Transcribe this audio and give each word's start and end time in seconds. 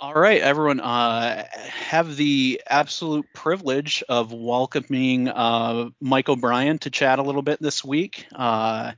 All 0.00 0.14
right, 0.14 0.40
everyone. 0.40 0.78
Uh, 0.78 1.44
have 1.52 2.14
the 2.14 2.62
absolute 2.68 3.26
privilege 3.32 4.04
of 4.08 4.32
welcoming 4.32 5.28
uh, 5.28 5.88
O'Brien 6.28 6.78
to 6.78 6.90
chat 6.90 7.18
a 7.18 7.22
little 7.22 7.42
bit 7.42 7.60
this 7.60 7.84
week. 7.84 8.24
Uh, 8.32 8.92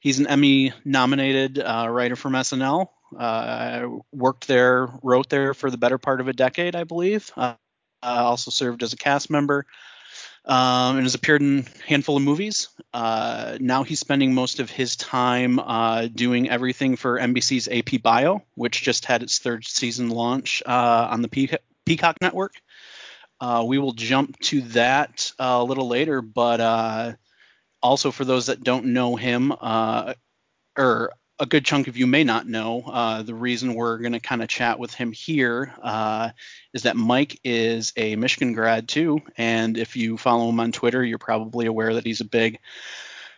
he's 0.00 0.20
an 0.20 0.26
Emmy-nominated 0.26 1.58
uh, 1.58 1.88
writer 1.90 2.16
from 2.16 2.32
SNL. 2.32 2.88
Uh, 3.14 3.88
worked 4.10 4.48
there, 4.48 4.88
wrote 5.02 5.28
there 5.28 5.52
for 5.52 5.70
the 5.70 5.76
better 5.76 5.98
part 5.98 6.22
of 6.22 6.28
a 6.28 6.32
decade, 6.32 6.74
I 6.74 6.84
believe. 6.84 7.30
Uh, 7.36 7.56
also 8.02 8.50
served 8.50 8.82
as 8.82 8.94
a 8.94 8.96
cast 8.96 9.28
member 9.28 9.66
um, 10.48 10.96
and 10.96 11.04
has 11.04 11.14
appeared 11.14 11.42
in 11.42 11.58
a 11.58 11.86
handful 11.86 12.16
of 12.16 12.22
movies. 12.22 12.68
Uh, 12.94 13.58
now 13.60 13.82
he's 13.82 14.00
spending 14.00 14.32
most 14.32 14.60
of 14.60 14.70
his 14.70 14.96
time 14.96 15.58
uh, 15.58 16.06
doing 16.06 16.48
everything 16.48 16.96
for 16.96 17.18
NBC's 17.18 17.68
AP 17.68 18.02
Bio, 18.02 18.42
which 18.54 18.82
just 18.82 19.04
had 19.04 19.22
its 19.22 19.38
third 19.38 19.66
season 19.66 20.08
launch 20.08 20.62
uh, 20.64 21.08
on 21.10 21.20
the 21.20 21.28
Pe- 21.28 21.58
Peacock 21.84 22.16
Network. 22.22 22.54
Uh, 23.40 23.62
we 23.66 23.78
will 23.78 23.92
jump 23.92 24.38
to 24.40 24.62
that 24.62 25.32
a 25.38 25.62
little 25.62 25.86
later, 25.86 26.22
but 26.22 26.60
uh, 26.60 27.12
also 27.82 28.10
for 28.10 28.24
those 28.24 28.46
that 28.46 28.64
don't 28.64 28.86
know 28.86 29.16
him, 29.16 29.52
uh, 29.60 30.14
or 30.76 31.12
a 31.40 31.46
good 31.46 31.64
chunk 31.64 31.88
of 31.88 31.96
you 31.96 32.06
may 32.06 32.24
not 32.24 32.46
know, 32.46 32.82
uh, 32.86 33.22
the 33.22 33.34
reason 33.34 33.74
we're 33.74 33.98
going 33.98 34.12
to 34.12 34.20
kind 34.20 34.42
of 34.42 34.48
chat 34.48 34.78
with 34.78 34.92
him 34.92 35.12
here 35.12 35.72
uh, 35.82 36.30
is 36.72 36.82
that 36.82 36.96
Mike 36.96 37.40
is 37.44 37.92
a 37.96 38.16
Michigan 38.16 38.52
grad 38.52 38.88
too, 38.88 39.20
and 39.36 39.78
if 39.78 39.96
you 39.96 40.16
follow 40.16 40.48
him 40.48 40.60
on 40.60 40.72
Twitter, 40.72 41.04
you're 41.04 41.18
probably 41.18 41.66
aware 41.66 41.94
that 41.94 42.04
he's 42.04 42.20
a 42.20 42.24
big 42.24 42.58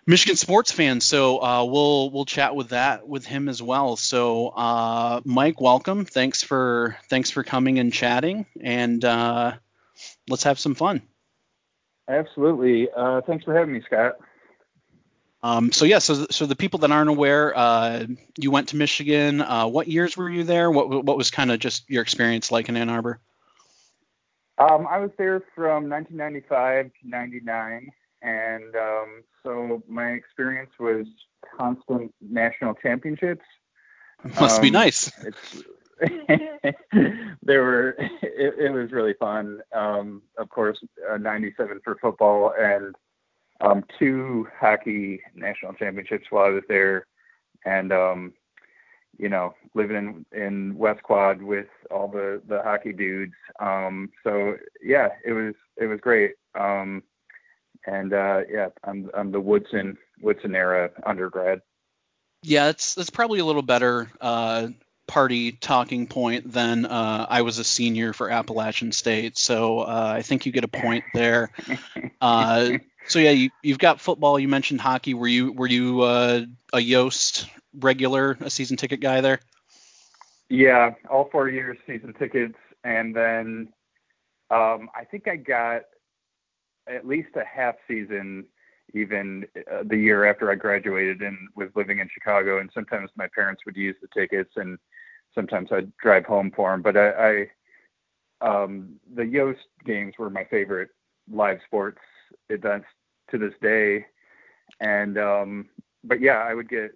Michigan 0.06 0.36
sports 0.36 0.72
fan. 0.72 1.00
So 1.00 1.42
uh, 1.42 1.64
we'll 1.64 2.10
we'll 2.10 2.24
chat 2.24 2.56
with 2.56 2.70
that 2.70 3.06
with 3.06 3.26
him 3.26 3.48
as 3.48 3.62
well. 3.62 3.96
So 3.96 4.48
uh, 4.48 5.20
Mike, 5.24 5.60
welcome. 5.60 6.04
Thanks 6.04 6.42
for 6.42 6.96
thanks 7.08 7.30
for 7.30 7.44
coming 7.44 7.78
and 7.78 7.92
chatting, 7.92 8.46
and 8.60 9.04
uh, 9.04 9.52
let's 10.28 10.44
have 10.44 10.58
some 10.58 10.74
fun. 10.74 11.02
Absolutely. 12.08 12.88
Uh, 12.90 13.20
thanks 13.20 13.44
for 13.44 13.54
having 13.54 13.74
me, 13.74 13.82
Scott. 13.86 14.14
Um, 15.42 15.72
so 15.72 15.86
yeah, 15.86 15.98
so 15.98 16.26
so 16.30 16.44
the 16.44 16.56
people 16.56 16.80
that 16.80 16.90
aren't 16.90 17.08
aware, 17.08 17.56
uh, 17.56 18.06
you 18.38 18.50
went 18.50 18.68
to 18.68 18.76
Michigan. 18.76 19.40
Uh, 19.40 19.66
what 19.66 19.88
years 19.88 20.16
were 20.16 20.28
you 20.28 20.44
there? 20.44 20.70
What 20.70 21.04
what 21.04 21.16
was 21.16 21.30
kind 21.30 21.50
of 21.50 21.58
just 21.58 21.88
your 21.88 22.02
experience 22.02 22.52
like 22.52 22.68
in 22.68 22.76
Ann 22.76 22.90
Arbor? 22.90 23.20
Um, 24.58 24.86
I 24.86 24.98
was 24.98 25.10
there 25.16 25.42
from 25.54 25.88
1995 25.88 26.86
to 26.86 27.08
99, 27.08 27.90
and 28.20 28.76
um, 28.76 29.22
so 29.42 29.82
my 29.88 30.10
experience 30.10 30.70
was 30.78 31.06
constant 31.56 32.12
national 32.20 32.74
championships. 32.74 33.44
Must 34.38 34.56
um, 34.56 34.62
be 34.62 34.70
nice. 34.70 35.10
It's 35.24 35.64
there 37.42 37.62
were 37.62 37.90
it, 38.22 38.54
it, 38.58 38.72
was 38.72 38.90
really 38.90 39.14
fun. 39.14 39.60
Um, 39.74 40.22
of 40.38 40.48
course, 40.50 40.78
uh, 41.10 41.16
97 41.16 41.80
for 41.84 41.96
football 41.96 42.52
and 42.58 42.94
um, 43.60 43.84
two 43.98 44.46
hockey 44.58 45.20
national 45.34 45.74
championships 45.74 46.26
while 46.30 46.46
I 46.46 46.50
was 46.50 46.64
there, 46.68 47.06
and 47.64 47.92
um, 47.92 48.32
you 49.18 49.28
know, 49.28 49.54
living 49.74 50.24
in 50.32 50.40
in 50.40 50.78
West 50.78 51.02
Quad 51.02 51.42
with 51.42 51.68
all 51.90 52.08
the 52.08 52.40
the 52.48 52.62
hockey 52.62 52.92
dudes. 52.92 53.34
Um, 53.60 54.10
so 54.24 54.56
yeah, 54.82 55.08
it 55.24 55.32
was 55.32 55.54
it 55.76 55.86
was 55.86 56.00
great. 56.00 56.32
Um, 56.58 57.02
and 57.86 58.12
uh, 58.12 58.42
yeah, 58.50 58.68
I'm 58.84 59.10
I'm 59.14 59.32
the 59.32 59.40
Woodson 59.40 59.96
Woodson 60.20 60.54
era 60.54 60.90
undergrad. 61.04 61.60
Yeah, 62.42 62.68
it's 62.68 62.96
it's 62.96 63.10
probably 63.10 63.40
a 63.40 63.44
little 63.44 63.62
better 63.62 64.10
uh, 64.20 64.68
party 65.06 65.52
talking 65.52 66.06
point 66.06 66.50
than 66.50 66.86
uh, 66.86 67.26
I 67.28 67.42
was 67.42 67.58
a 67.58 67.64
senior 67.64 68.12
for 68.12 68.30
Appalachian 68.30 68.92
State. 68.92 69.36
So 69.36 69.80
uh, 69.80 70.14
I 70.16 70.22
think 70.22 70.46
you 70.46 70.52
get 70.52 70.64
a 70.64 70.68
point 70.68 71.04
there. 71.12 71.50
So 73.10 73.18
yeah, 73.18 73.30
you, 73.30 73.50
you've 73.64 73.80
got 73.80 74.00
football. 74.00 74.38
You 74.38 74.46
mentioned 74.46 74.80
hockey. 74.80 75.14
Were 75.14 75.26
you 75.26 75.52
were 75.52 75.66
you 75.66 76.02
uh, 76.02 76.42
a 76.72 76.78
Yost 76.78 77.48
regular, 77.74 78.38
a 78.40 78.48
season 78.50 78.76
ticket 78.76 79.00
guy 79.00 79.20
there? 79.20 79.40
Yeah, 80.48 80.94
all 81.10 81.28
four 81.32 81.48
years 81.48 81.76
season 81.88 82.14
tickets, 82.16 82.54
and 82.84 83.14
then 83.14 83.72
um, 84.52 84.90
I 84.94 85.04
think 85.10 85.26
I 85.26 85.34
got 85.34 85.82
at 86.86 87.04
least 87.04 87.30
a 87.34 87.44
half 87.44 87.74
season 87.88 88.46
even 88.94 89.44
uh, 89.56 89.82
the 89.84 89.96
year 89.96 90.24
after 90.24 90.48
I 90.48 90.54
graduated 90.54 91.20
and 91.20 91.36
was 91.56 91.68
living 91.74 91.98
in 91.98 92.08
Chicago. 92.14 92.60
And 92.60 92.70
sometimes 92.72 93.10
my 93.16 93.26
parents 93.34 93.62
would 93.66 93.76
use 93.76 93.96
the 94.00 94.08
tickets, 94.14 94.52
and 94.54 94.78
sometimes 95.34 95.72
I'd 95.72 95.96
drive 95.96 96.26
home 96.26 96.52
for 96.54 96.70
them. 96.70 96.80
But 96.80 96.96
I, 96.96 97.48
I 98.40 98.62
um, 98.62 99.00
the 99.12 99.26
Yost 99.26 99.66
games 99.84 100.14
were 100.16 100.30
my 100.30 100.44
favorite 100.44 100.90
live 101.28 101.58
sports 101.66 101.98
events 102.50 102.86
to 103.30 103.38
this 103.38 103.54
day. 103.60 104.06
And 104.80 105.18
um, 105.18 105.68
but 106.04 106.20
yeah, 106.20 106.38
I 106.38 106.54
would 106.54 106.68
get 106.68 106.92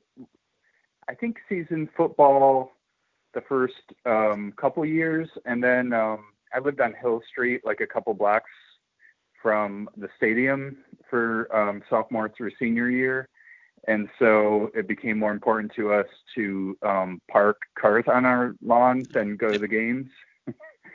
I 1.08 1.14
think 1.14 1.36
season 1.48 1.88
football 1.96 2.72
the 3.34 3.42
first 3.42 3.74
um, 4.06 4.52
couple 4.56 4.84
years, 4.84 5.28
and 5.44 5.62
then 5.62 5.92
um, 5.92 6.24
I 6.54 6.60
lived 6.60 6.80
on 6.80 6.94
Hill 6.94 7.20
Street, 7.28 7.62
like 7.64 7.80
a 7.80 7.86
couple 7.86 8.14
blocks 8.14 8.50
from 9.42 9.88
the 9.96 10.08
stadium 10.16 10.78
for 11.10 11.54
um, 11.54 11.82
sophomore 11.90 12.32
through 12.34 12.52
senior 12.58 12.88
year, 12.88 13.28
and 13.86 14.08
so 14.18 14.70
it 14.74 14.88
became 14.88 15.18
more 15.18 15.32
important 15.32 15.72
to 15.76 15.92
us 15.92 16.06
to 16.34 16.78
um, 16.82 17.20
park 17.30 17.60
cars 17.78 18.04
on 18.06 18.24
our 18.24 18.54
lawn 18.62 19.02
than 19.12 19.36
go 19.36 19.52
to 19.52 19.58
the 19.58 19.68
games. 19.68 20.08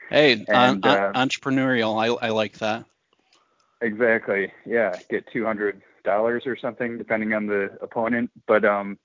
Hey, 0.10 0.34
and, 0.48 0.86
uh, 0.86 1.12
entrepreneurial. 1.14 2.02
I, 2.02 2.28
I 2.28 2.30
like 2.30 2.58
that. 2.60 2.86
Exactly. 3.82 4.52
Yeah, 4.66 4.96
get 5.10 5.26
two 5.32 5.46
hundred 5.46 5.82
dollars 6.04 6.44
or 6.46 6.58
something, 6.58 6.98
depending 6.98 7.34
on 7.34 7.48
the 7.48 7.78
opponent. 7.82 8.32
But 8.48 8.66
um, 8.66 8.98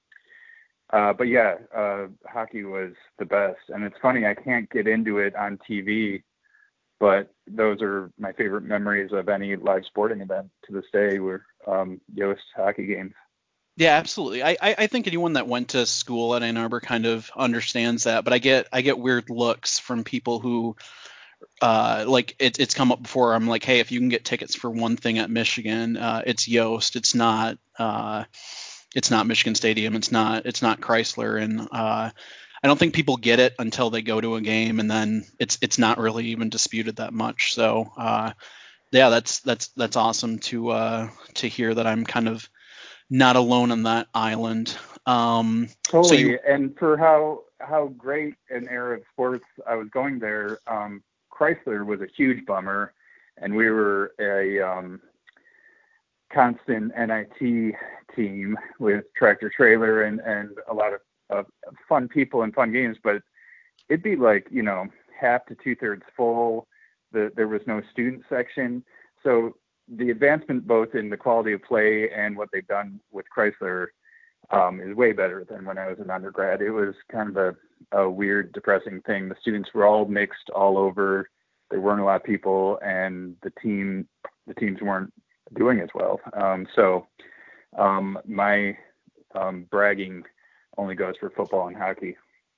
uh, 0.92 1.12
but 1.12 1.28
yeah, 1.28 1.56
uh, 1.74 2.06
hockey 2.26 2.64
was 2.64 2.92
the 3.18 3.24
best, 3.24 3.60
and 3.68 3.84
it's 3.84 3.96
funny 4.02 4.26
I 4.26 4.34
can't 4.34 4.68
get 4.70 4.86
into 4.86 5.18
it 5.18 5.34
on 5.36 5.58
TV, 5.68 6.22
but 6.98 7.32
those 7.46 7.82
are 7.82 8.10
my 8.18 8.32
favorite 8.32 8.64
memories 8.64 9.12
of 9.12 9.28
any 9.28 9.56
live 9.56 9.84
sporting 9.86 10.20
event 10.20 10.50
to 10.66 10.72
this 10.72 10.86
day. 10.92 11.18
Were 11.18 11.44
um, 11.66 12.00
Yost 12.12 12.42
hockey 12.56 12.86
games. 12.86 13.12
Yeah, 13.76 13.96
absolutely. 13.96 14.44
I, 14.44 14.56
I 14.60 14.86
think 14.86 15.08
anyone 15.08 15.32
that 15.32 15.48
went 15.48 15.70
to 15.70 15.84
school 15.84 16.36
at 16.36 16.44
Ann 16.44 16.56
Arbor 16.56 16.78
kind 16.80 17.06
of 17.06 17.28
understands 17.34 18.04
that, 18.04 18.22
but 18.22 18.32
I 18.32 18.38
get 18.38 18.68
I 18.72 18.82
get 18.82 19.00
weird 19.00 19.30
looks 19.30 19.80
from 19.80 20.04
people 20.04 20.38
who 20.38 20.76
uh, 21.60 22.04
like 22.06 22.36
it, 22.38 22.58
it's 22.58 22.74
come 22.74 22.92
up 22.92 23.02
before. 23.02 23.34
I'm 23.34 23.46
like, 23.46 23.64
hey, 23.64 23.80
if 23.80 23.92
you 23.92 24.00
can 24.00 24.08
get 24.08 24.24
tickets 24.24 24.54
for 24.54 24.70
one 24.70 24.96
thing 24.96 25.18
at 25.18 25.30
Michigan, 25.30 25.96
uh, 25.96 26.22
it's 26.26 26.48
Yost. 26.48 26.96
It's 26.96 27.14
not. 27.14 27.58
Uh, 27.78 28.24
it's 28.94 29.10
not 29.10 29.26
Michigan 29.26 29.54
Stadium. 29.54 29.94
It's 29.96 30.12
not. 30.12 30.46
It's 30.46 30.62
not 30.62 30.80
Chrysler. 30.80 31.42
And 31.42 31.60
uh, 31.60 32.10
I 32.62 32.66
don't 32.66 32.78
think 32.78 32.94
people 32.94 33.16
get 33.16 33.40
it 33.40 33.54
until 33.58 33.90
they 33.90 34.02
go 34.02 34.20
to 34.20 34.36
a 34.36 34.40
game, 34.40 34.80
and 34.80 34.90
then 34.90 35.24
it's 35.38 35.58
it's 35.60 35.78
not 35.78 35.98
really 35.98 36.26
even 36.26 36.48
disputed 36.48 36.96
that 36.96 37.12
much. 37.12 37.54
So 37.54 37.92
uh, 37.96 38.32
yeah, 38.90 39.10
that's 39.10 39.40
that's 39.40 39.68
that's 39.68 39.96
awesome 39.96 40.38
to 40.40 40.70
uh, 40.70 41.08
to 41.34 41.48
hear 41.48 41.74
that 41.74 41.86
I'm 41.86 42.04
kind 42.04 42.28
of 42.28 42.48
not 43.10 43.36
alone 43.36 43.70
on 43.70 43.82
that 43.84 44.06
island. 44.14 44.76
Um, 45.06 45.68
totally. 45.82 46.08
So 46.08 46.14
you, 46.14 46.38
and 46.46 46.76
for 46.78 46.96
how 46.96 47.42
how 47.60 47.88
great 47.88 48.34
an 48.50 48.68
era 48.70 48.96
of 48.96 49.02
sports 49.12 49.44
I 49.66 49.74
was 49.74 49.88
going 49.88 50.18
there. 50.18 50.58
Um, 50.66 51.02
Chrysler 51.38 51.84
was 51.84 52.00
a 52.00 52.06
huge 52.16 52.44
bummer, 52.46 52.92
and 53.38 53.54
we 53.54 53.68
were 53.70 54.12
a 54.20 54.60
um, 54.60 55.00
constant 56.32 56.92
NIT 56.96 57.74
team 58.14 58.56
with 58.78 59.04
Tractor 59.16 59.50
Traylor 59.54 60.02
and 60.02 60.20
and 60.20 60.50
a 60.70 60.74
lot 60.74 60.92
of, 60.94 61.00
of 61.30 61.46
fun 61.88 62.08
people 62.08 62.42
and 62.42 62.54
fun 62.54 62.72
games. 62.72 62.96
But 63.02 63.22
it'd 63.88 64.02
be 64.02 64.16
like 64.16 64.46
you 64.50 64.62
know 64.62 64.86
half 65.18 65.44
to 65.46 65.56
two 65.62 65.76
thirds 65.76 66.02
full. 66.16 66.66
The, 67.12 67.30
there 67.36 67.48
was 67.48 67.62
no 67.66 67.80
student 67.92 68.24
section, 68.28 68.82
so 69.22 69.54
the 69.88 70.10
advancement 70.10 70.66
both 70.66 70.94
in 70.94 71.10
the 71.10 71.16
quality 71.16 71.52
of 71.52 71.62
play 71.62 72.10
and 72.10 72.36
what 72.36 72.48
they've 72.52 72.66
done 72.66 73.00
with 73.12 73.26
Chrysler 73.36 73.88
um, 74.50 74.80
is 74.80 74.96
way 74.96 75.12
better 75.12 75.44
than 75.48 75.64
when 75.64 75.78
I 75.78 75.88
was 75.88 75.98
an 75.98 76.10
undergrad. 76.10 76.60
It 76.60 76.70
was 76.70 76.94
kind 77.10 77.28
of 77.28 77.36
a 77.36 77.56
a 77.92 78.08
weird, 78.08 78.52
depressing 78.52 79.00
thing. 79.02 79.28
The 79.28 79.36
students 79.40 79.70
were 79.74 79.86
all 79.86 80.06
mixed 80.06 80.50
all 80.50 80.78
over. 80.78 81.28
There 81.70 81.80
weren't 81.80 82.00
a 82.00 82.04
lot 82.04 82.16
of 82.16 82.24
people, 82.24 82.78
and 82.84 83.36
the 83.42 83.52
team 83.62 84.08
the 84.46 84.54
teams 84.54 84.80
weren't 84.80 85.12
doing 85.54 85.80
as 85.80 85.88
well. 85.94 86.20
Um, 86.32 86.66
so 86.74 87.06
um, 87.76 88.18
my 88.26 88.76
um, 89.34 89.66
bragging 89.70 90.24
only 90.76 90.94
goes 90.94 91.14
for 91.18 91.30
football 91.30 91.68
and 91.68 91.76
hockey. 91.76 92.16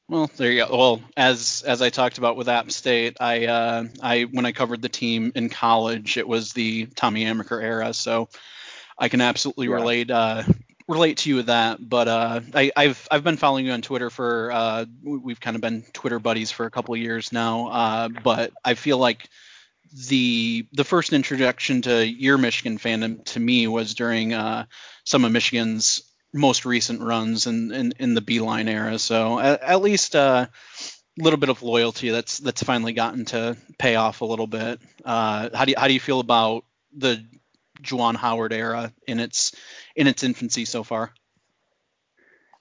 Well, 0.09 0.31
there 0.37 0.53
you 0.53 0.65
go. 0.65 0.77
Well, 0.77 1.00
as 1.17 1.65
as 1.67 1.82
I 1.82 1.91
talked 1.91 2.19
about 2.19 2.37
with 2.37 2.49
App 2.49 2.71
State, 2.71 3.17
I 3.21 3.47
uh, 3.47 3.85
I 4.00 4.23
when 4.23 4.47
I 4.47 4.53
covered 4.53 4.82
the 4.82 4.89
team 4.89 5.32
in 5.35 5.49
college, 5.49 6.17
it 6.17 6.29
was 6.29 6.53
the 6.53 6.87
Tommy 6.87 7.25
Amaker 7.25 7.62
era, 7.62 7.93
so 7.93 8.29
I 8.99 9.09
can 9.09 9.21
absolutely 9.21 9.67
yeah. 9.67 9.75
relate. 9.75 10.11
Uh, 10.11 10.44
relate 10.88 11.19
to 11.19 11.29
you 11.29 11.37
with 11.37 11.47
that, 11.47 11.79
but 11.81 12.09
uh, 12.09 12.41
I, 12.55 12.71
have 12.77 13.09
I've 13.11 13.25
been 13.25 13.37
following 13.37 13.67
you 13.67 13.73
on 13.73 13.83
Twitter 13.83 14.11
for 14.11 14.53
uh, 14.53 14.85
we've 15.03 15.41
kind 15.41 15.56
of 15.56 15.62
been 15.62 15.85
Twitter 15.93 16.19
buddies 16.19 16.50
for 16.50 16.67
a 16.67 16.71
couple 16.71 16.94
of 16.94 17.00
years 17.00 17.33
now. 17.33 17.69
Uh, 17.69 18.09
but 18.09 18.53
I 18.65 18.75
feel 18.75 18.99
like 18.99 19.29
the 20.09 20.67
the 20.73 20.85
first 20.85 21.12
introduction 21.12 21.83
to 21.83 22.06
your 22.06 22.38
Michigan 22.38 22.79
fandom 22.79 23.25
to 23.27 23.41
me 23.41 23.67
was 23.67 23.94
during 23.94 24.33
uh, 24.33 24.67
some 25.05 25.25
of 25.25 25.33
Michigan's 25.33 26.03
most 26.33 26.65
recent 26.65 27.00
runs 27.00 27.47
in 27.47 27.73
in, 27.73 27.93
in 27.99 28.15
the 28.15 28.23
Beilein 28.23 28.69
era. 28.69 28.99
So 28.99 29.39
at, 29.39 29.62
at 29.62 29.82
least 29.82 30.15
a 30.15 30.21
uh, 30.21 30.47
little 31.19 31.39
bit 31.39 31.49
of 31.49 31.62
loyalty 31.62 32.11
that's 32.11 32.39
that's 32.39 32.62
finally 32.62 32.93
gotten 32.93 33.25
to 33.27 33.56
pay 33.79 33.97
off 33.97 34.21
a 34.21 34.27
little 34.27 34.47
bit. 34.47 34.81
Uh, 35.05 35.49
how 35.53 35.65
do 35.65 35.73
you 35.73 35.77
how 35.79 35.89
do 35.89 35.94
you 35.94 36.00
feel 36.00 36.21
about 36.21 36.65
the 36.97 37.25
Juwan 37.82 38.17
Howard 38.17 38.52
era 38.52 38.93
in 39.06 39.20
its 39.20 39.55
in 39.94 40.06
its 40.06 40.23
infancy 40.23 40.64
so 40.64 40.82
far? 40.82 41.12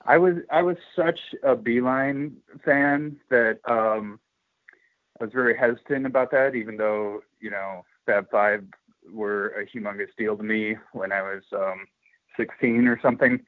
I 0.05 0.17
was 0.17 0.35
I 0.51 0.61
was 0.61 0.77
such 0.95 1.19
a 1.43 1.55
Beilein 1.55 2.33
fan 2.63 3.17
that 3.29 3.59
um, 3.67 4.19
I 5.19 5.25
was 5.25 5.33
very 5.33 5.57
hesitant 5.57 6.05
about 6.05 6.31
that, 6.31 6.55
even 6.55 6.77
though 6.77 7.21
you 7.39 7.49
know 7.49 7.83
Fab 8.05 8.29
Five 8.29 8.65
were 9.11 9.49
a 9.49 9.65
humongous 9.65 10.09
deal 10.17 10.37
to 10.37 10.43
me 10.43 10.77
when 10.93 11.11
I 11.11 11.21
was 11.21 11.43
um, 11.53 11.87
16 12.37 12.87
or 12.87 12.99
something. 13.01 13.39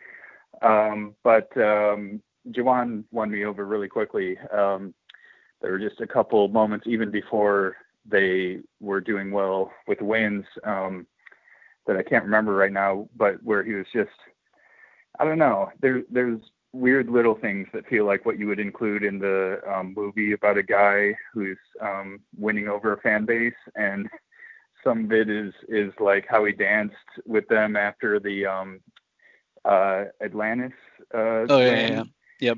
Um, 0.61 1.15
but 1.23 1.55
um, 1.57 2.21
won 2.45 3.05
me 3.31 3.45
over 3.45 3.65
really 3.65 3.87
quickly. 3.87 4.37
Um, 4.51 4.93
there 5.61 5.71
were 5.71 5.79
just 5.79 6.01
a 6.01 6.07
couple 6.07 6.47
moments 6.47 6.85
even 6.87 7.11
before 7.11 7.75
they 8.05 8.59
were 8.79 9.01
doing 9.01 9.31
well 9.31 9.71
with 9.87 10.01
wins 10.01 10.45
um, 10.63 11.05
that 11.87 11.97
I 11.97 12.03
can't 12.03 12.25
remember 12.25 12.53
right 12.53 12.71
now, 12.71 13.09
but 13.15 13.41
where 13.43 13.63
he 13.63 13.73
was 13.73 13.87
just 13.93 14.11
I 15.19 15.25
don't 15.25 15.39
know. 15.39 15.69
There 15.81 16.03
there's 16.09 16.41
weird 16.73 17.09
little 17.09 17.35
things 17.35 17.67
that 17.73 17.87
feel 17.87 18.05
like 18.05 18.25
what 18.25 18.37
you 18.37 18.47
would 18.47 18.59
include 18.59 19.03
in 19.03 19.19
the 19.19 19.59
um, 19.67 19.93
movie 19.95 20.33
about 20.33 20.57
a 20.57 20.63
guy 20.63 21.15
who's 21.33 21.57
um, 21.81 22.19
winning 22.37 22.67
over 22.67 22.93
a 22.93 23.01
fan 23.01 23.25
base, 23.25 23.53
and 23.75 24.07
some 24.83 25.05
of 25.05 25.11
it 25.11 25.29
is 25.29 25.53
is 25.67 25.91
like 25.99 26.25
how 26.29 26.45
he 26.45 26.53
danced 26.53 26.95
with 27.25 27.47
them 27.47 27.75
after 27.75 28.19
the 28.19 28.45
um, 28.45 28.79
uh, 29.65 30.05
Atlantis. 30.23 30.73
Uh, 31.13 31.45
oh 31.49 31.59
yeah, 31.59 31.65
yeah, 31.65 31.89
yeah, 31.89 32.03
yep. 32.39 32.57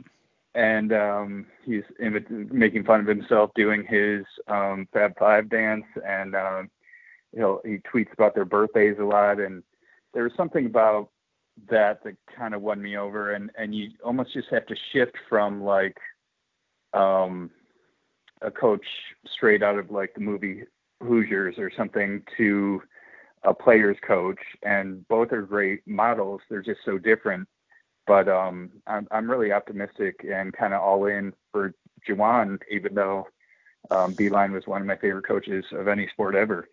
And 0.56 0.92
um, 0.92 1.46
he's 1.64 1.84
in, 2.00 2.50
making 2.52 2.84
fun 2.84 3.00
of 3.00 3.08
himself 3.08 3.52
doing 3.56 3.86
his 3.86 4.26
um, 4.48 4.88
Fab 4.92 5.18
Five 5.18 5.50
dance, 5.50 5.86
and 6.06 6.36
um, 6.36 6.70
know 7.34 7.62
he 7.64 7.78
tweets 7.78 8.12
about 8.14 8.34
their 8.34 8.46
birthdays 8.46 8.98
a 9.00 9.04
lot, 9.04 9.40
and 9.40 9.62
there 10.14 10.24
was 10.24 10.34
something 10.36 10.66
about 10.66 11.10
that 11.70 12.04
that 12.04 12.16
kind 12.36 12.54
of 12.54 12.62
won 12.62 12.82
me 12.82 12.98
over 12.98 13.34
and 13.34 13.52
and 13.58 13.76
you 13.76 13.90
almost 14.04 14.34
just 14.34 14.48
have 14.50 14.66
to 14.66 14.76
shift 14.94 15.16
from 15.28 15.64
like 15.64 15.98
um 16.94 17.50
a 18.42 18.50
coach 18.50 18.86
straight 19.34 19.62
out 19.62 19.78
of 19.78 19.92
like 19.92 20.14
the 20.14 20.22
movie 20.22 20.64
Hoosiers 21.02 21.58
or 21.58 21.72
something 21.76 22.22
to 22.38 22.82
a 23.44 23.54
player's 23.54 23.98
coach 24.06 24.40
and 24.64 25.08
both 25.08 25.32
are 25.32 25.42
great 25.42 25.86
models 25.88 26.42
they're 26.50 26.62
just 26.62 26.82
so 26.86 26.98
different. 26.98 27.48
But 28.08 28.28
um 28.28 28.72
I'm 28.88 29.08
I'm 29.12 29.30
really 29.30 29.52
optimistic 29.52 30.26
and 30.30 30.54
kind 30.54 30.74
of 30.74 30.82
all 30.82 31.06
in 31.06 31.34
for 31.52 31.74
Juwan 32.08 32.60
even 32.72 32.96
though 32.96 33.28
um 33.92 34.14
Beilein 34.14 34.54
was 34.54 34.68
one 34.68 34.82
of 34.82 34.88
my 34.88 34.98
favorite 34.98 35.28
coaches 35.28 35.66
of 35.74 35.88
any 35.88 36.08
sport 36.08 36.36
ever 36.36 36.68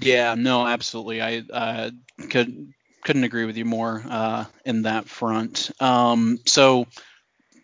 yeah, 0.00 0.34
no, 0.36 0.66
absolutely. 0.66 1.20
I 1.20 1.42
uh, 1.52 1.90
could 2.28 2.72
couldn't 3.04 3.24
agree 3.24 3.46
with 3.46 3.56
you 3.56 3.64
more 3.64 4.02
uh, 4.08 4.44
in 4.64 4.82
that 4.82 5.08
front. 5.08 5.70
Um, 5.80 6.38
so 6.46 6.86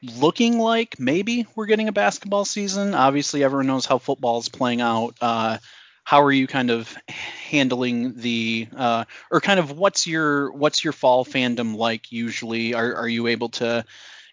looking 0.03 0.59
like 0.59 0.99
maybe 0.99 1.47
we're 1.55 1.67
getting 1.67 1.88
a 1.88 1.93
basketball 1.93 2.44
season. 2.44 2.94
Obviously, 2.94 3.44
everyone 3.44 3.67
knows 3.67 3.87
how 3.87 3.99
football 3.99 4.38
is 4.38 4.49
playing 4.49 4.81
out. 4.81 5.15
Uh, 5.21 5.59
how 6.05 6.23
are 6.23 6.33
you 6.33 6.47
kind 6.47 6.71
of 6.71 6.97
handling 7.09 8.15
the 8.15 8.69
uh, 8.77 9.05
or 9.31 9.41
kind 9.41 9.59
of 9.59 9.73
what's 9.73 10.06
your 10.06 10.53
what's 10.53 10.85
your 10.85 10.93
fall 10.93 11.25
fandom 11.25 11.77
like 11.77 12.12
usually? 12.12 12.75
Are 12.75 12.94
are 12.94 13.09
you 13.09 13.27
able 13.27 13.49
to 13.50 13.85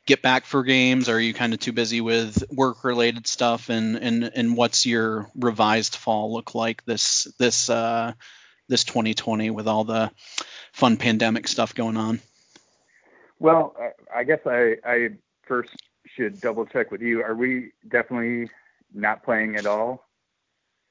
get 0.06 0.22
back 0.22 0.46
for 0.46 0.64
games? 0.64 1.10
Are 1.10 1.20
you 1.20 1.34
kind 1.34 1.54
of 1.54 1.60
too 1.60 1.72
busy 1.74 2.02
with 2.02 2.44
work 2.52 2.84
related 2.84 3.28
stuff? 3.28 3.70
And 3.70 3.96
and 3.96 4.24
and 4.24 4.58
what's 4.58 4.86
your 4.86 5.30
revised 5.36 5.96
fall 5.96 6.34
look 6.34 6.56
like 6.56 6.84
this 6.86 7.26
this 7.40 7.70
uh, 7.70 8.14
this 8.68 8.84
2020 8.84 9.50
with 9.50 9.68
all 9.68 9.84
the 9.84 10.12
fun 10.72 10.98
pandemic 10.98 11.48
stuff 11.48 11.76
going 11.76 11.98
on? 11.98 12.20
Well, 13.40 13.76
I 14.16 14.24
guess 14.24 14.40
I, 14.46 14.78
I 14.86 15.10
first 15.44 15.72
should 16.16 16.40
double 16.40 16.66
check 16.66 16.92
with 16.92 17.02
you. 17.02 17.24
Are 17.24 17.36
we 17.36 17.72
definitely 17.88 18.50
not 18.94 19.24
playing 19.24 19.56
at 19.56 19.66
all? 19.66 20.08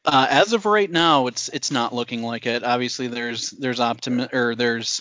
Uh, 0.04 0.26
as 0.28 0.52
of 0.52 0.66
right 0.66 0.90
now, 0.90 1.28
it's 1.28 1.48
it's 1.50 1.70
not 1.70 1.94
looking 1.94 2.22
like 2.22 2.46
it. 2.46 2.64
Obviously, 2.64 3.06
there's 3.06 3.50
there's 3.50 3.78
optimi- 3.78 4.28
or 4.32 4.54
there's 4.54 5.00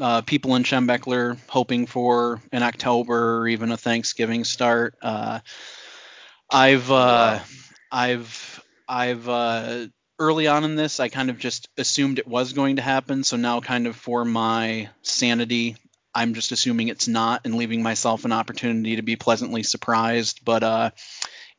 uh, 0.00 0.22
people 0.22 0.54
in 0.56 0.62
Schembechler 0.62 1.38
hoping 1.48 1.86
for 1.86 2.40
an 2.52 2.62
October 2.62 3.38
or 3.38 3.48
even 3.48 3.72
a 3.72 3.76
Thanksgiving 3.76 4.44
start. 4.44 4.94
Uh, 5.02 5.40
I've 6.50 6.90
uh, 6.90 7.40
I've 7.90 8.64
I've 8.88 9.28
uh, 9.28 9.86
early 10.18 10.46
on 10.46 10.64
in 10.64 10.76
this, 10.76 11.00
I 11.00 11.08
kind 11.08 11.30
of 11.30 11.38
just 11.38 11.68
assumed 11.76 12.18
it 12.18 12.26
was 12.26 12.52
going 12.52 12.76
to 12.76 12.82
happen. 12.82 13.24
So 13.24 13.36
now, 13.36 13.60
kind 13.60 13.86
of 13.86 13.96
for 13.96 14.24
my 14.24 14.90
sanity, 15.02 15.76
I'm 16.14 16.34
just 16.34 16.52
assuming 16.52 16.88
it's 16.88 17.08
not 17.08 17.42
and 17.44 17.54
leaving 17.54 17.82
myself 17.82 18.24
an 18.24 18.32
opportunity 18.32 18.96
to 18.96 19.02
be 19.02 19.16
pleasantly 19.16 19.62
surprised. 19.62 20.44
But 20.44 20.62
uh, 20.62 20.90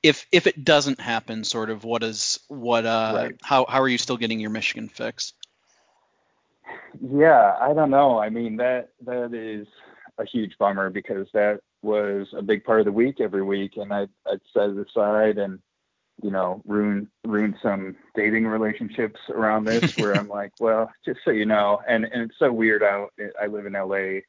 if 0.04 0.26
if 0.32 0.48
it 0.48 0.64
doesn't 0.64 1.00
happen, 1.00 1.44
sort 1.44 1.70
of, 1.70 1.84
what 1.84 2.04
is 2.04 2.40
what 2.48 2.86
uh, 2.86 3.12
right. 3.16 3.36
how 3.42 3.66
how 3.68 3.82
are 3.82 3.88
you 3.88 3.98
still 3.98 4.18
getting 4.18 4.40
your 4.40 4.50
Michigan 4.50 4.90
fix? 4.90 5.34
Yeah, 7.02 7.56
I 7.60 7.74
don't 7.74 7.92
know. 7.92 8.20
I 8.20 8.30
mean 8.30 8.58
that 8.58 8.90
that 9.06 9.34
is 9.34 9.68
a 10.18 10.26
huge 10.26 10.58
bummer 10.58 10.90
because 10.90 11.28
that 11.34 11.62
was 11.82 12.28
a 12.36 12.42
big 12.42 12.64
part 12.64 12.80
of 12.80 12.86
the 12.86 12.92
week 12.92 13.22
every 13.22 13.44
week, 13.44 13.78
and 13.78 13.94
I 13.94 14.08
I'd 14.28 14.42
set 14.54 14.70
it 14.70 14.88
aside 14.88 15.38
and 15.38 15.60
you 16.22 16.32
know, 16.32 16.62
ruin 16.66 17.08
ruin 17.26 17.56
some 17.62 17.96
dating 18.16 18.46
relationships 18.46 19.20
around 19.30 19.66
this 19.66 19.94
where 19.98 20.18
I'm 20.18 20.28
like, 20.28 20.52
well, 20.60 20.92
just 21.06 21.20
so 21.24 21.32
you 21.32 21.46
know, 21.46 21.82
and 21.88 22.06
and 22.06 22.24
it's 22.24 22.40
so 22.40 22.52
weird 22.52 22.84
out. 22.84 23.14
I 23.42 23.48
live 23.48 23.66
in 23.66 23.74
LA, 23.74 24.22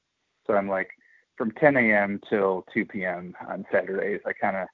so 0.47 0.55
I'm 0.55 0.69
like 0.69 0.91
from 1.37 1.51
10 1.53 1.77
a.m. 1.77 2.21
till 2.29 2.65
2 2.75 2.85
p.m. 2.87 3.35
on 3.49 3.65
Saturdays. 3.73 4.21
I 4.27 4.33
kind 4.33 4.69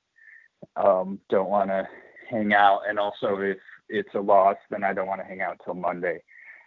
of 0.77 0.85
um, 0.85 1.21
don't 1.31 1.49
want 1.49 1.71
to 1.71 1.87
hang 2.29 2.53
out, 2.53 2.83
and 2.89 2.99
also 2.99 3.37
if 3.41 3.59
it's 3.89 4.15
a 4.15 4.21
loss, 4.21 4.57
then 4.71 4.85
I 4.85 4.93
don't 4.93 5.07
want 5.07 5.21
to 5.21 5.27
hang 5.27 5.41
out 5.41 5.61
till 5.65 5.75
Monday. 5.75 6.23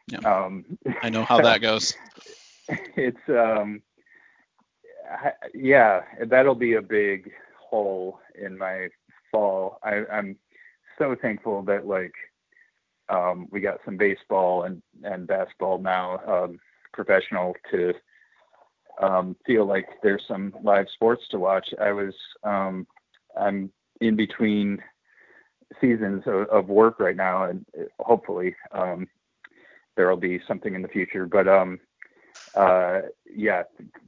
Yeah. 0.09 0.19
Um, 0.19 0.65
I 1.01 1.09
know 1.09 1.23
how 1.23 1.41
that 1.41 1.61
goes. 1.61 1.95
it's 2.95 3.17
um, 3.29 3.81
yeah, 5.53 6.01
that'll 6.25 6.55
be 6.55 6.73
a 6.75 6.81
big 6.81 7.31
hole 7.57 8.19
in 8.35 8.57
my 8.57 8.89
fall. 9.31 9.79
I, 9.83 10.03
I'm 10.11 10.37
so 10.97 11.15
thankful 11.19 11.61
that 11.63 11.87
like 11.87 12.13
um, 13.09 13.47
we 13.51 13.59
got 13.59 13.79
some 13.85 13.97
baseball 13.97 14.63
and 14.63 14.81
and 15.03 15.27
basketball 15.27 15.79
now 15.79 16.19
um, 16.27 16.59
professional 16.93 17.53
to 17.71 17.93
um, 19.01 19.35
feel 19.45 19.65
like 19.65 19.87
there's 20.03 20.23
some 20.27 20.53
live 20.63 20.87
sports 20.93 21.23
to 21.31 21.39
watch. 21.39 21.73
I 21.79 21.91
was 21.91 22.13
um, 22.43 22.85
I'm 23.39 23.71
in 24.01 24.15
between 24.15 24.81
seasons 25.79 26.23
of, 26.25 26.47
of, 26.49 26.67
work 26.67 26.99
right 26.99 27.15
now, 27.15 27.43
and 27.43 27.65
hopefully 27.99 28.55
um, 28.71 29.07
there 29.99 30.09
will 30.09 30.15
be 30.15 30.39
something 30.47 30.75
in 30.75 30.81
the 30.81 30.87
future. 30.87 31.25
But 31.25 31.45
um, 31.49 31.77
uh, 32.55 33.01
yeah, 33.29 33.63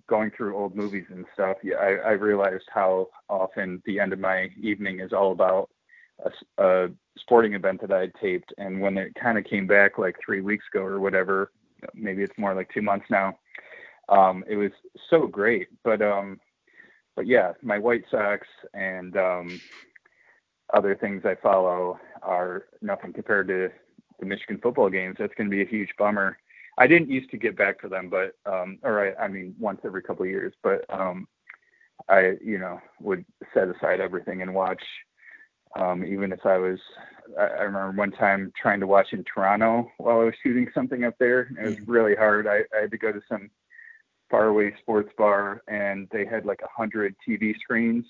going 0.08 0.32
through 0.32 0.56
old 0.56 0.74
movies 0.74 1.04
and 1.10 1.26
stuff, 1.34 1.58
yeah, 1.62 1.76
I, 1.76 1.90
I 1.96 2.12
realized 2.12 2.64
how 2.74 3.10
often 3.28 3.84
the 3.86 4.00
end 4.00 4.14
of 4.14 4.20
my 4.20 4.48
evening 4.58 5.02
is 5.02 5.12
all 5.12 5.34
about 5.34 5.70
a, 6.24 6.64
a 6.64 6.90
sporting 7.20 7.56
event 7.56 7.82
that 7.82 7.92
I 7.92 8.00
had 8.00 8.14
taped. 8.22 8.54
And 8.58 8.80
when 8.80 8.98
it 8.98 9.16
kind 9.16 9.38
of 9.38 9.44
came 9.44 9.68
back 9.68 9.98
like 9.98 10.16
three 10.26 10.40
weeks 10.40 10.64
ago 10.74 10.82
or 10.82 11.02
whatever, 11.02 11.52
maybe 11.94 12.24
it's 12.24 12.38
more 12.38 12.56
like 12.56 12.70
two 12.74 12.82
months 12.82 13.08
now. 13.10 13.38
Um, 14.08 14.46
it 14.48 14.56
was 14.56 14.72
so 15.10 15.28
great, 15.28 15.68
but 15.84 16.02
um, 16.02 16.40
but 17.18 17.28
yeah, 17.28 17.52
my 17.62 17.78
White 17.78 18.06
Sox 18.10 18.48
and 18.74 19.18
um, 19.18 19.60
other 20.74 20.96
things 20.96 21.24
I 21.26 21.36
follow 21.36 22.00
are 22.22 22.68
nothing 22.82 23.12
compared 23.12 23.50
to 23.50 23.72
the 24.22 24.26
Michigan 24.26 24.60
football 24.64 24.90
games. 24.90 25.18
That's 25.20 25.34
going 25.36 25.50
to 25.50 25.56
be 25.56 25.62
a 25.62 25.68
huge 25.68 25.90
bummer. 25.98 26.38
I 26.78 26.88
didn't 26.88 27.10
used 27.10 27.30
to 27.32 27.38
get 27.38 27.58
back 27.58 27.82
for 27.82 27.90
them, 27.90 28.10
but 28.10 28.36
um, 28.46 28.80
or 28.84 29.14
I, 29.20 29.26
I 29.26 29.28
mean 29.28 29.54
once 29.60 29.82
every 29.84 30.02
couple 30.02 30.24
of 30.24 30.30
years, 30.30 30.54
but 30.64 30.86
um, 30.90 31.28
I 32.08 32.38
you 32.42 32.58
know 32.58 32.80
would 33.02 33.26
set 33.54 33.68
aside 33.68 34.00
everything 34.00 34.42
and 34.42 34.54
watch. 34.54 34.84
Um, 35.78 36.04
even 36.06 36.34
if 36.34 36.46
I 36.46 36.58
was, 36.58 36.80
I, 37.40 37.44
I 37.44 37.62
remember 37.62 37.92
one 37.92 38.12
time 38.12 38.52
trying 38.62 38.82
to 38.82 38.88
watch 38.88 39.14
in 39.14 39.24
Toronto 39.24 39.90
while 39.98 40.20
I 40.20 40.26
was 40.26 40.34
shooting 40.44 40.70
something 40.74 41.04
up 41.06 41.16
there. 41.18 41.50
It 41.62 41.66
was 41.66 41.88
really 41.88 42.16
hard. 42.16 42.46
I, 42.46 42.64
I 42.78 42.82
had 42.82 42.92
to 42.92 42.98
go 42.98 43.12
to 43.12 43.22
some 43.30 43.50
faraway 44.30 44.74
sports 44.80 45.12
bar, 45.18 45.62
and 45.68 46.08
they 46.12 46.26
had 46.26 46.46
like 46.46 46.62
a 46.62 46.70
hundred 46.76 47.16
TV 47.28 47.58
screens, 47.60 48.06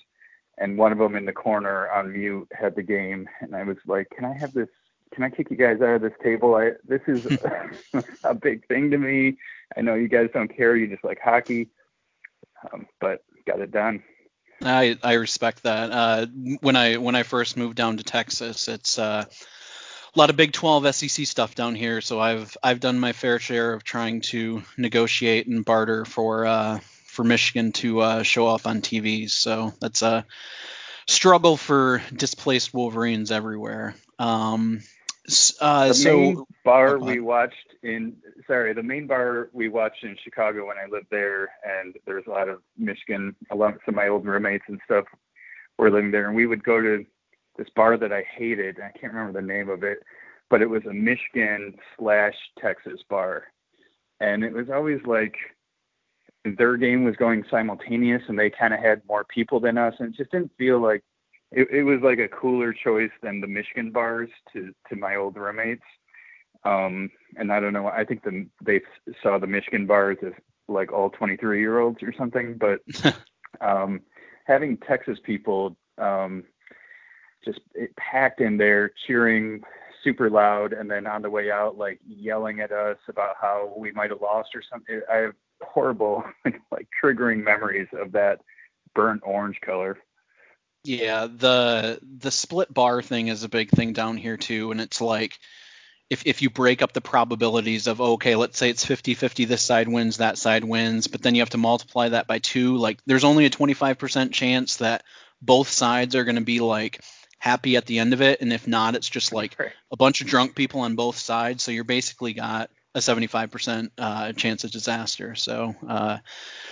and 0.58 0.78
one 0.78 0.92
of 0.92 0.98
them 0.98 1.16
in 1.16 1.24
the 1.24 1.32
corner 1.32 1.90
on 1.90 2.12
mute 2.12 2.48
had 2.52 2.74
the 2.74 2.82
game, 2.82 3.28
and 3.40 3.54
I 3.54 3.64
was 3.64 3.78
like, 3.86 4.08
"Can 4.10 4.24
I 4.24 4.36
have 4.36 4.52
this? 4.52 4.68
Can 5.12 5.24
I 5.24 5.30
kick 5.30 5.50
you 5.50 5.56
guys 5.56 5.80
out 5.80 5.96
of 5.96 6.02
this 6.02 6.12
table? 6.22 6.54
I 6.54 6.72
this 6.86 7.02
is 7.06 7.26
a 8.24 8.34
big 8.34 8.66
thing 8.66 8.90
to 8.90 8.98
me. 8.98 9.36
I 9.76 9.80
know 9.80 9.94
you 9.94 10.08
guys 10.08 10.30
don't 10.32 10.54
care. 10.54 10.76
You 10.76 10.88
just 10.88 11.04
like 11.04 11.18
hockey, 11.22 11.70
um, 12.72 12.86
but 13.00 13.24
got 13.46 13.60
it 13.60 13.70
done." 13.70 14.02
I 14.64 14.96
I 15.02 15.14
respect 15.14 15.64
that. 15.64 15.90
Uh, 15.90 16.26
when 16.60 16.76
I 16.76 16.96
when 16.96 17.14
I 17.14 17.22
first 17.22 17.56
moved 17.56 17.76
down 17.76 17.96
to 17.96 18.04
Texas, 18.04 18.68
it's 18.68 18.98
uh, 18.98 19.24
a 20.14 20.18
lot 20.18 20.30
of 20.30 20.36
Big 20.36 20.52
12 20.52 20.94
SEC 20.94 21.26
stuff 21.26 21.54
down 21.54 21.74
here, 21.74 22.00
so 22.00 22.20
I've 22.20 22.56
I've 22.62 22.80
done 22.80 22.98
my 22.98 23.12
fair 23.12 23.38
share 23.38 23.72
of 23.72 23.84
trying 23.84 24.20
to 24.22 24.62
negotiate 24.76 25.46
and 25.46 25.64
barter 25.64 26.04
for 26.04 26.46
uh, 26.46 26.78
for 27.06 27.24
Michigan 27.24 27.72
to 27.72 28.00
uh, 28.00 28.22
show 28.22 28.46
off 28.46 28.66
on 28.66 28.80
TV. 28.80 29.28
So 29.30 29.72
that's 29.80 30.02
a 30.02 30.24
struggle 31.06 31.56
for 31.56 32.02
displaced 32.14 32.72
Wolverines 32.72 33.30
everywhere. 33.30 33.94
Um, 34.18 34.82
uh, 35.60 35.88
the 35.88 35.94
so, 35.94 36.18
main 36.18 36.44
bar 36.64 36.98
we 36.98 37.20
watched 37.20 37.74
in 37.82 38.16
sorry, 38.46 38.72
the 38.72 38.82
main 38.82 39.06
bar 39.06 39.50
we 39.52 39.68
watched 39.68 40.02
in 40.02 40.16
Chicago 40.22 40.66
when 40.66 40.78
I 40.78 40.90
lived 40.90 41.06
there, 41.10 41.50
and 41.64 41.94
there 42.06 42.16
was 42.16 42.24
a 42.26 42.30
lot 42.30 42.48
of 42.48 42.60
Michigan, 42.76 43.34
a 43.50 43.54
lot 43.54 43.74
some 43.84 43.94
of 43.94 43.96
my 43.96 44.08
old 44.08 44.26
roommates 44.26 44.64
and 44.68 44.80
stuff 44.84 45.04
were 45.78 45.90
living 45.90 46.10
there, 46.10 46.26
and 46.26 46.36
we 46.36 46.46
would 46.46 46.64
go 46.64 46.80
to 46.80 47.04
this 47.56 47.68
bar 47.76 47.96
that 47.98 48.12
I 48.12 48.24
hated. 48.36 48.78
I 48.80 48.96
can't 48.98 49.12
remember 49.12 49.40
the 49.40 49.46
name 49.46 49.68
of 49.68 49.84
it, 49.84 49.98
but 50.50 50.60
it 50.60 50.68
was 50.68 50.84
a 50.86 50.92
Michigan 50.92 51.76
slash 51.96 52.34
Texas 52.60 53.00
bar, 53.08 53.44
and 54.20 54.42
it 54.42 54.52
was 54.52 54.70
always 54.70 55.00
like 55.06 55.36
their 56.44 56.76
game 56.76 57.04
was 57.04 57.14
going 57.14 57.44
simultaneous, 57.48 58.22
and 58.26 58.36
they 58.36 58.50
kind 58.50 58.74
of 58.74 58.80
had 58.80 59.02
more 59.06 59.24
people 59.24 59.60
than 59.60 59.78
us, 59.78 59.94
and 60.00 60.12
it 60.12 60.16
just 60.16 60.32
didn't 60.32 60.50
feel 60.58 60.80
like 60.80 61.04
it, 61.52 61.68
it 61.70 61.82
was 61.82 62.00
like 62.02 62.18
a 62.18 62.28
cooler 62.28 62.72
choice 62.72 63.10
than 63.22 63.40
the 63.40 63.46
Michigan 63.46 63.90
bars 63.90 64.30
to 64.52 64.72
to 64.88 64.96
my 64.96 65.16
old 65.16 65.36
roommates. 65.36 65.84
Um, 66.64 67.10
and 67.36 67.52
I 67.52 67.60
don't 67.60 67.72
know. 67.72 67.88
I 67.88 68.04
think 68.04 68.22
the 68.22 68.46
they 68.64 68.80
saw 69.22 69.38
the 69.38 69.46
Michigan 69.46 69.86
bars 69.86 70.18
as 70.24 70.32
like 70.68 70.92
all 70.92 71.10
23 71.10 71.60
year 71.60 71.80
olds 71.80 72.02
or 72.02 72.12
something. 72.16 72.58
But 72.58 72.80
um, 73.60 74.00
having 74.46 74.78
Texas 74.78 75.18
people 75.24 75.76
um, 75.98 76.44
just 77.44 77.60
packed 77.96 78.40
in 78.40 78.56
there 78.56 78.92
cheering 79.06 79.62
super 80.02 80.30
loud 80.30 80.72
and 80.72 80.90
then 80.90 81.06
on 81.06 81.22
the 81.22 81.30
way 81.30 81.50
out 81.50 81.76
like 81.76 82.00
yelling 82.06 82.60
at 82.60 82.72
us 82.72 82.96
about 83.08 83.36
how 83.40 83.72
we 83.76 83.92
might 83.92 84.10
have 84.10 84.20
lost 84.20 84.48
or 84.54 84.62
something 84.68 85.00
i 85.08 85.16
have 85.16 85.34
horrible 85.62 86.24
like 86.72 86.88
triggering 87.02 87.42
memories 87.42 87.86
of 87.92 88.10
that 88.10 88.40
burnt 88.94 89.22
orange 89.24 89.60
color 89.64 89.96
yeah 90.84 91.26
the 91.26 91.98
the 92.18 92.30
split 92.30 92.72
bar 92.72 93.02
thing 93.02 93.28
is 93.28 93.44
a 93.44 93.48
big 93.48 93.70
thing 93.70 93.92
down 93.92 94.16
here 94.16 94.36
too 94.36 94.70
and 94.70 94.80
it's 94.80 95.00
like 95.00 95.38
if, 96.10 96.26
if 96.26 96.42
you 96.42 96.50
break 96.50 96.82
up 96.82 96.92
the 96.92 97.00
probabilities 97.00 97.86
of 97.86 98.00
okay 98.00 98.36
let's 98.36 98.58
say 98.58 98.68
it's 98.68 98.84
50-50 98.84 99.46
this 99.48 99.62
side 99.62 99.88
wins 99.88 100.18
that 100.18 100.36
side 100.36 100.64
wins 100.64 101.06
but 101.06 101.22
then 101.22 101.34
you 101.34 101.40
have 101.40 101.50
to 101.50 101.58
multiply 101.58 102.08
that 102.08 102.26
by 102.26 102.38
two 102.38 102.76
like 102.76 102.98
there's 103.06 103.24
only 103.24 103.46
a 103.46 103.50
25% 103.50 104.32
chance 104.32 104.76
that 104.76 105.04
both 105.40 105.68
sides 105.68 106.14
are 106.14 106.24
going 106.24 106.36
to 106.36 106.42
be 106.42 106.60
like 106.60 107.00
happy 107.42 107.76
at 107.76 107.86
the 107.86 107.98
end 107.98 108.12
of 108.12 108.22
it, 108.22 108.40
and 108.40 108.52
if 108.52 108.68
not, 108.68 108.94
it's 108.94 109.08
just 109.08 109.32
like 109.32 109.58
a 109.90 109.96
bunch 109.96 110.20
of 110.20 110.28
drunk 110.28 110.54
people 110.54 110.82
on 110.82 110.94
both 110.94 111.18
sides. 111.18 111.64
So 111.64 111.72
you're 111.72 111.82
basically 111.82 112.34
got 112.34 112.70
a 112.94 112.98
75% 112.98 113.90
uh, 113.98 114.32
chance 114.32 114.64
of 114.64 114.70
disaster. 114.70 115.34
So 115.34 115.74
uh, 115.86 116.18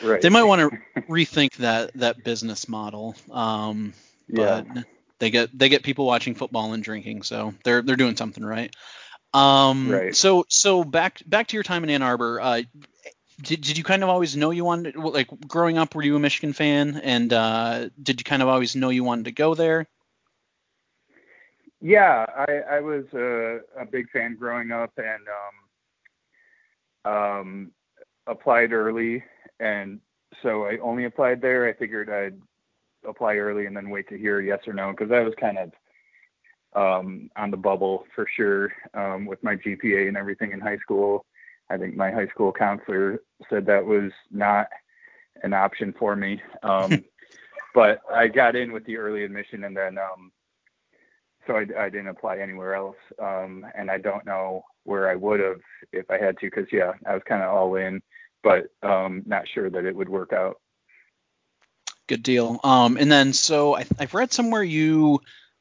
right. 0.02 0.20
they 0.20 0.28
might 0.28 0.44
want 0.44 0.70
to 0.72 1.00
rethink 1.02 1.56
that 1.56 1.92
that 1.94 2.22
business 2.24 2.68
model. 2.68 3.14
Um, 3.30 3.94
but 4.28 4.66
yeah. 4.74 4.82
they 5.18 5.30
get 5.30 5.56
they 5.56 5.68
get 5.68 5.82
people 5.82 6.06
watching 6.06 6.34
football 6.34 6.72
and 6.72 6.82
drinking, 6.82 7.22
so 7.22 7.54
they're 7.64 7.82
they're 7.82 7.96
doing 7.96 8.16
something 8.16 8.44
right. 8.44 8.74
Um, 9.32 9.90
right. 9.90 10.14
So 10.14 10.44
so 10.48 10.84
back 10.84 11.22
back 11.26 11.48
to 11.48 11.56
your 11.56 11.64
time 11.64 11.84
in 11.84 11.90
Ann 11.90 12.02
Arbor. 12.02 12.40
Uh, 12.40 12.62
did, 13.42 13.62
did 13.62 13.78
you 13.78 13.84
kind 13.84 14.02
of 14.02 14.10
always 14.10 14.36
know 14.36 14.50
you 14.50 14.64
wanted 14.66 14.96
like 14.96 15.28
growing 15.48 15.78
up 15.78 15.94
were 15.94 16.02
you 16.02 16.14
a 16.14 16.18
michigan 16.18 16.52
fan 16.52 17.00
and 17.02 17.32
uh, 17.32 17.88
did 18.02 18.20
you 18.20 18.24
kind 18.24 18.42
of 18.42 18.48
always 18.48 18.76
know 18.76 18.90
you 18.90 19.02
wanted 19.02 19.24
to 19.24 19.32
go 19.32 19.54
there 19.54 19.88
yeah, 21.80 22.26
I, 22.36 22.76
I 22.76 22.80
was 22.80 23.04
a, 23.14 23.60
a 23.78 23.86
big 23.86 24.10
fan 24.10 24.36
growing 24.38 24.70
up 24.70 24.92
and 24.98 25.06
um, 25.28 25.54
um, 27.04 27.70
applied 28.26 28.72
early. 28.72 29.22
And 29.58 30.00
so 30.42 30.64
I 30.64 30.78
only 30.78 31.04
applied 31.04 31.40
there. 31.40 31.68
I 31.68 31.72
figured 31.74 32.10
I'd 32.10 32.40
apply 33.08 33.36
early 33.36 33.66
and 33.66 33.76
then 33.76 33.90
wait 33.90 34.08
to 34.08 34.18
hear 34.18 34.40
yes 34.40 34.60
or 34.66 34.72
no 34.72 34.90
because 34.90 35.10
I 35.10 35.20
was 35.20 35.34
kind 35.40 35.58
of 35.58 35.72
um, 36.74 37.30
on 37.36 37.50
the 37.50 37.56
bubble 37.56 38.04
for 38.14 38.26
sure 38.36 38.72
um, 38.94 39.26
with 39.26 39.42
my 39.42 39.56
GPA 39.56 40.08
and 40.08 40.16
everything 40.16 40.52
in 40.52 40.60
high 40.60 40.78
school. 40.78 41.24
I 41.68 41.76
think 41.76 41.96
my 41.96 42.10
high 42.10 42.28
school 42.28 42.52
counselor 42.52 43.22
said 43.48 43.66
that 43.66 43.84
was 43.84 44.12
not 44.30 44.68
an 45.42 45.52
option 45.52 45.94
for 45.98 46.16
me. 46.16 46.40
Um, 46.62 47.04
but 47.74 48.00
I 48.12 48.28
got 48.28 48.56
in 48.56 48.72
with 48.72 48.84
the 48.84 48.96
early 48.96 49.24
admission 49.24 49.64
and 49.64 49.76
then 49.76 49.98
um, 49.98 50.32
so 51.46 51.56
I, 51.56 51.66
I 51.78 51.88
didn't 51.88 52.08
apply 52.08 52.38
anywhere 52.38 52.74
else. 52.74 52.96
Um, 53.18 53.66
and 53.76 53.90
I 53.90 53.98
don't 53.98 54.26
know 54.26 54.64
where 54.84 55.08
I 55.08 55.16
would 55.16 55.40
have 55.40 55.60
if 55.92 56.10
I 56.10 56.18
had 56.18 56.38
to, 56.38 56.46
because 56.46 56.66
yeah, 56.72 56.92
I 57.06 57.14
was 57.14 57.22
kind 57.26 57.42
of 57.42 57.50
all 57.50 57.74
in, 57.76 58.02
but 58.42 58.66
um, 58.82 59.22
not 59.26 59.48
sure 59.48 59.68
that 59.70 59.84
it 59.84 59.94
would 59.94 60.08
work 60.08 60.32
out. 60.32 60.60
Good 62.06 62.22
deal. 62.22 62.58
Um, 62.64 62.96
and 62.96 63.10
then 63.10 63.32
so 63.32 63.76
I, 63.76 63.86
have 63.98 64.14
read 64.14 64.32
somewhere 64.32 64.64
you 64.64 65.20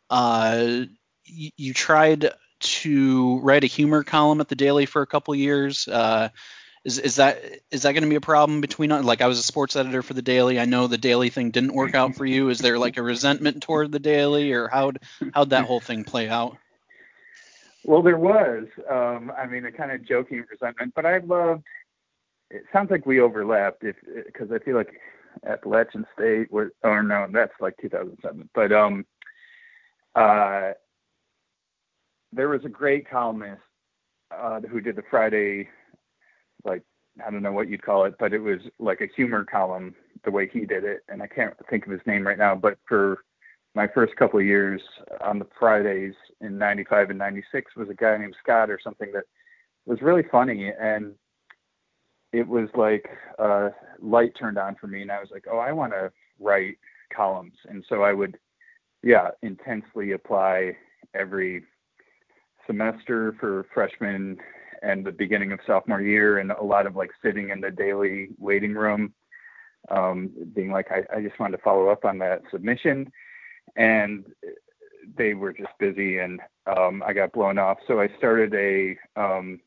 uh, 0.10 0.86
you, 1.26 1.52
you 1.58 1.74
tried 1.74 2.32
to 2.60 3.40
write 3.40 3.64
a 3.64 3.68
humor 3.68 4.04
column 4.04 4.42
at 4.42 4.50
the 4.50 4.56
Daily 4.56 4.86
for 4.86 5.02
a 5.02 5.08
couple 5.08 5.36
years. 5.36 5.88
Uh, 5.88 6.30
is 6.86 6.98
is 6.98 7.16
that 7.18 7.44
is 7.72 7.84
that 7.84 7.92
going 7.92 8.04
to 8.04 8.10
be 8.10 8.16
a 8.16 8.22
problem 8.22 8.62
between 8.62 8.90
like 8.90 9.22
I 9.22 9.28
was 9.28 9.38
a 9.38 9.44
sports 9.44 9.76
editor 9.76 10.02
for 10.02 10.14
the 10.14 10.22
Daily. 10.22 10.60
I 10.60 10.66
know 10.66 10.88
the 10.88 10.98
Daily 10.98 11.30
thing 11.30 11.52
didn't 11.52 11.74
work 11.74 11.94
out 11.94 12.16
for 12.16 12.26
you. 12.26 12.50
Is 12.50 12.60
there 12.60 12.80
like 12.80 12.98
a 12.98 13.04
resentment 13.04 13.62
toward 13.64 13.92
the 13.92 14.00
Daily, 14.00 14.54
or 14.54 14.70
how'd 14.70 15.00
how'd 15.34 15.50
that 15.52 15.66
whole 15.66 15.82
thing 15.82 16.04
play 16.04 16.30
out? 16.30 16.58
Well, 17.86 18.02
there 18.02 18.18
was. 18.18 18.66
Um, 18.90 19.32
I 19.38 19.46
mean, 19.46 19.66
a 19.66 19.72
kind 19.72 19.92
of 19.92 20.06
joking 20.06 20.44
resentment, 20.50 20.94
but 20.96 21.06
I 21.06 21.20
loved. 21.20 21.64
It 22.52 22.64
sounds 22.74 22.92
like 22.92 23.06
we 23.06 23.20
overlapped, 23.20 23.84
if 23.84 23.96
because 24.26 24.52
I 24.52 24.60
feel 24.60 24.76
like 24.76 24.90
Appalachian 25.46 26.06
State, 26.14 26.52
were, 26.52 26.74
or 26.84 27.04
no, 27.04 27.28
that's 27.32 27.54
like 27.60 27.76
2007. 27.82 28.50
But 28.54 28.72
um, 28.72 29.06
uh, 30.16 30.72
there 32.34 32.50
was 32.50 32.66
a 32.66 32.70
great 32.70 33.10
columnist 33.10 33.62
uh, 34.36 34.62
who 34.62 34.82
did 34.82 34.96
the 34.96 35.04
Friday 35.10 35.70
like 36.66 36.84
I 37.26 37.32
don't 37.32 37.44
know 37.44 37.52
what 37.52 37.70
you'd 37.70 37.84
call 37.84 38.06
it, 38.06 38.16
but 38.20 38.34
it 38.34 38.40
was 38.40 38.60
like 38.80 39.02
a 39.02 39.10
humor 39.16 39.44
column 39.44 39.96
the 40.24 40.32
way 40.32 40.48
he 40.48 40.66
did 40.66 40.84
it, 40.84 41.02
and 41.10 41.22
I 41.22 41.28
can't 41.28 41.54
think 41.70 41.86
of 41.86 41.92
his 41.92 42.02
name 42.06 42.26
right 42.26 42.38
now. 42.38 42.56
But 42.56 42.78
for 42.88 43.24
my 43.76 43.88
first 43.88 44.16
couple 44.16 44.40
of 44.40 44.46
years 44.46 44.82
on 45.22 45.40
the 45.40 45.48
Fridays 45.60 46.14
in 46.42 46.58
'95 46.58 47.12
and 47.12 47.20
'96 47.20 47.76
was 47.76 47.90
a 47.90 47.94
guy 47.94 48.18
named 48.18 48.36
Scott 48.42 48.70
or 48.70 48.80
something 48.84 49.12
that 49.14 49.24
was 49.86 50.02
really 50.02 50.24
funny, 50.32 50.72
and 50.80 51.14
it 52.32 52.48
was 52.48 52.70
like 52.76 53.10
a 53.40 53.70
light 54.00 54.34
turned 54.40 54.58
on 54.58 54.76
for 54.76 54.88
me, 54.88 55.02
and 55.02 55.12
I 55.12 55.20
was 55.20 55.30
like, 55.32 55.46
oh, 55.52 55.58
I 55.58 55.72
want 55.72 55.94
to 55.94 56.12
write 56.40 56.78
columns, 57.16 57.56
and 57.68 57.84
so 57.90 58.04
I 58.04 58.14
would, 58.14 58.38
yeah, 59.04 59.30
intensely 59.42 60.12
apply 60.12 60.76
every 61.14 61.64
semester 62.68 63.36
for 63.40 63.66
freshman 63.74 64.38
and 64.82 65.06
the 65.06 65.12
beginning 65.12 65.52
of 65.52 65.60
sophomore 65.66 66.02
year, 66.02 66.38
and 66.40 66.52
a 66.52 66.64
lot 66.64 66.86
of 66.86 66.96
like 66.96 67.10
sitting 67.24 67.50
in 67.50 67.62
the 67.62 67.72
daily 67.72 68.30
waiting 68.38 68.74
room, 68.74 69.14
um, 69.90 70.30
being 70.54 70.72
like, 70.72 70.88
I, 70.92 71.04
I 71.16 71.22
just 71.22 71.40
wanted 71.40 71.58
to 71.58 71.64
follow 71.64 71.90
up 71.90 72.06
on 72.06 72.20
that 72.20 72.42
submission, 72.52 73.12
and 73.76 74.26
they 75.18 75.34
were 75.34 75.54
just 75.54 75.72
busy, 75.80 76.20
and 76.20 76.40
um, 76.66 77.04
I 77.06 77.14
got 77.14 77.34
blown 77.34 77.58
off. 77.58 77.78
So 77.88 78.00
I 78.00 78.10
started 78.18 78.54
a, 78.54 78.98
um, 79.20 79.60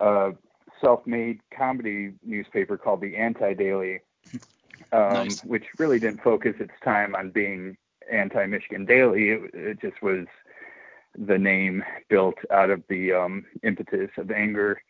a 0.00 0.32
self-made 0.80 1.40
comedy 1.56 2.12
newspaper 2.24 2.76
called 2.78 3.00
the 3.00 3.16
Anti 3.16 3.54
Daily, 3.54 4.00
um, 4.92 5.12
nice. 5.12 5.44
which 5.44 5.64
really 5.78 5.98
didn't 5.98 6.22
focus 6.22 6.54
its 6.58 6.72
time 6.84 7.14
on 7.14 7.30
being 7.30 7.76
anti-Michigan 8.10 8.86
Daily. 8.86 9.30
It, 9.30 9.50
it 9.54 9.80
just 9.80 10.02
was 10.02 10.26
the 11.18 11.38
name 11.38 11.82
built 12.08 12.36
out 12.50 12.70
of 12.70 12.82
the 12.88 13.12
um, 13.12 13.44
impetus 13.62 14.10
of 14.16 14.30
anger. 14.30 14.80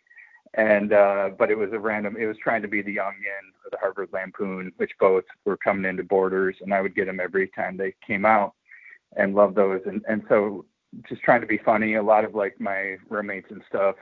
And 0.55 0.93
uh, 0.93 1.31
but 1.39 1.51
it 1.51 1.59
was 1.59 1.71
a 1.73 1.79
random. 1.79 2.17
It 2.19 2.27
was 2.27 2.37
trying 2.43 2.63
to 2.63 2.69
be 2.69 2.83
the 2.83 2.99
Onion 2.99 3.53
or 3.65 3.71
the 3.71 3.79
Harvard 3.79 4.09
Lampoon, 4.13 4.73
which 4.79 4.91
both 4.99 5.25
were 5.45 5.57
coming 5.57 5.89
into 5.89 6.03
Borders, 6.03 6.57
and 6.61 6.75
I 6.75 6.81
would 6.81 6.97
get 6.97 7.07
them 7.07 7.21
every 7.21 7.49
time 7.49 7.77
they 7.77 7.95
came 8.05 8.25
out, 8.25 8.55
and 9.17 9.35
love 9.35 9.55
those. 9.55 9.81
And 9.87 10.05
and 10.09 10.23
so 10.29 10.65
just 11.09 11.23
trying 11.23 11.41
to 11.41 11.47
be 11.47 11.59
funny. 11.59 11.95
A 11.95 12.03
lot 12.03 12.25
of 12.25 12.35
like 12.35 12.61
my 12.61 12.97
roommates 13.09 13.51
and 13.51 13.63
stuff 13.69 13.95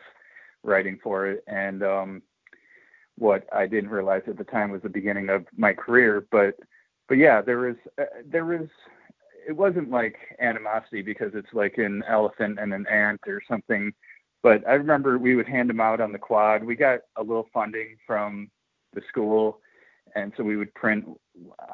writing 0.65 0.99
for 1.03 1.27
it, 1.27 1.45
and 1.47 1.83
um, 1.83 2.23
what 3.19 3.47
I 3.53 3.67
didn't 3.67 3.91
realize 3.91 4.23
at 4.27 4.39
the 4.39 4.45
time 4.45 4.71
was 4.71 4.83
the 4.83 4.89
beginning 4.89 5.29
of 5.29 5.45
my 5.57 5.75
career. 5.75 6.27
But 6.31 6.55
but 7.09 7.19
yeah, 7.19 7.43
there 7.43 7.59
was 7.59 7.77
uh, 8.01 8.05
there 8.27 8.45
was 8.45 8.69
it 9.47 9.57
wasn't 9.57 9.91
like 9.91 10.17
animosity 10.41 11.03
because 11.03 11.33
it's 11.35 11.53
like 11.53 11.79
an 11.79 12.03
elephant 12.09 12.59
and 12.59 12.73
an 12.73 12.87
ant 12.87 13.21
or 13.27 13.43
something. 13.49 13.93
But 14.49 14.67
I 14.67 14.77
remember 14.77 15.19
we 15.19 15.37
would 15.37 15.47
hand 15.47 15.69
them 15.69 15.79
out 15.79 16.01
on 16.01 16.11
the 16.11 16.19
quad. 16.19 16.65
We 16.65 16.75
got 16.75 17.01
a 17.17 17.23
little 17.23 17.51
funding 17.53 17.99
from 18.07 18.51
the 18.95 19.03
school, 19.07 19.61
and 20.15 20.33
so 20.39 20.43
we 20.43 20.57
would 20.57 20.73
print. 20.73 21.05
I 21.61 21.67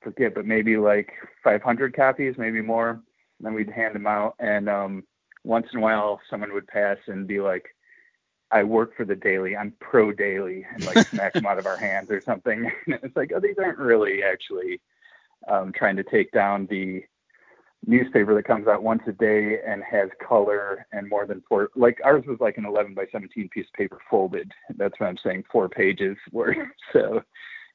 forget, 0.00 0.36
but 0.36 0.46
maybe 0.46 0.76
like 0.76 1.10
500 1.42 1.92
copies, 1.92 2.36
maybe 2.38 2.60
more. 2.62 2.90
And 2.90 3.02
then 3.42 3.52
we'd 3.52 3.68
hand 3.68 3.96
them 3.96 4.06
out, 4.06 4.36
and 4.38 4.68
um, 4.68 5.02
once 5.42 5.66
in 5.72 5.80
a 5.80 5.82
while, 5.82 6.20
someone 6.30 6.52
would 6.52 6.68
pass 6.68 6.98
and 7.08 7.26
be 7.26 7.40
like, 7.40 7.64
I 8.52 8.62
work 8.62 8.96
for 8.96 9.04
the 9.04 9.16
Daily. 9.16 9.56
I'm 9.56 9.72
pro 9.80 10.12
Daily, 10.12 10.64
and 10.72 10.86
like 10.86 11.08
smack 11.08 11.32
them 11.32 11.46
out 11.46 11.58
of 11.58 11.66
our 11.66 11.76
hands 11.76 12.12
or 12.12 12.20
something. 12.20 12.70
And 12.86 13.00
it's 13.02 13.16
like, 13.16 13.32
oh, 13.34 13.40
these 13.40 13.58
aren't 13.58 13.78
really 13.78 14.22
actually 14.22 14.80
um, 15.48 15.72
trying 15.72 15.96
to 15.96 16.04
take 16.04 16.30
down 16.30 16.68
the 16.70 17.02
newspaper 17.86 18.34
that 18.34 18.44
comes 18.44 18.68
out 18.68 18.82
once 18.82 19.02
a 19.06 19.12
day 19.12 19.58
and 19.66 19.82
has 19.82 20.10
color 20.26 20.86
and 20.92 21.08
more 21.08 21.26
than 21.26 21.42
four. 21.48 21.70
Like 21.74 21.98
ours 22.04 22.24
was 22.26 22.38
like 22.40 22.58
an 22.58 22.66
11 22.66 22.94
by 22.94 23.06
17 23.10 23.48
piece 23.48 23.66
of 23.66 23.72
paper 23.72 23.98
folded. 24.10 24.52
That's 24.76 24.98
what 25.00 25.08
I'm 25.08 25.18
saying. 25.18 25.44
Four 25.50 25.68
pages 25.68 26.16
worth. 26.32 26.56
So, 26.92 27.22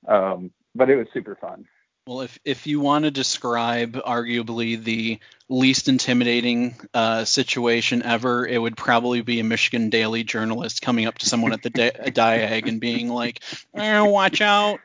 um, 0.07 0.51
but 0.73 0.89
it 0.89 0.95
was 0.95 1.07
super 1.13 1.35
fun. 1.35 1.65
Well, 2.07 2.21
if 2.21 2.37
if 2.45 2.67
you 2.67 2.79
want 2.81 3.05
to 3.05 3.11
describe 3.11 3.93
arguably 3.93 4.81
the 4.81 5.19
least 5.49 5.87
intimidating 5.87 6.75
uh, 6.93 7.25
situation 7.25 8.03
ever, 8.03 8.45
it 8.45 8.59
would 8.59 8.77
probably 8.77 9.21
be 9.21 9.39
a 9.39 9.43
Michigan 9.43 9.89
Daily 9.89 10.23
journalist 10.23 10.83
coming 10.83 11.07
up 11.07 11.17
to 11.17 11.25
someone 11.25 11.51
at 11.51 11.63
the 11.63 11.71
di- 11.71 11.89
diag 12.05 12.67
and 12.67 12.79
being 12.79 13.09
like, 13.09 13.41
eh, 13.73 14.01
"Watch 14.01 14.41
out, 14.41 14.81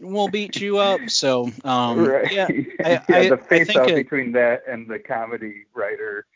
we'll 0.00 0.28
beat 0.28 0.60
you 0.60 0.78
up." 0.78 1.08
So, 1.08 1.50
um, 1.64 2.04
right. 2.08 2.32
yeah, 2.32 2.46
I, 2.48 2.72
yeah, 2.80 3.04
I, 3.08 3.28
the 3.28 3.36
face 3.36 3.74
off 3.76 3.88
between 3.88 4.32
that 4.32 4.62
and 4.68 4.88
the 4.88 4.98
comedy 4.98 5.66
writer, 5.74 6.26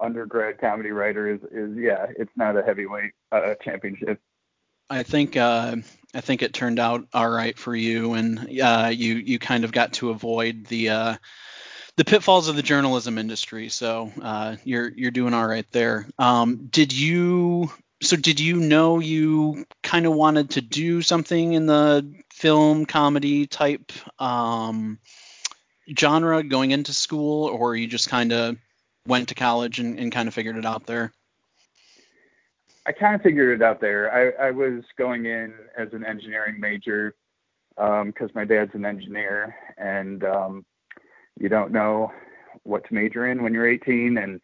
undergrad 0.00 0.58
comedy 0.58 0.90
writer 0.90 1.28
is 1.28 1.40
is 1.52 1.76
yeah, 1.76 2.06
it's 2.16 2.32
not 2.36 2.56
a 2.56 2.62
heavyweight 2.62 3.12
uh, 3.32 3.54
championship. 3.62 4.20
I 4.88 5.04
think 5.04 5.36
uh, 5.36 5.76
I 6.14 6.20
think 6.20 6.42
it 6.42 6.52
turned 6.52 6.80
out 6.80 7.06
all 7.14 7.30
right 7.30 7.56
for 7.56 7.74
you, 7.74 8.14
and 8.14 8.60
uh, 8.60 8.90
you 8.92 9.14
you 9.14 9.38
kind 9.38 9.64
of 9.64 9.72
got 9.72 9.94
to 9.94 10.10
avoid 10.10 10.66
the 10.66 10.90
uh, 10.90 11.16
the 11.96 12.04
pitfalls 12.04 12.48
of 12.48 12.56
the 12.56 12.62
journalism 12.62 13.18
industry. 13.18 13.68
So 13.68 14.10
uh, 14.20 14.56
you're 14.64 14.88
you're 14.88 15.10
doing 15.10 15.34
all 15.34 15.46
right 15.46 15.70
there. 15.70 16.06
Um, 16.18 16.68
did 16.70 16.92
you 16.92 17.70
so 18.02 18.16
did 18.16 18.40
you 18.40 18.56
know 18.56 18.98
you 18.98 19.66
kind 19.82 20.06
of 20.06 20.14
wanted 20.14 20.50
to 20.50 20.60
do 20.60 21.02
something 21.02 21.52
in 21.52 21.66
the 21.66 22.12
film 22.40 22.86
comedy 22.86 23.46
type 23.46 23.92
um, 24.18 24.98
genre 25.98 26.42
going 26.42 26.70
into 26.70 26.94
school, 26.94 27.48
or 27.48 27.76
you 27.76 27.86
just 27.86 28.08
kind 28.08 28.32
of 28.32 28.56
went 29.06 29.28
to 29.28 29.34
college 29.34 29.78
and, 29.78 29.98
and 29.98 30.10
kind 30.10 30.26
of 30.26 30.32
figured 30.32 30.56
it 30.56 30.64
out 30.64 30.86
there? 30.86 31.12
I 32.86 32.92
kind 32.92 33.14
of 33.14 33.20
figured 33.20 33.60
it 33.60 33.62
out 33.62 33.82
there. 33.82 34.10
I, 34.10 34.46
I 34.48 34.50
was 34.52 34.82
going 34.96 35.26
in 35.26 35.52
as 35.76 35.88
an 35.92 36.02
engineering 36.04 36.58
major 36.58 37.14
because 37.76 38.30
um, 38.30 38.34
my 38.34 38.46
dad's 38.46 38.74
an 38.74 38.86
engineer, 38.86 39.54
and 39.76 40.24
um, 40.24 40.64
you 41.38 41.50
don't 41.50 41.72
know 41.72 42.10
what 42.62 42.86
to 42.86 42.94
major 42.94 43.30
in 43.30 43.42
when 43.42 43.52
you're 43.52 43.68
18. 43.68 44.16
And 44.16 44.40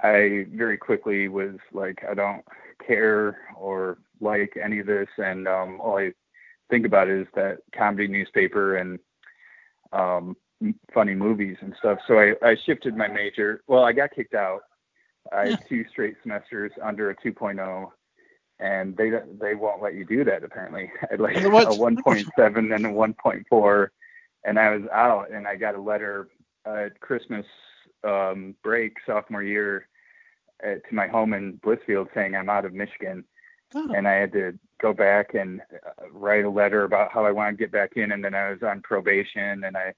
I 0.00 0.46
very 0.50 0.78
quickly 0.78 1.28
was 1.28 1.56
like, 1.74 2.02
I 2.08 2.14
don't 2.14 2.42
care 2.86 3.38
or 3.54 3.98
like 4.18 4.56
any 4.62 4.78
of 4.78 4.86
this, 4.86 5.08
and 5.18 5.46
um, 5.46 5.78
all 5.78 5.98
I 5.98 6.14
think 6.70 6.86
about 6.86 7.08
is 7.08 7.26
that 7.34 7.58
comedy 7.74 8.08
newspaper 8.08 8.76
and 8.76 8.98
um, 9.92 10.36
funny 10.92 11.14
movies 11.14 11.56
and 11.60 11.74
stuff. 11.78 11.98
So 12.06 12.18
I, 12.18 12.34
I 12.42 12.56
shifted 12.66 12.96
my 12.96 13.08
major. 13.08 13.62
Well, 13.66 13.84
I 13.84 13.92
got 13.92 14.10
kicked 14.14 14.34
out 14.34 14.62
I 15.32 15.48
had 15.50 15.68
two 15.68 15.84
straight 15.90 16.16
semesters 16.22 16.72
under 16.82 17.10
a 17.10 17.16
2.0, 17.16 17.90
and 18.60 18.96
they 18.96 19.10
they 19.40 19.54
won't 19.54 19.82
let 19.82 19.94
you 19.94 20.04
do 20.04 20.24
that 20.24 20.44
apparently. 20.44 20.90
I 21.02 21.06
had 21.10 21.20
like 21.20 21.36
a 21.36 21.40
1.7 21.40 22.74
and 22.74 22.86
a 22.86 22.90
1.4, 22.90 23.88
and 24.44 24.58
I 24.58 24.76
was 24.76 24.88
out, 24.92 25.30
and 25.30 25.46
I 25.46 25.56
got 25.56 25.74
a 25.74 25.80
letter 25.80 26.28
at 26.66 26.98
Christmas 27.00 27.46
um, 28.04 28.54
break 28.62 28.96
sophomore 29.06 29.42
year 29.42 29.88
at, 30.62 30.78
uh, 30.78 30.88
to 30.88 30.94
my 30.94 31.06
home 31.06 31.34
in 31.34 31.58
Blissfield 31.58 32.08
saying 32.14 32.34
I'm 32.34 32.48
out 32.48 32.64
of 32.64 32.74
Michigan, 32.74 33.24
oh. 33.74 33.92
and 33.92 34.06
I 34.06 34.14
had 34.14 34.32
to 34.32 34.58
go 34.80 34.92
back 34.92 35.34
and 35.34 35.60
uh, 35.60 36.08
write 36.12 36.44
a 36.44 36.50
letter 36.50 36.84
about 36.84 37.12
how 37.12 37.24
I 37.24 37.32
wanted 37.32 37.52
to 37.52 37.56
get 37.58 37.72
back 37.72 37.92
in, 37.96 38.12
and 38.12 38.24
then 38.24 38.34
I 38.34 38.50
was 38.50 38.62
on 38.62 38.80
probation, 38.82 39.64
and 39.64 39.76
I 39.76 39.94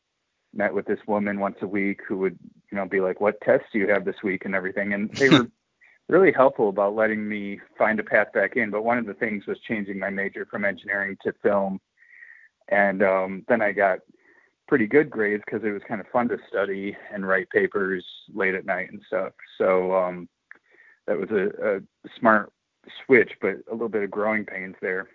met 0.55 0.75
with 0.75 0.87
this 0.87 0.99
woman 1.07 1.39
once 1.39 1.57
a 1.63 1.67
week 1.67 2.01
who 2.07 2.19
would 2.19 2.39
you 2.71 2.77
know 2.77 2.87
be 2.87 3.01
like 3.01 3.21
what 3.21 3.41
tests 3.41 3.67
do 3.73 3.79
you 3.79 3.89
have 3.89 4.05
this 4.05 4.23
week 4.23 4.45
and 4.45 4.55
everything 4.55 4.93
and 4.93 5.11
they 5.15 5.29
were 5.29 5.47
really 6.09 6.33
helpful 6.33 6.69
about 6.69 6.95
letting 6.95 7.29
me 7.29 7.61
find 7.79 8.01
a 8.01 8.05
path 8.05 8.33
back 8.35 8.57
in 8.57 8.71
but 8.71 8.85
one 8.85 8.99
of 8.99 9.07
the 9.07 9.15
things 9.15 9.47
was 9.47 9.59
changing 9.61 9.99
my 9.99 10.11
major 10.11 10.47
from 10.47 10.65
engineering 10.65 11.17
to 11.23 11.33
film 11.43 11.81
and 12.69 13.03
um, 13.03 13.45
then 13.49 13.63
i 13.63 13.71
got 13.71 14.01
pretty 14.67 14.87
good 14.87 15.09
grades 15.09 15.43
because 15.47 15.65
it 15.65 15.73
was 15.73 15.83
kind 15.87 16.01
of 16.01 16.07
fun 16.09 16.29
to 16.29 16.37
study 16.49 16.97
and 17.13 17.27
write 17.27 17.49
papers 17.51 18.05
late 18.35 18.55
at 18.55 18.67
night 18.67 18.91
and 18.91 19.01
stuff 19.07 19.33
so 19.57 19.95
um, 19.95 20.29
that 21.07 21.19
was 21.19 21.31
a, 21.31 21.77
a 21.77 21.81
smart 22.19 22.53
switch 23.05 23.33
but 23.41 23.57
a 23.71 23.73
little 23.73 23.89
bit 23.89 24.03
of 24.03 24.11
growing 24.11 24.45
pains 24.45 24.77
there 24.81 25.09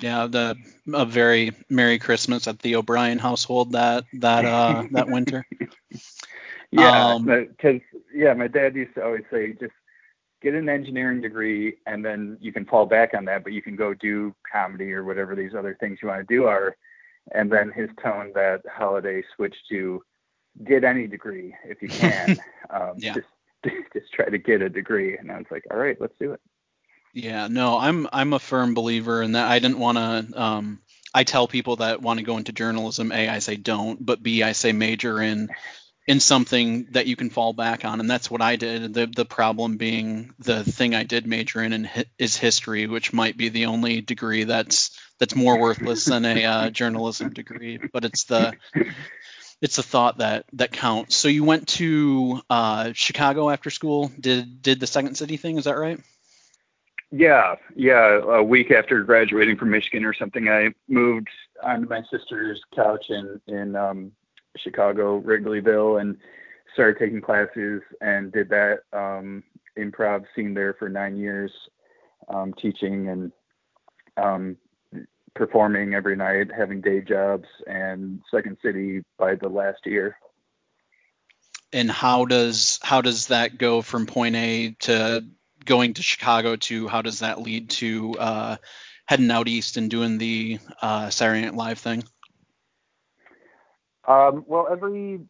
yeah, 0.00 0.26
the 0.26 0.56
a 0.92 1.06
very 1.06 1.52
Merry 1.70 1.98
Christmas 1.98 2.46
at 2.46 2.58
the 2.58 2.76
O'Brien 2.76 3.18
household 3.18 3.72
that 3.72 4.04
that 4.14 4.44
uh 4.44 4.84
that 4.90 5.08
winter. 5.08 5.46
yeah, 6.70 7.18
because 7.18 7.80
um, 7.94 8.02
yeah, 8.14 8.34
my 8.34 8.48
dad 8.48 8.74
used 8.74 8.94
to 8.96 9.04
always 9.04 9.24
say 9.30 9.54
just 9.54 9.72
get 10.42 10.54
an 10.54 10.68
engineering 10.68 11.22
degree 11.22 11.76
and 11.86 12.04
then 12.04 12.36
you 12.40 12.52
can 12.52 12.66
fall 12.66 12.84
back 12.84 13.14
on 13.14 13.24
that, 13.24 13.42
but 13.42 13.54
you 13.54 13.62
can 13.62 13.74
go 13.74 13.94
do 13.94 14.34
comedy 14.50 14.92
or 14.92 15.02
whatever 15.02 15.34
these 15.34 15.54
other 15.54 15.76
things 15.80 15.98
you 16.02 16.08
want 16.08 16.26
to 16.26 16.34
do 16.34 16.44
are. 16.44 16.76
And 17.32 17.50
then 17.50 17.72
his 17.74 17.88
tone 18.02 18.32
that 18.34 18.62
holiday 18.70 19.22
switched 19.34 19.66
to 19.70 20.02
get 20.62 20.84
any 20.84 21.06
degree 21.06 21.54
if 21.64 21.80
you 21.80 21.88
can. 21.88 22.36
um, 22.70 22.94
yeah. 22.98 23.14
Just 23.14 23.26
just 23.94 24.12
try 24.12 24.28
to 24.28 24.38
get 24.38 24.60
a 24.60 24.68
degree. 24.68 25.16
And 25.16 25.32
I 25.32 25.38
was 25.38 25.46
like, 25.50 25.64
all 25.70 25.78
right, 25.78 25.96
let's 25.98 26.14
do 26.20 26.32
it. 26.32 26.40
Yeah, 27.16 27.48
no, 27.48 27.78
I'm 27.78 28.06
I'm 28.12 28.34
a 28.34 28.38
firm 28.38 28.74
believer 28.74 29.22
in 29.22 29.32
that. 29.32 29.50
I 29.50 29.58
didn't 29.58 29.78
want 29.78 29.96
to. 29.96 30.38
Um, 30.38 30.80
I 31.14 31.24
tell 31.24 31.48
people 31.48 31.76
that 31.76 32.02
want 32.02 32.18
to 32.18 32.26
go 32.26 32.36
into 32.36 32.52
journalism. 32.52 33.10
A, 33.10 33.30
I 33.30 33.38
say 33.38 33.56
don't, 33.56 34.04
but 34.04 34.22
B, 34.22 34.42
I 34.42 34.52
say 34.52 34.72
major 34.72 35.22
in 35.22 35.48
in 36.06 36.20
something 36.20 36.88
that 36.90 37.06
you 37.06 37.16
can 37.16 37.30
fall 37.30 37.54
back 37.54 37.86
on, 37.86 38.00
and 38.00 38.10
that's 38.10 38.30
what 38.30 38.42
I 38.42 38.56
did. 38.56 38.92
The 38.92 39.06
the 39.06 39.24
problem 39.24 39.78
being 39.78 40.34
the 40.40 40.62
thing 40.62 40.94
I 40.94 41.04
did 41.04 41.26
major 41.26 41.62
in, 41.62 41.72
in 41.72 41.88
is 42.18 42.36
history, 42.36 42.86
which 42.86 43.14
might 43.14 43.38
be 43.38 43.48
the 43.48 43.64
only 43.64 44.02
degree 44.02 44.44
that's 44.44 44.90
that's 45.18 45.34
more 45.34 45.58
worthless 45.58 46.04
than 46.04 46.26
a 46.26 46.44
uh, 46.44 46.68
journalism 46.68 47.32
degree. 47.32 47.80
But 47.94 48.04
it's 48.04 48.24
the 48.24 48.52
it's 49.62 49.76
the 49.76 49.82
thought 49.82 50.18
that 50.18 50.44
that 50.52 50.70
counts. 50.70 51.16
So 51.16 51.28
you 51.28 51.44
went 51.44 51.68
to 51.68 52.42
uh, 52.50 52.90
Chicago 52.92 53.48
after 53.48 53.70
school. 53.70 54.12
Did 54.20 54.60
did 54.60 54.80
the 54.80 54.86
Second 54.86 55.16
City 55.16 55.38
thing? 55.38 55.56
Is 55.56 55.64
that 55.64 55.78
right? 55.78 55.98
Yeah, 57.16 57.54
yeah. 57.74 58.20
A 58.28 58.42
week 58.42 58.70
after 58.70 59.02
graduating 59.02 59.56
from 59.56 59.70
Michigan 59.70 60.04
or 60.04 60.12
something, 60.12 60.50
I 60.50 60.74
moved 60.86 61.28
onto 61.62 61.88
my 61.88 62.02
sister's 62.10 62.60
couch 62.74 63.06
in 63.08 63.40
in 63.46 63.74
um, 63.74 64.12
Chicago, 64.58 65.22
Wrigleyville, 65.22 65.98
and 65.98 66.18
started 66.74 66.98
taking 66.98 67.22
classes 67.22 67.80
and 68.02 68.32
did 68.32 68.50
that 68.50 68.80
um, 68.92 69.42
improv 69.78 70.24
scene 70.34 70.52
there 70.52 70.74
for 70.74 70.90
nine 70.90 71.16
years, 71.16 71.50
um, 72.28 72.52
teaching 72.52 73.08
and 73.08 73.32
um, 74.18 74.58
performing 75.34 75.94
every 75.94 76.16
night, 76.16 76.50
having 76.54 76.82
day 76.82 77.00
jobs, 77.00 77.48
and 77.66 78.20
Second 78.30 78.58
City 78.62 79.02
by 79.16 79.36
the 79.36 79.48
last 79.48 79.86
year. 79.86 80.18
And 81.72 81.90
how 81.90 82.26
does 82.26 82.78
how 82.82 83.00
does 83.00 83.28
that 83.28 83.56
go 83.56 83.80
from 83.80 84.04
point 84.04 84.36
A 84.36 84.76
to 84.80 85.24
going 85.66 85.94
to 85.94 86.02
Chicago 86.02 86.56
to 86.56 86.88
how 86.88 87.02
does 87.02 87.18
that 87.18 87.40
lead 87.42 87.70
to 87.70 88.14
uh, 88.18 88.56
heading 89.06 89.30
out 89.30 89.48
east 89.48 89.76
and 89.76 89.90
doing 89.90 90.18
the 90.18 90.58
uh, 90.80 91.10
Saturday 91.10 91.42
Night 91.42 91.54
Live 91.54 91.78
thing? 91.78 92.02
Um, 94.08 94.44
well, 94.46 94.68
every 94.70 95.20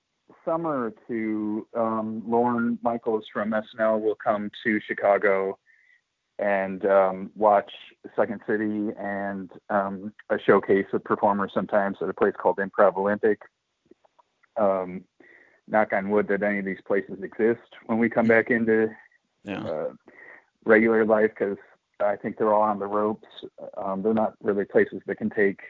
summer 0.44 0.92
to 1.08 1.66
um, 1.74 2.22
Lorne 2.26 2.78
Michaels 2.82 3.24
from 3.32 3.50
SNL 3.50 4.00
will 4.00 4.16
come 4.16 4.50
to 4.64 4.80
Chicago 4.86 5.58
and 6.38 6.84
um, 6.84 7.30
watch 7.34 7.70
Second 8.14 8.40
City 8.46 8.90
and 8.98 9.50
um, 9.70 10.12
a 10.28 10.38
showcase 10.38 10.86
of 10.92 11.02
performers 11.02 11.50
sometimes 11.54 11.96
at 12.02 12.08
a 12.08 12.14
place 12.14 12.34
called 12.38 12.58
Improv 12.58 12.96
Olympic. 12.96 13.40
Um, 14.58 15.04
knock 15.68 15.92
on 15.92 16.10
wood 16.10 16.28
that 16.28 16.42
any 16.42 16.60
of 16.60 16.64
these 16.64 16.80
places 16.86 17.22
exist 17.22 17.68
when 17.86 17.98
we 17.98 18.08
come 18.08 18.26
back 18.26 18.50
into 18.50 18.88
yeah. 19.44 19.60
uh, 19.60 19.92
regular 20.66 21.04
life 21.04 21.30
because 21.30 21.56
I 22.00 22.16
think 22.16 22.36
they're 22.36 22.52
all 22.52 22.62
on 22.62 22.78
the 22.78 22.86
ropes. 22.86 23.28
Um, 23.78 24.02
they're 24.02 24.12
not 24.12 24.34
really 24.42 24.64
places 24.64 25.00
that 25.06 25.16
can 25.16 25.30
take 25.30 25.60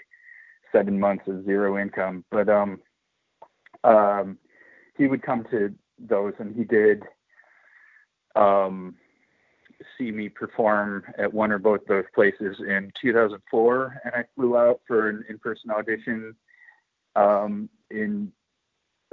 seven 0.73 0.99
months 0.99 1.25
of 1.29 1.45
zero 1.45 1.79
income, 1.79 2.25
but 2.31 2.49
um, 2.49 2.81
um, 3.85 4.39
he 4.97 5.07
would 5.07 5.23
come 5.23 5.45
to 5.51 5.73
those, 5.99 6.33
and 6.39 6.57
he 6.57 6.65
did 6.65 7.05
um, 8.35 8.97
see 9.97 10.11
me 10.11 10.29
perform 10.29 11.05
at 11.19 11.33
one 11.33 11.53
or 11.53 11.59
both 11.59 11.83
of 11.83 11.89
those 11.89 12.05
places 12.15 12.57
in 12.61 12.91
2004, 13.01 14.01
and 14.05 14.15
I 14.15 14.25
flew 14.35 14.57
out 14.57 14.81
for 14.87 15.09
an 15.09 15.25
in-person 15.29 15.71
audition 15.71 16.35
um, 17.15 17.69
in 17.91 18.33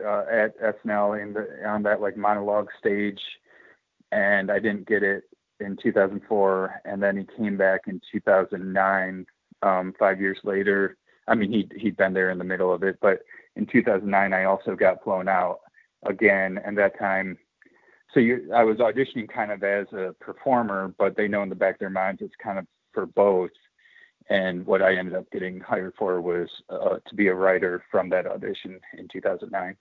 uh, 0.03 0.23
at 0.31 0.59
SNL 0.59 1.21
in 1.21 1.33
the 1.33 1.47
on 1.67 1.83
that 1.83 2.01
like 2.01 2.17
monologue 2.17 2.69
stage, 2.79 3.21
and 4.11 4.51
I 4.51 4.57
didn't 4.57 4.87
get 4.87 5.03
it 5.03 5.23
in 5.63 5.78
2004, 5.82 6.82
and 6.86 7.02
then 7.02 7.17
he 7.17 7.28
came 7.38 7.58
back 7.58 7.82
in 7.88 8.02
2009, 8.12 9.26
um, 9.62 9.93
five 9.97 10.19
years 10.19 10.38
later. 10.43 10.97
I 11.28 11.36
mean, 11.36 11.52
he 11.52 11.69
he'd 11.80 11.97
been 11.97 12.13
there 12.13 12.32
in 12.32 12.38
the 12.38 12.43
middle 12.43 12.73
of 12.73 12.84
it, 12.84 12.97
but 13.02 13.19
in 13.56 13.65
2009, 13.65 14.34
I 14.34 14.43
also 14.43 14.76
got 14.76 15.04
flown 15.04 15.28
out 15.28 15.60
again, 16.06 16.60
and 16.65 16.78
that 16.78 16.99
time, 16.99 17.38
so 18.13 18.19
you, 18.19 18.52
I 18.54 18.63
was 18.63 18.78
auditioning 18.78 19.32
kind 19.34 19.52
of 19.52 19.63
as 19.63 19.88
a 19.93 20.13
performer, 20.19 20.93
but 20.97 21.15
they 21.15 21.28
know 21.28 21.43
in 21.43 21.49
the 21.49 21.56
back 21.56 21.76
of 21.76 21.80
their 21.80 21.89
minds 21.89 22.21
it's 22.21 22.36
kind 22.41 22.60
of 22.60 22.65
for 22.93 23.06
both. 23.06 23.52
And 24.30 24.65
what 24.65 24.82
I 24.82 24.95
ended 24.95 25.15
up 25.15 25.30
getting 25.32 25.60
hired 25.60 25.93
for 25.97 26.21
was 26.21 26.47
uh, 26.69 26.97
to 27.06 27.15
be 27.15 27.28
a 27.28 27.36
writer 27.36 27.84
from 27.91 28.10
that 28.10 28.26
audition 28.26 28.80
in 28.97 29.08
2009. 29.12 29.76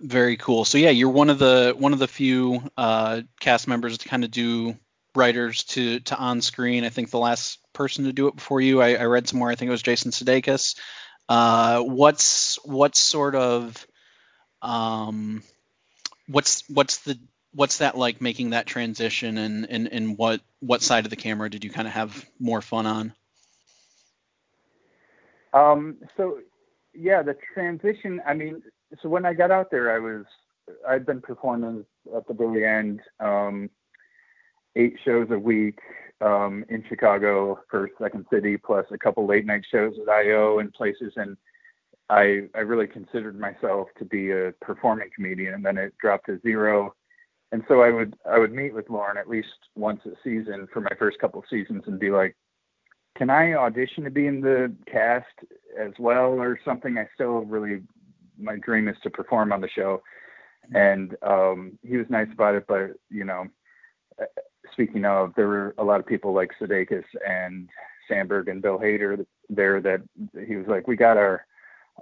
Very 0.00 0.36
cool. 0.36 0.64
So 0.64 0.78
yeah, 0.78 0.90
you're 0.90 1.10
one 1.10 1.30
of 1.30 1.38
the 1.38 1.74
one 1.76 1.92
of 1.92 1.98
the 1.98 2.08
few 2.08 2.62
uh, 2.76 3.22
cast 3.40 3.66
members 3.66 3.98
to 3.98 4.08
kind 4.08 4.24
of 4.24 4.30
do 4.30 4.76
writers 5.14 5.64
to 5.64 6.00
to 6.00 6.16
on 6.16 6.42
screen. 6.42 6.84
I 6.84 6.90
think 6.90 7.10
the 7.10 7.18
last 7.18 7.58
person 7.72 8.04
to 8.04 8.12
do 8.12 8.28
it 8.28 8.36
before 8.36 8.60
you, 8.60 8.82
I, 8.82 8.94
I 8.94 9.04
read 9.04 9.26
somewhere. 9.26 9.50
I 9.50 9.54
think 9.54 9.68
it 9.68 9.72
was 9.72 9.82
Jason 9.82 10.10
Sudeikis. 10.10 10.78
Uh, 11.28 11.80
what's 11.80 12.58
what's 12.64 12.98
sort 12.98 13.34
of 13.34 13.86
um, 14.60 15.42
what's 16.28 16.68
what's 16.68 16.98
the 16.98 17.18
what's 17.54 17.78
that 17.78 17.96
like 17.96 18.20
making 18.20 18.50
that 18.50 18.66
transition 18.66 19.38
and 19.38 19.66
and, 19.68 19.88
and 19.88 20.18
what 20.18 20.42
what 20.60 20.82
side 20.82 21.04
of 21.04 21.10
the 21.10 21.16
camera 21.16 21.48
did 21.48 21.64
you 21.64 21.70
kind 21.70 21.88
of 21.88 21.94
have 21.94 22.24
more 22.38 22.60
fun 22.60 22.86
on? 22.86 23.14
Um, 25.54 25.96
so 26.18 26.40
yeah, 26.92 27.22
the 27.22 27.36
transition. 27.54 28.20
I 28.26 28.34
mean, 28.34 28.62
so 29.02 29.08
when 29.08 29.26
I 29.26 29.34
got 29.34 29.50
out 29.50 29.70
there, 29.70 29.94
I 29.94 29.98
was 29.98 30.24
I'd 30.88 31.06
been 31.06 31.20
performing 31.20 31.84
at 32.16 32.26
the 32.26 32.34
very 32.34 32.66
end, 32.66 33.00
um, 33.20 33.70
eight 34.74 34.96
shows 35.04 35.28
a 35.30 35.38
week 35.38 35.78
um, 36.20 36.64
in 36.68 36.84
Chicago 36.88 37.60
for 37.70 37.90
Second 38.00 38.26
City, 38.32 38.56
plus 38.56 38.86
a 38.90 38.98
couple 38.98 39.26
late 39.26 39.46
night 39.46 39.64
shows 39.70 39.94
at 40.00 40.08
IO 40.08 40.58
and 40.58 40.72
places, 40.72 41.12
and 41.16 41.36
I 42.08 42.42
I 42.54 42.60
really 42.60 42.86
considered 42.86 43.38
myself 43.38 43.88
to 43.98 44.04
be 44.04 44.30
a 44.30 44.52
performing 44.60 45.10
comedian, 45.14 45.54
and 45.54 45.64
then 45.64 45.78
it 45.78 45.96
dropped 45.98 46.26
to 46.26 46.40
zero. 46.40 46.94
And 47.52 47.62
so 47.68 47.80
I 47.80 47.90
would 47.90 48.16
I 48.28 48.38
would 48.38 48.52
meet 48.52 48.74
with 48.74 48.90
Lorne 48.90 49.18
at 49.18 49.28
least 49.28 49.48
once 49.74 50.00
a 50.06 50.12
season 50.24 50.68
for 50.72 50.80
my 50.80 50.92
first 50.98 51.18
couple 51.18 51.44
seasons 51.48 51.84
and 51.86 51.98
be 51.98 52.10
like, 52.10 52.36
can 53.16 53.30
I 53.30 53.54
audition 53.54 54.04
to 54.04 54.10
be 54.10 54.26
in 54.26 54.40
the 54.40 54.74
cast 54.90 55.26
as 55.78 55.92
well 55.98 56.32
or 56.32 56.58
something? 56.64 56.98
I 56.98 57.08
still 57.14 57.40
really 57.44 57.82
my 58.38 58.56
dream 58.56 58.88
is 58.88 58.96
to 59.02 59.10
perform 59.10 59.52
on 59.52 59.60
the 59.60 59.68
show. 59.68 60.02
And 60.74 61.16
um, 61.22 61.78
he 61.82 61.96
was 61.96 62.06
nice 62.10 62.28
about 62.32 62.54
it, 62.56 62.66
but 62.66 62.92
you 63.08 63.24
know, 63.24 63.46
speaking 64.72 65.04
of, 65.04 65.32
there 65.36 65.48
were 65.48 65.74
a 65.78 65.84
lot 65.84 66.00
of 66.00 66.06
people 66.06 66.32
like 66.32 66.52
Sudeikis 66.60 67.04
and 67.26 67.68
Samberg 68.10 68.50
and 68.50 68.62
Bill 68.62 68.78
Hader 68.78 69.24
there 69.48 69.80
that 69.80 70.02
he 70.46 70.56
was 70.56 70.66
like, 70.66 70.88
we 70.88 70.96
got 70.96 71.16
our 71.16 71.46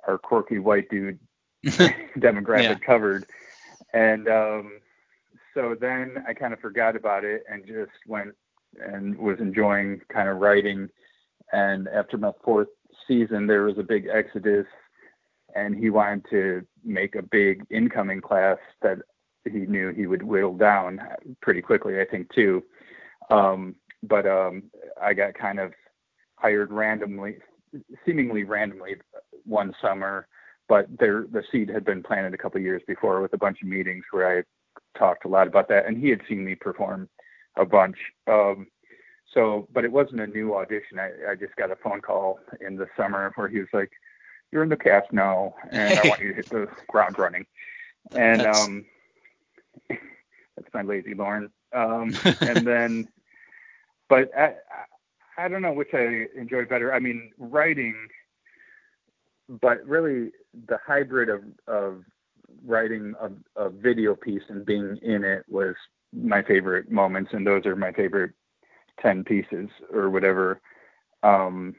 our 0.09 0.18
quirky 0.18 0.59
white 0.59 0.88
dude 0.88 1.18
demographic 1.64 2.62
yeah. 2.62 2.75
covered, 2.75 3.27
and 3.92 4.29
um, 4.29 4.81
so 5.55 5.77
then 5.79 6.25
I 6.27 6.35
kind 6.35 6.53
of 6.53 6.61
forgot 6.61 6.97
about 6.97 7.25
it 7.25 7.44
and 7.51 7.66
just 7.66 7.92
went 8.07 8.35
and 8.81 9.16
was 9.16 9.38
enjoying 9.38 10.01
kind 10.09 10.29
of 10.29 10.38
writing. 10.38 10.88
And 11.53 11.87
after 11.88 12.18
my 12.18 12.33
fourth 12.42 12.68
season, 13.07 13.47
there 13.47 13.62
was 13.62 13.79
a 13.79 13.83
big 13.83 14.09
exodus 14.12 14.66
and 15.55 15.77
he 15.77 15.90
wanted 15.90 16.25
to 16.31 16.67
make 16.85 17.14
a 17.14 17.23
big 17.23 17.64
incoming 17.71 18.21
class 18.21 18.59
that 18.83 18.99
he 19.45 19.61
knew 19.61 19.93
he 19.93 20.07
would 20.07 20.23
whittle 20.23 20.57
down 20.57 21.01
pretty 21.43 21.61
quickly, 21.61 22.01
I 22.01 22.05
think 22.05 22.33
too. 22.35 22.62
Um, 23.31 23.77
but 24.03 24.27
um, 24.27 24.64
I 25.01 25.14
got 25.14 25.35
kind 25.35 25.59
of 25.59 25.73
hired 26.37 26.73
randomly, 26.73 27.38
seemingly 28.05 28.45
randomly, 28.45 28.97
one 29.45 29.75
summer. 29.81 30.27
But 30.69 30.87
there, 30.99 31.27
the 31.31 31.43
seed 31.53 31.69
had 31.69 31.85
been 31.85 32.03
planted 32.03 32.33
a 32.33 32.38
couple 32.38 32.61
years 32.61 32.83
before 32.87 33.21
with 33.21 33.35
a 33.35 33.38
bunch 33.38 33.59
of 33.62 33.69
meetings 33.69 34.05
where 34.11 34.38
I 34.38 34.99
talked 34.99 35.25
a 35.25 35.29
lot 35.29 35.47
about 35.47 35.69
that, 35.69 35.87
and 35.87 35.97
he 35.97 36.09
had 36.09 36.23
seen 36.29 36.45
me 36.45 36.55
perform 36.55 37.09
a 37.57 37.67
bunch. 37.67 37.97
Um, 38.27 38.67
so, 39.33 39.69
but 39.73 39.85
it 39.85 39.93
wasn't 39.93 40.21
a 40.21 40.27
new 40.27 40.55
audition. 40.55 40.99
I, 40.99 41.33
I 41.33 41.35
just 41.35 41.57
got 41.57 41.71
a 41.71 41.77
phone 41.77 42.01
call 42.01 42.38
in 42.67 42.77
the 42.77 42.87
summer 42.97 43.33
where 43.35 43.49
he 43.49 43.59
was 43.59 43.69
like, 43.73 43.90
you're 44.55 44.62
in 44.62 44.69
the 44.69 44.77
cast 44.77 45.12
now, 45.12 45.53
and 45.71 45.99
I 45.99 46.09
want 46.09 46.21
you 46.21 46.29
to 46.29 46.35
hit 46.35 46.49
the 46.49 46.69
ground 46.88 47.19
running. 47.19 47.45
And 48.12 48.40
that's... 48.40 48.64
um, 48.64 48.85
that's 49.90 50.73
my 50.73 50.83
lazy 50.83 51.12
Lorne. 51.12 51.51
Um, 51.73 52.14
and 52.40 52.59
then, 52.67 53.09
but 54.09 54.31
I, 54.38 54.55
I 55.37 55.49
don't 55.49 55.61
know 55.61 55.73
which 55.73 55.93
I 55.93 56.27
enjoy 56.37 56.67
better. 56.67 56.95
I 56.95 57.01
mean, 57.01 57.33
writing, 57.37 57.97
but 59.49 59.85
really 59.85 60.31
the 60.69 60.79
hybrid 60.87 61.29
of 61.29 61.43
of 61.67 62.05
writing 62.64 63.14
a, 63.21 63.31
a 63.61 63.71
video 63.71 64.14
piece 64.14 64.43
and 64.49 64.64
being 64.64 64.97
in 65.03 65.25
it 65.25 65.45
was 65.49 65.75
my 66.12 66.43
favorite 66.43 66.93
moments, 66.93 67.33
and 67.33 67.45
those 67.45 67.67
are 67.67 67.75
my 67.75 67.90
favorite 67.90 68.31
ten 69.01 69.25
pieces 69.25 69.69
or 69.93 70.11
whatever. 70.11 70.61
Um, 71.25 71.75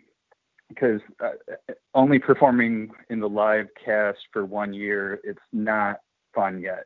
because 0.76 1.02
uh, 1.24 1.74
only 1.94 2.20
performing 2.20 2.92
in 3.10 3.20
the 3.20 3.30
live 3.30 3.68
cast 3.84 4.20
for 4.32 4.46
one 4.46 4.74
year, 4.74 5.20
it's 5.24 5.40
not 5.54 5.98
fun 6.34 6.62
yet. 6.62 6.86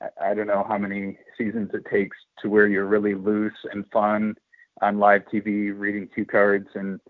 I, 0.00 0.30
I 0.30 0.34
don't 0.34 0.46
know 0.46 0.64
how 0.66 0.78
many 0.78 1.18
seasons 1.36 1.70
it 1.74 1.84
takes 1.90 2.16
to 2.42 2.48
where 2.48 2.66
you're 2.66 2.86
really 2.86 3.14
loose 3.14 3.52
and 3.72 3.84
fun 3.92 4.36
on 4.80 4.98
live 4.98 5.22
TV, 5.32 5.72
reading 5.76 6.08
cue 6.14 6.24
cards 6.24 6.68
and 6.74 7.00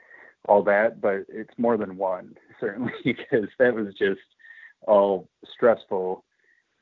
all 0.47 0.63
that, 0.65 1.01
but 1.01 1.25
it's 1.29 1.55
more 1.59 1.77
than 1.77 1.97
one, 1.97 2.35
certainly, 2.61 2.93
because 3.05 3.49
that 3.59 3.75
was 3.75 3.95
just 3.99 4.21
all 4.87 5.29
stressful. 5.55 6.25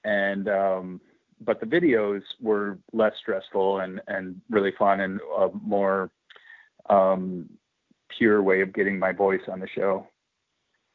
And, 0.05 0.49
um, 0.49 1.01
but 1.41 1.61
the 1.61 1.67
videos 1.67 2.23
were 2.41 2.79
less 2.93 3.13
stressful 3.21 3.81
and, 3.81 4.01
and 4.07 4.41
really 4.51 4.73
fun 4.79 5.01
and 5.01 5.21
uh, 5.37 5.49
more 5.61 6.11
um, 6.89 7.49
pure 8.19 8.43
way 8.43 8.61
of 8.61 8.73
getting 8.73 8.99
my 8.99 9.13
voice 9.13 9.43
on 9.49 9.61
the 9.61 9.69
show. 9.69 10.07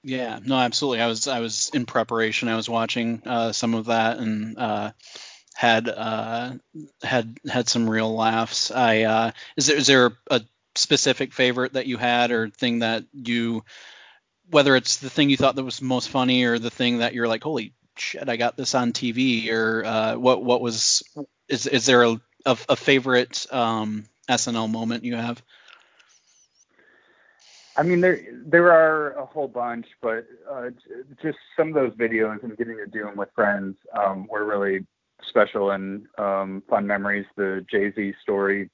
Yeah, 0.03 0.39
no, 0.43 0.57
absolutely. 0.57 1.01
I 1.01 1.07
was 1.07 1.27
I 1.27 1.39
was 1.39 1.71
in 1.73 1.85
preparation. 1.85 2.47
I 2.47 2.55
was 2.55 2.69
watching 2.69 3.21
uh, 3.25 3.51
some 3.51 3.73
of 3.73 3.85
that 3.85 4.17
and 4.17 4.57
uh, 4.57 4.91
had 5.53 5.89
uh, 5.89 6.53
had 7.01 7.37
had 7.49 7.67
some 7.67 7.89
real 7.89 8.15
laughs. 8.15 8.71
I 8.71 9.01
uh, 9.01 9.31
is 9.55 9.67
there 9.67 9.77
is 9.77 9.87
there 9.87 10.11
a 10.29 10.41
specific 10.75 11.33
favorite 11.33 11.73
that 11.73 11.87
you 11.87 11.97
had 11.97 12.31
or 12.31 12.49
thing 12.49 12.79
that 12.79 13.03
you 13.11 13.63
whether 14.49 14.75
it's 14.75 14.97
the 14.97 15.09
thing 15.09 15.29
you 15.29 15.37
thought 15.37 15.55
that 15.55 15.63
was 15.63 15.81
most 15.81 16.09
funny 16.09 16.45
or 16.45 16.59
the 16.59 16.69
thing 16.69 16.99
that 16.99 17.13
you're 17.13 17.27
like 17.27 17.43
holy 17.43 17.73
shit 17.97 18.29
I 18.29 18.37
got 18.37 18.55
this 18.55 18.75
on 18.75 18.93
TV 18.93 19.51
or 19.51 19.83
uh, 19.83 20.15
what 20.17 20.43
what 20.43 20.61
was 20.61 21.03
is 21.49 21.65
is 21.65 21.87
there 21.87 22.03
a 22.03 22.21
a, 22.45 22.57
a 22.69 22.75
favorite 22.75 23.45
um, 23.51 24.05
SNL 24.29 24.69
moment 24.71 25.03
you 25.03 25.15
have? 25.15 25.41
I 27.77 27.83
mean, 27.83 28.01
there 28.01 28.19
there 28.45 28.71
are 28.71 29.11
a 29.13 29.25
whole 29.25 29.47
bunch, 29.47 29.85
but 30.01 30.25
uh, 30.51 30.69
just 31.21 31.37
some 31.55 31.69
of 31.69 31.75
those 31.75 31.93
videos 31.93 32.43
and 32.43 32.57
getting 32.57 32.77
to 32.77 32.87
do 32.87 33.03
them 33.03 33.15
with 33.15 33.29
friends 33.35 33.77
um, 33.97 34.27
were 34.27 34.45
really 34.45 34.85
special 35.27 35.71
and 35.71 36.07
um, 36.17 36.63
fun 36.67 36.87
memories. 36.87 37.25
The 37.35 37.63
Jay 37.69 37.91
Z 37.93 38.13
story 38.23 38.71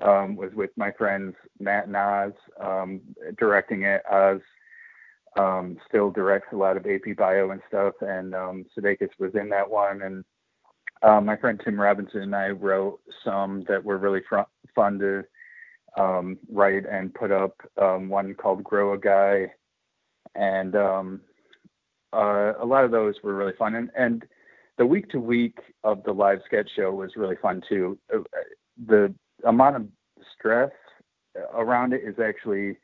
um, 0.00 0.36
was 0.36 0.52
with 0.54 0.70
my 0.76 0.92
friends 0.92 1.34
Matt 1.58 1.88
and 1.88 1.96
Oz, 1.96 2.32
um, 2.60 3.00
directing 3.36 3.82
it. 3.82 4.02
Oz 4.10 4.40
um, 5.36 5.76
still 5.88 6.10
directs 6.10 6.48
a 6.52 6.56
lot 6.56 6.76
of 6.76 6.86
AP 6.86 7.16
Bio 7.16 7.50
and 7.50 7.60
stuff, 7.66 7.94
and 8.00 8.34
um, 8.34 8.64
Sudeikis 8.76 9.10
was 9.18 9.34
in 9.34 9.48
that 9.48 9.68
one. 9.68 10.02
And 10.02 10.24
uh, 11.02 11.20
my 11.20 11.36
friend 11.36 11.60
Tim 11.64 11.80
Robinson 11.80 12.22
and 12.22 12.36
I 12.36 12.50
wrote 12.50 13.00
some 13.24 13.64
that 13.68 13.84
were 13.84 13.98
really 13.98 14.22
fr- 14.28 14.40
fun 14.74 15.00
to 15.00 15.24
um, 15.96 16.38
write 16.50 16.84
and 16.90 17.12
put 17.14 17.30
up 17.30 17.54
um, 17.80 18.08
one 18.08 18.34
called 18.34 18.64
Grow 18.64 18.94
a 18.94 18.98
Guy, 18.98 19.52
and 20.34 20.74
um, 20.76 21.20
uh, 22.12 22.52
a 22.60 22.64
lot 22.64 22.84
of 22.84 22.90
those 22.90 23.14
were 23.22 23.34
really 23.34 23.54
fun. 23.58 23.74
And, 23.74 23.90
and 23.96 24.24
the 24.78 24.86
week 24.86 25.08
to 25.10 25.20
week 25.20 25.58
of 25.84 26.02
the 26.04 26.12
live 26.12 26.40
sketch 26.46 26.70
show 26.74 26.90
was 26.92 27.16
really 27.16 27.36
fun 27.36 27.62
too. 27.68 27.98
Uh, 28.14 28.18
the 28.86 29.14
amount 29.44 29.76
of 29.76 29.86
stress 30.36 30.70
around 31.54 31.92
it 31.92 32.02
is 32.04 32.18
actually 32.18 32.76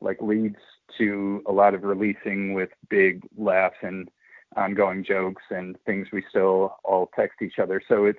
like 0.00 0.20
leads 0.20 0.56
to 0.98 1.42
a 1.46 1.52
lot 1.52 1.74
of 1.74 1.84
releasing 1.84 2.54
with 2.54 2.70
big 2.88 3.22
laughs 3.36 3.76
and 3.82 4.08
ongoing 4.56 5.04
jokes 5.04 5.42
and 5.50 5.76
things 5.86 6.08
we 6.12 6.22
still 6.28 6.76
all 6.84 7.10
text 7.14 7.40
each 7.40 7.58
other. 7.58 7.80
So 7.88 8.04
it's 8.06 8.18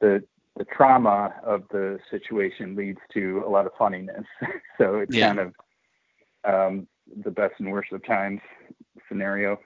the 0.00 0.22
the 0.56 0.64
trauma 0.64 1.34
of 1.44 1.64
the 1.70 1.98
situation 2.10 2.76
leads 2.76 3.00
to 3.14 3.42
a 3.46 3.48
lot 3.48 3.66
of 3.66 3.72
funniness. 3.78 4.24
so 4.78 4.98
it's 4.98 5.14
yeah. 5.14 5.34
kind 5.34 5.38
of 5.40 5.54
um, 6.44 6.86
the 7.24 7.30
best 7.30 7.54
and 7.58 7.70
worst 7.70 7.92
of 7.92 8.04
times 8.04 8.40
scenario. 9.08 9.58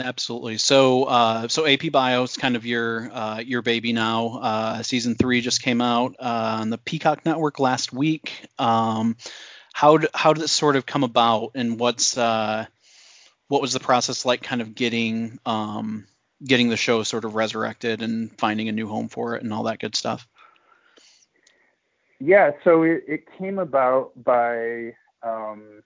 Absolutely. 0.00 0.58
So, 0.58 1.04
uh, 1.04 1.48
so 1.48 1.66
AP 1.66 1.90
Bio 1.90 2.22
is 2.22 2.36
kind 2.36 2.54
of 2.54 2.64
your 2.64 3.10
uh, 3.12 3.38
your 3.40 3.62
baby 3.62 3.92
now. 3.92 4.38
Uh, 4.40 4.82
season 4.82 5.16
three 5.16 5.40
just 5.40 5.60
came 5.60 5.80
out 5.80 6.14
uh, 6.20 6.58
on 6.60 6.70
the 6.70 6.78
Peacock 6.78 7.24
Network 7.24 7.58
last 7.58 7.92
week. 7.92 8.46
Um, 8.60 9.16
how 9.72 9.98
d- 9.98 10.08
how 10.14 10.34
did 10.34 10.42
this 10.42 10.52
sort 10.52 10.76
of 10.76 10.86
come 10.86 11.02
about, 11.02 11.52
and 11.56 11.80
what's 11.80 12.16
uh, 12.16 12.66
what 13.48 13.60
was 13.60 13.72
the 13.72 13.80
process 13.80 14.24
like, 14.24 14.40
kind 14.40 14.60
of 14.60 14.76
getting 14.76 15.40
um, 15.44 16.06
getting 16.44 16.68
the 16.68 16.76
show 16.76 17.02
sort 17.02 17.24
of 17.24 17.34
resurrected 17.34 18.02
and 18.02 18.36
finding 18.38 18.68
a 18.68 18.72
new 18.72 18.88
home 18.88 19.08
for 19.08 19.36
it, 19.36 19.42
and 19.42 19.52
all 19.52 19.64
that 19.64 19.80
good 19.80 19.96
stuff? 19.96 20.26
Yeah, 22.20 22.52
so 22.64 22.82
it, 22.82 23.04
it 23.06 23.24
came 23.38 23.58
about 23.58 24.12
by 24.24 24.94
um, 25.22 25.82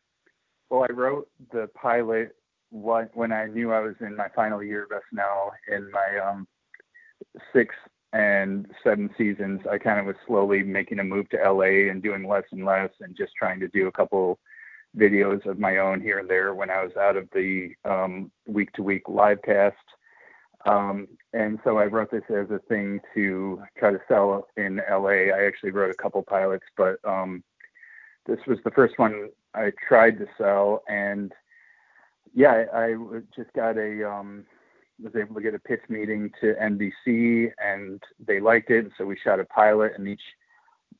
well, 0.71 0.87
I 0.89 0.93
wrote 0.93 1.29
the 1.53 1.69
pilot 1.75 2.35
when 2.71 3.33
I 3.33 3.47
knew 3.47 3.73
I 3.73 3.81
was 3.81 3.97
in 4.01 4.17
my 4.17 4.29
final 4.35 4.63
year 4.63 4.85
of 4.85 4.91
SNL 4.91 5.51
in 5.69 5.91
my 5.91 6.19
um, 6.27 6.49
sixth 7.53 7.77
and 8.15 8.67
seventh 8.83 9.13
seasons. 9.19 9.61
I 9.71 9.77
kind 9.77 10.01
of 10.01 10.07
was 10.07 10.17
slowly 10.27 10.63
making 10.63 10.99
a 10.99 11.05
move 11.05 11.29
to 11.31 11.37
LA 11.37 11.91
and 11.91 12.03
doing 12.03 12.27
less 12.27 12.45
and 12.53 12.65
less, 12.65 12.91
and 13.01 13.15
just 13.15 13.33
trying 13.35 13.61
to 13.61 13.69
do 13.69 13.87
a 13.89 13.93
couple 13.93 14.39
videos 14.97 15.45
of 15.47 15.59
my 15.59 15.79
own 15.79 16.01
here 16.01 16.19
and 16.19 16.29
there 16.29 16.55
when 16.55 16.71
I 16.71 16.83
was 16.83 16.97
out 16.97 17.17
of 17.17 17.29
the 17.35 17.75
week 18.47 18.73
to 18.73 18.83
week 18.83 19.03
live 19.09 19.43
cast. 19.43 19.77
Um, 20.67 21.09
and 21.33 21.59
so 21.65 21.79
I 21.79 21.87
wrote 21.87 22.11
this 22.11 22.23
as 22.29 22.51
a 22.51 22.61
thing 22.69 23.01
to 23.15 23.63
try 23.79 23.91
to 23.91 24.01
sell 24.07 24.47
in 24.57 24.81
LA. 24.91 25.33
I 25.35 25.45
actually 25.47 25.71
wrote 25.71 25.91
a 25.91 26.03
couple 26.03 26.23
pilots, 26.23 26.67
but 26.77 26.97
um, 27.05 27.43
this 28.27 28.39
was 28.47 28.59
the 28.65 28.71
first 28.71 28.99
one 28.99 29.31
I 29.55 29.73
tried 29.89 30.19
to 30.19 30.27
sell, 30.39 30.83
and 30.89 31.33
yeah, 32.35 32.65
I, 32.73 32.93
I 32.93 32.95
just 33.35 33.53
got 33.55 33.77
a 33.77 34.09
um, 34.09 34.45
was 35.03 35.15
able 35.17 35.35
to 35.35 35.41
get 35.41 35.55
a 35.55 35.59
pitch 35.59 35.83
meeting 35.89 36.31
to 36.41 36.55
NBC, 36.55 37.51
and 37.63 38.03
they 38.25 38.41
liked 38.41 38.71
it. 38.71 38.91
So 38.97 39.05
we 39.05 39.17
shot 39.19 39.41
a 39.41 39.45
pilot, 39.45 39.93
and 39.97 40.07
each, 40.07 40.23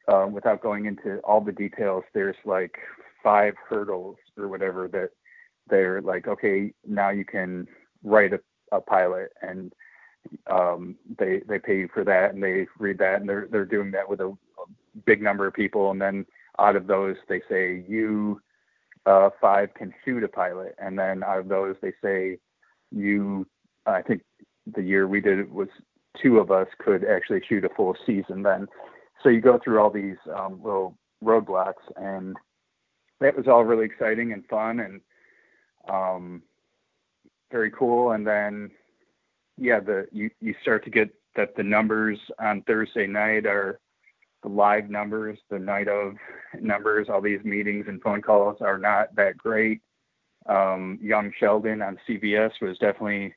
uh, 0.09 0.27
without 0.31 0.63
going 0.63 0.87
into 0.87 1.19
all 1.19 1.41
the 1.41 1.53
details, 1.53 2.05
there's 2.13 2.37
like 2.45 2.77
five 3.23 3.55
hurdles 3.69 4.17
or 4.37 4.49
whatever 4.49 4.89
that 4.89 5.11
they're 5.69 6.03
like, 6.03 6.27
okay, 6.27 6.73
now 6.87 7.11
you 7.11 7.25
can 7.25 7.69
write 8.03 8.33
a, 8.33 8.41
a 8.73 8.81
pilot, 8.81 9.33
and 9.43 9.73
um, 10.51 10.97
they 11.19 11.43
they 11.49 11.59
pay 11.59 11.79
you 11.79 11.89
for 11.93 12.05
that, 12.05 12.35
and 12.35 12.43
they 12.43 12.67
read 12.79 12.99
that, 12.99 13.21
and 13.21 13.29
they're 13.29 13.49
they're 13.51 13.65
doing 13.65 13.91
that 13.93 14.09
with 14.09 14.21
a, 14.21 14.29
a 14.29 14.65
big 15.05 15.23
number 15.23 15.47
of 15.47 15.55
people, 15.55 15.91
and 15.91 16.01
then 16.01 16.27
out 16.59 16.77
of 16.77 16.87
those, 16.87 17.17
they 17.29 17.41
say 17.49 17.85
you 17.89 18.41
uh, 19.07 19.31
five 19.41 19.73
can 19.75 19.93
shoot 20.05 20.25
a 20.25 20.29
pilot, 20.29 20.75
and 20.79 20.99
then 20.99 21.23
out 21.23 21.39
of 21.39 21.49
those, 21.49 21.77
they 21.81 21.93
say 22.03 22.39
you. 22.91 23.47
I 23.87 24.03
think 24.03 24.23
the 24.73 24.83
year 24.83 25.09
we 25.09 25.21
did 25.21 25.41
it 25.41 25.51
was 25.51 25.69
two 26.21 26.39
of 26.39 26.51
us 26.51 26.69
could 26.79 27.05
actually 27.05 27.43
shoot 27.49 27.65
a 27.65 27.69
full 27.71 27.97
season. 28.07 28.43
Then, 28.43 28.69
so 29.23 29.29
you 29.29 29.41
go 29.41 29.59
through 29.63 29.81
all 29.81 29.91
these 29.91 30.19
um, 30.37 30.61
little 30.63 30.97
roadblocks, 31.23 31.83
and 31.97 32.37
that 33.21 33.37
was 33.37 33.49
all 33.49 33.65
really 33.65 33.87
exciting 33.87 34.33
and 34.33 34.47
fun 34.47 34.81
and 34.81 35.01
um, 35.89 36.43
very 37.53 37.71
cool. 37.71 38.13
And 38.13 38.27
then, 38.27 38.71
yeah, 39.57 39.81
the 39.81 40.07
you 40.11 40.31
you 40.41 40.55
start 40.63 40.85
to 40.85 40.91
get 40.91 41.11
that 41.37 41.55
the 41.57 41.63
numbers 41.63 42.19
on 42.41 42.63
Thursday 42.63 43.07
night 43.07 43.47
are 43.47 43.79
the 44.43 44.49
live 44.49 44.91
numbers, 44.91 45.39
the 45.51 45.59
night 45.59 45.89
of 45.89 46.15
numbers, 46.61 47.09
all 47.09 47.21
these 47.21 47.45
meetings 47.45 47.87
and 47.89 48.03
phone 48.03 48.21
calls 48.21 48.57
are 48.61 48.79
not 48.79 49.15
that 49.15 49.37
great. 49.37 49.81
Um, 50.47 50.99
Young 51.01 51.33
Sheldon 51.39 51.81
on 51.83 51.99
CBS 52.09 52.51
was 52.61 52.77
definitely 52.79 53.35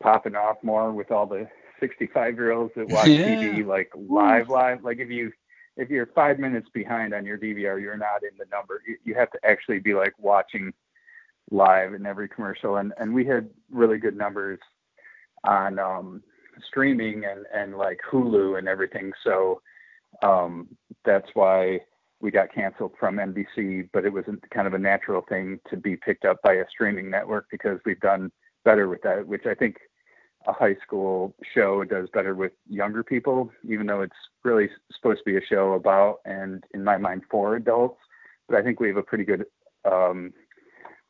popping 0.00 0.36
off 0.36 0.56
more 0.62 0.92
with 0.92 1.10
all 1.10 1.26
the 1.26 1.48
65 1.80 2.34
year 2.36 2.52
olds 2.52 2.72
that 2.76 2.88
watch 2.88 3.08
yeah. 3.08 3.26
TV 3.26 3.66
like 3.66 3.90
live, 3.96 4.48
live. 4.48 4.84
Like 4.84 4.98
if 4.98 5.10
you 5.10 5.32
if 5.76 5.90
you're 5.90 6.06
five 6.14 6.38
minutes 6.38 6.68
behind 6.72 7.12
on 7.12 7.26
your 7.26 7.38
DVR, 7.38 7.80
you're 7.80 7.98
not 7.98 8.22
in 8.22 8.36
the 8.38 8.46
number. 8.50 8.80
You, 8.86 8.96
you 9.04 9.14
have 9.14 9.30
to 9.32 9.38
actually 9.44 9.80
be 9.80 9.94
like 9.94 10.14
watching 10.18 10.72
live 11.50 11.94
in 11.94 12.06
every 12.06 12.28
commercial. 12.28 12.76
And 12.76 12.92
and 12.98 13.14
we 13.14 13.24
had 13.24 13.48
really 13.70 13.98
good 13.98 14.16
numbers 14.16 14.58
on 15.44 15.78
um, 15.78 16.22
streaming 16.66 17.24
and 17.24 17.46
and 17.54 17.76
like 17.76 18.00
Hulu 18.10 18.58
and 18.58 18.68
everything. 18.68 19.12
So 19.24 19.60
um, 20.22 20.68
that's 21.04 21.28
why 21.34 21.80
we 22.20 22.30
got 22.30 22.52
canceled 22.54 22.92
from 22.98 23.16
NBC, 23.16 23.88
but 23.92 24.04
it 24.04 24.12
was 24.12 24.24
kind 24.52 24.66
of 24.66 24.74
a 24.74 24.78
natural 24.78 25.22
thing 25.28 25.60
to 25.70 25.76
be 25.76 25.96
picked 25.96 26.24
up 26.24 26.38
by 26.42 26.54
a 26.54 26.64
streaming 26.70 27.10
network 27.10 27.46
because 27.50 27.78
we've 27.84 28.00
done 28.00 28.32
better 28.64 28.88
with 28.88 29.02
that, 29.02 29.26
which 29.26 29.44
I 29.46 29.54
think 29.54 29.76
a 30.46 30.52
high 30.52 30.76
school 30.82 31.34
show 31.54 31.84
does 31.84 32.08
better 32.14 32.34
with 32.34 32.52
younger 32.68 33.02
people, 33.02 33.50
even 33.68 33.86
though 33.86 34.00
it's 34.00 34.16
really 34.44 34.68
supposed 34.94 35.18
to 35.18 35.24
be 35.24 35.36
a 35.36 35.46
show 35.46 35.72
about 35.72 36.18
and 36.24 36.64
in 36.72 36.82
my 36.82 36.96
mind 36.96 37.22
for 37.30 37.56
adults. 37.56 37.98
But 38.48 38.56
I 38.56 38.62
think 38.62 38.80
we 38.80 38.88
have 38.88 38.96
a 38.96 39.02
pretty 39.02 39.24
good 39.24 39.44
um, 39.84 40.32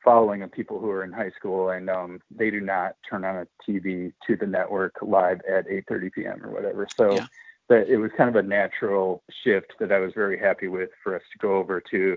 following 0.07 0.43
of 0.43 0.51
people 0.51 0.79
who 0.81 0.89
are 0.89 1.05
in 1.05 1.13
high 1.13 1.33
school 1.37 1.69
and 1.69 1.91
um, 1.91 2.21
they 2.31 2.51
do 2.51 2.61
not 2.61 2.97
turn 3.09 3.27
on 3.27 3.37
a 3.37 3.47
TV 3.71 4.13
to 4.27 4.37
the 4.37 4.47
network 4.47 4.95
live 5.03 5.41
at 5.51 5.69
8:30 5.69 6.13
p.m. 6.15 6.45
or 6.45 6.51
whatever. 6.51 6.87
So. 6.97 7.17
Yeah 7.17 7.27
that 7.69 7.89
it 7.89 7.97
was 7.97 8.11
kind 8.17 8.31
of 8.31 8.37
a 8.37 8.47
natural 8.47 9.23
shift 9.43 9.75
that 9.81 9.91
I 9.91 9.99
was 9.99 10.13
very 10.15 10.39
happy 10.39 10.69
with 10.69 10.91
for 11.03 11.17
us 11.17 11.23
to 11.33 11.39
go 11.39 11.57
over 11.57 11.83
to 11.91 12.17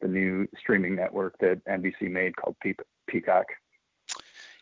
the 0.00 0.08
new 0.08 0.46
streaming 0.58 0.94
network 0.94 1.36
that 1.38 1.64
NBC 1.64 2.10
made 2.10 2.36
called 2.36 2.56
Pe- 2.62 2.74
Peacock. 3.08 3.46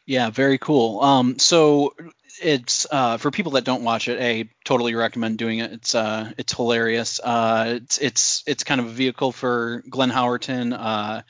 Yeah, 0.04 0.30
very 0.30 0.58
cool. 0.58 1.00
Um, 1.00 1.38
so 1.38 1.94
it's 2.42 2.86
uh, 2.90 3.18
for 3.18 3.30
people 3.30 3.52
that 3.52 3.64
don't 3.64 3.84
watch 3.84 4.08
it. 4.08 4.20
I 4.20 4.48
totally 4.64 4.94
recommend 4.94 5.38
doing 5.38 5.60
it. 5.60 5.72
It's 5.72 5.94
uh, 5.94 6.32
it's 6.36 6.54
hilarious. 6.54 7.20
Uh, 7.22 7.74
it's 7.76 7.98
it's 7.98 8.42
it's 8.46 8.64
kind 8.64 8.80
of 8.80 8.88
a 8.88 8.90
vehicle 8.90 9.30
for 9.30 9.84
Glenn 9.88 10.10
Howerton, 10.10 10.76
uh, 10.76 11.22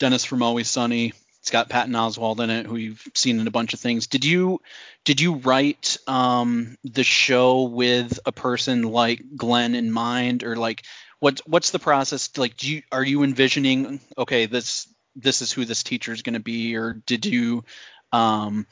Dennis 0.00 0.24
from 0.24 0.42
Always 0.42 0.68
Sunny, 0.68 1.12
it's 1.40 1.50
got 1.50 1.68
Patton 1.68 1.94
Oswalt 1.94 2.40
in 2.40 2.50
it, 2.50 2.66
who 2.66 2.76
you've 2.76 3.02
seen 3.14 3.38
in 3.38 3.46
a 3.46 3.50
bunch 3.50 3.72
of 3.72 3.80
things. 3.80 4.08
Did 4.08 4.24
you 4.24 4.60
did 5.04 5.20
you 5.20 5.36
write 5.36 5.96
um, 6.06 6.76
the 6.84 7.04
show 7.04 7.62
with 7.64 8.18
a 8.26 8.32
person 8.32 8.82
like 8.82 9.22
Glenn 9.36 9.74
in 9.74 9.90
mind, 9.90 10.44
or 10.44 10.56
like 10.56 10.84
what 11.18 11.40
what's 11.46 11.70
the 11.70 11.78
process? 11.78 12.36
Like, 12.36 12.56
do 12.56 12.70
you 12.70 12.82
are 12.92 13.04
you 13.04 13.22
envisioning 13.22 14.00
okay 14.18 14.46
this 14.46 14.86
this 15.16 15.40
is 15.40 15.50
who 15.50 15.64
this 15.64 15.82
teacher 15.82 16.12
is 16.12 16.22
going 16.22 16.34
to 16.34 16.40
be, 16.40 16.76
or 16.76 16.94
did 17.06 17.24
you 17.24 17.64
um, 18.12 18.66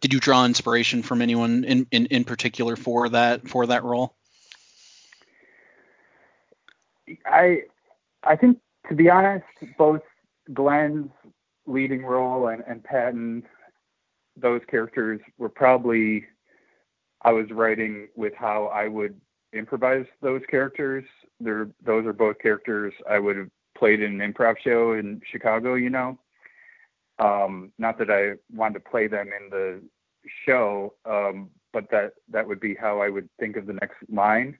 did 0.00 0.14
you 0.14 0.20
draw 0.20 0.44
inspiration 0.46 1.02
from 1.02 1.20
anyone 1.20 1.64
in, 1.64 1.86
in 1.90 2.06
in 2.06 2.24
particular 2.24 2.76
for 2.76 3.10
that 3.10 3.48
for 3.48 3.66
that 3.66 3.84
role? 3.84 4.14
I 7.26 7.64
I 8.22 8.36
think 8.36 8.58
to 8.88 8.94
be 8.94 9.10
honest, 9.10 9.44
both 9.76 10.02
Glenn's 10.52 11.10
leading 11.66 12.04
role 12.04 12.48
and, 12.48 12.62
and 12.66 12.82
Patton, 12.84 13.42
those 14.36 14.60
characters 14.68 15.20
were 15.38 15.48
probably 15.48 16.26
I 17.22 17.32
was 17.32 17.46
writing 17.50 18.08
with 18.14 18.34
how 18.36 18.66
I 18.66 18.88
would 18.88 19.18
improvise 19.52 20.04
those 20.20 20.42
characters. 20.50 21.04
They're 21.40 21.68
those 21.84 22.04
are 22.06 22.12
both 22.12 22.38
characters 22.38 22.92
I 23.08 23.18
would 23.18 23.36
have 23.36 23.48
played 23.76 24.00
in 24.00 24.20
an 24.20 24.32
improv 24.32 24.56
show 24.62 24.92
in 24.92 25.20
Chicago, 25.30 25.74
you 25.74 25.90
know. 25.90 26.18
Um, 27.18 27.72
not 27.78 27.98
that 27.98 28.10
I 28.10 28.32
wanted 28.54 28.74
to 28.74 28.90
play 28.90 29.06
them 29.06 29.28
in 29.28 29.50
the 29.50 29.80
show, 30.44 30.94
um, 31.06 31.50
but 31.72 31.90
that 31.90 32.12
that 32.30 32.46
would 32.46 32.60
be 32.60 32.74
how 32.74 33.00
I 33.00 33.08
would 33.08 33.28
think 33.40 33.56
of 33.56 33.66
the 33.66 33.74
next 33.74 33.96
line. 34.10 34.58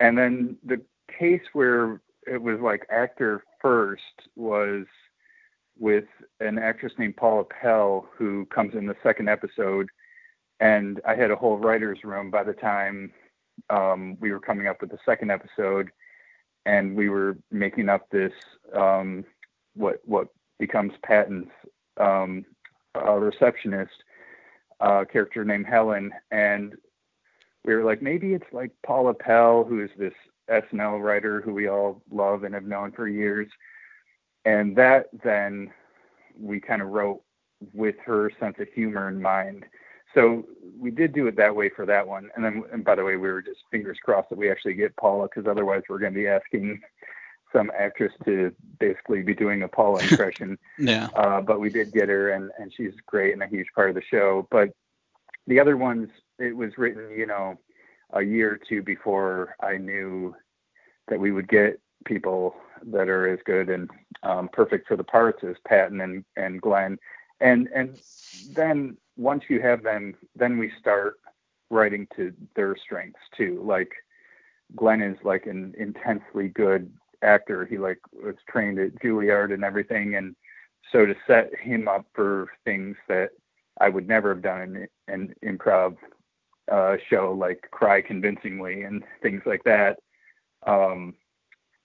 And 0.00 0.18
then 0.18 0.56
the 0.64 0.80
case 1.18 1.42
where 1.52 2.00
it 2.26 2.40
was 2.40 2.60
like 2.60 2.86
actor 2.90 3.44
first 3.60 4.02
was 4.36 4.86
with 5.78 6.04
an 6.40 6.58
actress 6.58 6.92
named 6.98 7.16
Paula 7.16 7.44
Pell 7.44 8.08
who 8.16 8.46
comes 8.46 8.74
in 8.74 8.86
the 8.86 8.96
second 9.02 9.28
episode. 9.28 9.88
And 10.60 11.00
I 11.06 11.14
had 11.14 11.30
a 11.30 11.36
whole 11.36 11.58
writer's 11.58 12.04
room 12.04 12.30
by 12.30 12.44
the 12.44 12.52
time 12.52 13.12
um, 13.70 14.16
we 14.20 14.30
were 14.30 14.40
coming 14.40 14.66
up 14.66 14.80
with 14.80 14.90
the 14.90 14.98
second 15.04 15.30
episode. 15.30 15.90
And 16.66 16.94
we 16.94 17.08
were 17.08 17.36
making 17.50 17.88
up 17.88 18.08
this, 18.10 18.32
um, 18.74 19.24
what, 19.74 20.00
what 20.04 20.28
becomes 20.60 20.92
Patton's 21.02 21.50
um, 21.98 22.44
receptionist 22.94 24.04
uh, 24.80 25.04
character 25.10 25.44
named 25.44 25.66
Helen. 25.66 26.12
And 26.30 26.76
we 27.64 27.74
were 27.74 27.84
like, 27.84 28.02
maybe 28.02 28.34
it's 28.34 28.52
like 28.52 28.70
Paula 28.86 29.14
Pell, 29.14 29.64
who 29.64 29.82
is 29.82 29.90
this 29.98 30.14
SNL 30.50 31.02
writer 31.02 31.40
who 31.40 31.52
we 31.52 31.68
all 31.68 32.02
love 32.10 32.44
and 32.44 32.54
have 32.54 32.64
known 32.64 32.92
for 32.92 33.08
years. 33.08 33.48
And 34.44 34.76
that 34.76 35.06
then 35.22 35.70
we 36.38 36.60
kind 36.60 36.82
of 36.82 36.88
wrote 36.88 37.22
with 37.72 37.96
her 38.04 38.30
sense 38.40 38.56
of 38.58 38.68
humor 38.74 39.08
in 39.08 39.20
mind. 39.20 39.64
So 40.14 40.46
we 40.78 40.90
did 40.90 41.12
do 41.12 41.26
it 41.26 41.36
that 41.36 41.54
way 41.54 41.70
for 41.70 41.86
that 41.86 42.06
one. 42.06 42.30
And 42.34 42.44
then, 42.44 42.64
and 42.72 42.84
by 42.84 42.94
the 42.94 43.04
way, 43.04 43.16
we 43.16 43.30
were 43.30 43.42
just 43.42 43.60
fingers 43.70 43.98
crossed 44.02 44.28
that 44.30 44.38
we 44.38 44.50
actually 44.50 44.74
get 44.74 44.96
Paula, 44.96 45.28
because 45.28 45.48
otherwise 45.48 45.82
we're 45.88 45.98
going 45.98 46.12
to 46.12 46.18
be 46.18 46.26
asking 46.26 46.80
some 47.52 47.70
actress 47.78 48.12
to 48.24 48.52
basically 48.78 49.22
be 49.22 49.34
doing 49.34 49.62
a 49.62 49.68
Paula 49.68 50.02
impression. 50.10 50.58
yeah. 50.78 51.08
Uh, 51.14 51.40
but 51.40 51.60
we 51.60 51.70
did 51.70 51.92
get 51.92 52.08
her, 52.08 52.30
and 52.30 52.50
and 52.58 52.72
she's 52.76 52.92
great 53.06 53.32
and 53.32 53.42
a 53.42 53.46
huge 53.46 53.68
part 53.74 53.88
of 53.88 53.94
the 53.94 54.02
show. 54.02 54.46
But 54.50 54.70
the 55.46 55.60
other 55.60 55.76
ones, 55.76 56.08
it 56.38 56.56
was 56.56 56.76
written, 56.76 57.10
you 57.16 57.26
know, 57.26 57.58
a 58.12 58.22
year 58.22 58.52
or 58.52 58.60
two 58.68 58.82
before 58.82 59.56
I 59.60 59.76
knew 59.76 60.34
that 61.08 61.18
we 61.18 61.32
would 61.32 61.48
get 61.48 61.80
people 62.04 62.54
that 62.90 63.08
are 63.08 63.28
as 63.28 63.38
good 63.44 63.68
and 63.68 63.90
um, 64.22 64.48
perfect 64.52 64.88
for 64.88 64.96
the 64.96 65.04
parts 65.04 65.42
as 65.44 65.56
Patton 65.66 66.00
and 66.00 66.24
and 66.36 66.60
Glenn, 66.60 66.98
and 67.40 67.68
and 67.74 67.98
then 68.54 68.96
once 69.16 69.44
you 69.48 69.60
have 69.60 69.82
them, 69.82 70.14
then 70.34 70.58
we 70.58 70.72
start 70.80 71.18
writing 71.70 72.06
to 72.16 72.32
their 72.54 72.76
strengths 72.76 73.20
too. 73.36 73.62
Like 73.64 73.92
Glenn 74.76 75.02
is 75.02 75.18
like 75.24 75.46
an 75.46 75.74
intensely 75.78 76.48
good 76.48 76.92
actor. 77.22 77.64
He 77.66 77.78
like 77.78 78.00
was 78.12 78.36
trained 78.48 78.78
at 78.78 78.94
Juilliard 78.96 79.52
and 79.52 79.64
everything, 79.64 80.16
and 80.16 80.34
so 80.90 81.06
to 81.06 81.14
set 81.26 81.50
him 81.58 81.88
up 81.88 82.06
for 82.14 82.48
things 82.64 82.96
that 83.08 83.30
I 83.80 83.88
would 83.88 84.06
never 84.06 84.34
have 84.34 84.42
done 84.42 84.60
in 84.62 84.88
an 85.08 85.34
improv 85.44 85.96
uh, 86.72 86.96
show, 87.10 87.36
like 87.38 87.68
cry 87.70 88.00
convincingly 88.00 88.82
and 88.82 89.04
things 89.20 89.42
like 89.44 89.62
that. 89.64 89.98
Um, 90.66 91.14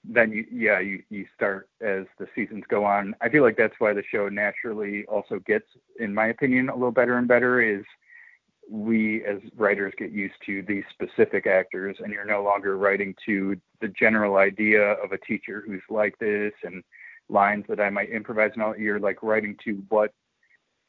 then 0.04 0.32
you, 0.32 0.46
yeah, 0.50 0.80
you, 0.80 1.04
you 1.10 1.26
start 1.36 1.70
as 1.82 2.06
the 2.18 2.28
seasons 2.34 2.64
go 2.70 2.86
on. 2.86 3.14
I 3.20 3.28
feel 3.28 3.44
like 3.44 3.58
that's 3.58 3.76
why 3.80 3.92
the 3.92 4.04
show 4.10 4.30
naturally 4.30 5.06
also 5.08 5.40
gets, 5.40 5.66
in 6.00 6.14
my 6.14 6.28
opinion, 6.28 6.70
a 6.70 6.74
little 6.74 6.92
better 6.92 7.18
and 7.18 7.28
better. 7.28 7.62
Is 7.62 7.84
we 8.70 9.26
as 9.26 9.40
writers 9.56 9.94
get 9.98 10.12
used 10.12 10.36
to 10.46 10.62
these 10.64 10.84
specific 10.92 11.48
actors 11.48 11.98
and 12.00 12.12
you're 12.12 12.26
no 12.26 12.44
longer 12.44 12.78
writing 12.78 13.16
to 13.26 13.56
the 13.82 13.88
general 13.90 14.38
idea 14.38 14.94
of 14.94 15.12
a 15.12 15.18
teacher 15.18 15.64
who's 15.66 15.82
like 15.90 16.18
this 16.20 16.54
and 16.64 16.84
lines 17.30 17.66
that 17.70 17.80
I 17.80 17.90
might 17.90 18.10
improvise 18.10 18.52
and 18.54 18.64
all 18.64 18.78
you're 18.78 19.00
like 19.00 19.24
writing 19.24 19.56
to 19.64 19.82
what 19.90 20.14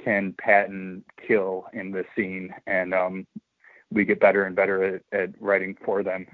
can 0.02 0.34
Patton 0.38 1.04
kill 1.26 1.66
in 1.72 1.92
this 1.92 2.06
scene 2.16 2.52
and 2.66 2.94
um, 2.94 3.26
we 3.90 4.04
get 4.04 4.20
better 4.20 4.44
and 4.44 4.54
better 4.54 4.96
at, 4.96 5.02
at 5.12 5.30
writing 5.40 5.76
for 5.84 6.02
them. 6.02 6.26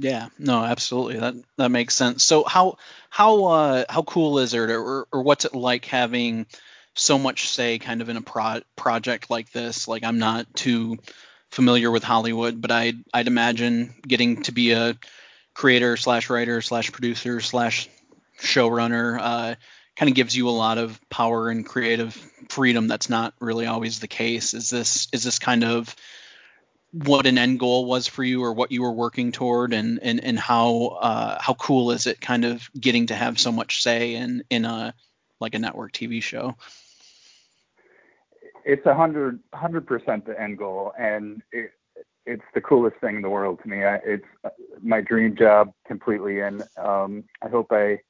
Yeah, 0.00 0.28
no, 0.38 0.62
absolutely. 0.64 1.18
That 1.18 1.34
that 1.56 1.70
makes 1.70 1.94
sense. 1.94 2.22
So 2.22 2.44
how 2.44 2.78
how 3.10 3.44
uh 3.46 3.84
how 3.88 4.02
cool 4.02 4.38
is 4.38 4.54
it 4.54 4.70
or 4.70 5.06
or 5.10 5.22
what's 5.22 5.44
it 5.44 5.54
like 5.54 5.86
having 5.86 6.46
so 6.98 7.18
much 7.18 7.48
say 7.48 7.78
kind 7.78 8.00
of 8.02 8.08
in 8.08 8.16
a 8.16 8.22
pro- 8.22 8.62
project 8.76 9.30
like 9.30 9.50
this. 9.52 9.88
Like 9.88 10.04
I'm 10.04 10.18
not 10.18 10.52
too 10.54 10.98
familiar 11.50 11.90
with 11.90 12.02
Hollywood, 12.02 12.60
but 12.60 12.70
I'd 12.70 12.96
I'd 13.12 13.26
imagine 13.26 13.94
getting 14.06 14.42
to 14.42 14.52
be 14.52 14.72
a 14.72 14.96
creator 15.54 15.96
slash 15.96 16.30
writer 16.30 16.60
slash 16.60 16.92
producer 16.92 17.40
slash 17.40 17.88
showrunner 18.40 19.18
uh, 19.20 19.54
kind 19.96 20.08
of 20.08 20.14
gives 20.14 20.36
you 20.36 20.48
a 20.48 20.50
lot 20.50 20.78
of 20.78 21.00
power 21.08 21.48
and 21.48 21.66
creative 21.66 22.14
freedom. 22.48 22.86
That's 22.86 23.10
not 23.10 23.34
really 23.40 23.66
always 23.66 23.98
the 23.98 24.08
case. 24.08 24.54
Is 24.54 24.70
this 24.70 25.08
is 25.12 25.24
this 25.24 25.38
kind 25.38 25.64
of 25.64 25.94
what 26.92 27.26
an 27.26 27.38
end 27.38 27.58
goal 27.58 27.84
was 27.84 28.06
for 28.06 28.24
you 28.24 28.42
or 28.42 28.52
what 28.52 28.72
you 28.72 28.82
were 28.82 28.92
working 28.92 29.30
toward 29.32 29.72
and 29.72 29.98
and, 30.02 30.22
and 30.24 30.38
how 30.38 30.98
uh, 31.00 31.38
how 31.40 31.54
cool 31.54 31.90
is 31.90 32.06
it 32.06 32.20
kind 32.20 32.44
of 32.44 32.70
getting 32.78 33.06
to 33.06 33.14
have 33.14 33.38
so 33.38 33.52
much 33.52 33.82
say 33.82 34.14
in 34.14 34.42
in 34.50 34.64
a 34.64 34.94
like 35.40 35.54
a 35.54 35.58
network 35.58 35.92
TV 35.92 36.22
show? 36.22 36.54
it's 38.68 38.84
a 38.84 38.94
hundred 38.94 39.40
hundred 39.54 39.86
percent 39.86 40.26
the 40.26 40.38
end 40.38 40.58
goal, 40.58 40.92
and 40.98 41.42
it, 41.52 41.70
it's 42.26 42.44
the 42.54 42.60
coolest 42.60 42.96
thing 43.00 43.16
in 43.16 43.22
the 43.22 43.30
world 43.30 43.58
to 43.62 43.68
me. 43.68 43.82
I, 43.82 43.96
it's 44.04 44.26
my 44.82 45.00
dream 45.00 45.34
job 45.34 45.72
completely, 45.86 46.40
and 46.40 46.62
um, 46.76 47.24
I 47.42 47.48
hope 47.48 47.68
I 47.70 48.00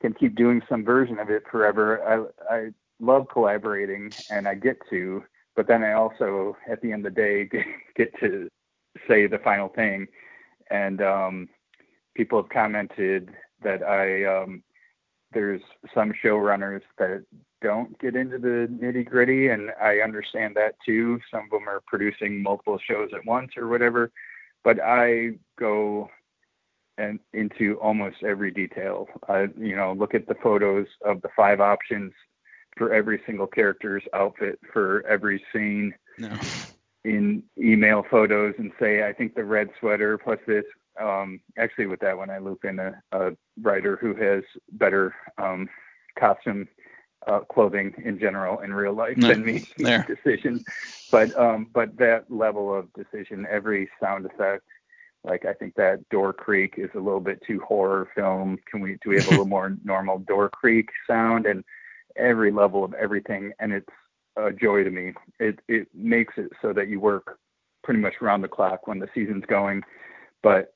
can 0.00 0.14
keep 0.14 0.34
doing 0.34 0.62
some 0.66 0.82
version 0.82 1.18
of 1.18 1.28
it 1.28 1.44
forever. 1.50 2.32
I 2.50 2.54
I 2.54 2.68
love 3.00 3.26
collaborating, 3.30 4.12
and 4.30 4.48
I 4.48 4.54
get 4.54 4.78
to, 4.88 5.22
but 5.56 5.66
then 5.66 5.82
I 5.82 5.92
also, 5.92 6.56
at 6.70 6.80
the 6.82 6.92
end 6.92 7.06
of 7.06 7.14
the 7.14 7.20
day, 7.20 7.48
get, 7.96 8.12
to 8.20 8.48
say 9.08 9.26
the 9.26 9.38
final 9.38 9.68
thing. 9.68 10.06
And 10.70 11.00
um, 11.00 11.48
people 12.14 12.40
have 12.40 12.50
commented 12.50 13.30
that 13.62 13.82
I 13.82 14.24
um, 14.24 14.62
there's 15.32 15.62
some 15.94 16.12
showrunners 16.24 16.82
that 16.98 17.24
don't 17.62 17.98
get 17.98 18.16
into 18.16 18.38
the 18.38 18.68
nitty 18.70 19.06
gritty, 19.06 19.48
and 19.48 19.70
I 19.80 19.98
understand 19.98 20.54
that 20.56 20.74
too. 20.84 21.18
Some 21.30 21.44
of 21.44 21.50
them 21.50 21.68
are 21.68 21.82
producing 21.86 22.42
multiple 22.42 22.78
shows 22.88 23.10
at 23.14 23.26
once 23.26 23.52
or 23.56 23.68
whatever, 23.68 24.10
but 24.62 24.78
I 24.80 25.38
go 25.58 26.10
and 26.98 27.18
into 27.32 27.78
almost 27.80 28.22
every 28.22 28.50
detail. 28.50 29.08
I, 29.28 29.48
you 29.58 29.76
know, 29.76 29.92
look 29.92 30.14
at 30.14 30.26
the 30.26 30.36
photos 30.42 30.86
of 31.04 31.20
the 31.22 31.28
five 31.36 31.60
options 31.60 32.12
for 32.76 32.92
every 32.92 33.20
single 33.26 33.46
character's 33.46 34.02
outfit 34.12 34.58
for 34.72 35.04
every 35.06 35.42
scene. 35.52 35.94
No. 36.18 36.36
In 37.04 37.44
email 37.56 38.04
photos 38.10 38.54
and 38.58 38.72
say, 38.80 39.06
I 39.06 39.12
think 39.12 39.36
the 39.36 39.44
red 39.44 39.68
sweater 39.78 40.18
plus 40.18 40.40
this. 40.44 40.64
Um, 41.00 41.40
actually, 41.56 41.86
with 41.86 42.00
that 42.00 42.18
one, 42.18 42.30
I 42.30 42.38
loop 42.38 42.64
in 42.64 42.80
a, 42.80 43.00
a 43.12 43.30
writer 43.62 43.96
who 43.96 44.12
has 44.14 44.42
better 44.72 45.14
um, 45.38 45.68
costume 46.18 46.66
uh, 47.26 47.40
clothing 47.40 47.94
in 48.04 48.18
general 48.18 48.60
in 48.60 48.72
real 48.72 48.92
life 48.92 49.16
no, 49.16 49.28
than 49.28 49.44
me 49.44 49.64
there. 49.78 50.04
decision. 50.24 50.64
But 51.12 51.36
um, 51.38 51.68
but 51.72 51.96
that 51.98 52.30
level 52.30 52.74
of 52.74 52.92
decision, 52.94 53.46
every 53.48 53.88
sound 54.00 54.26
effect, 54.26 54.64
like 55.24 55.44
I 55.44 55.52
think 55.52 55.74
that 55.76 56.08
door 56.08 56.32
creak 56.32 56.74
is 56.76 56.90
a 56.94 57.00
little 57.00 57.20
bit 57.20 57.40
too 57.46 57.60
horror 57.60 58.08
film. 58.14 58.58
Can 58.70 58.80
we 58.80 58.98
do 59.02 59.10
we 59.10 59.16
have 59.16 59.26
a 59.28 59.30
little 59.30 59.44
more 59.56 59.76
normal 59.84 60.18
door 60.20 60.48
creak 60.48 60.88
sound 61.06 61.46
and 61.46 61.64
every 62.18 62.50
level 62.50 62.84
of 62.84 62.94
everything 62.94 63.52
and 63.58 63.72
it's 63.72 63.86
a 64.36 64.52
joy 64.52 64.84
to 64.84 64.90
me. 64.90 65.14
It 65.38 65.60
it 65.68 65.88
makes 65.94 66.34
it 66.36 66.50
so 66.60 66.72
that 66.72 66.88
you 66.88 67.00
work 67.00 67.38
pretty 67.82 68.00
much 68.00 68.14
around 68.20 68.42
the 68.42 68.48
clock 68.48 68.86
when 68.86 68.98
the 68.98 69.08
season's 69.14 69.44
going. 69.46 69.82
But 70.42 70.74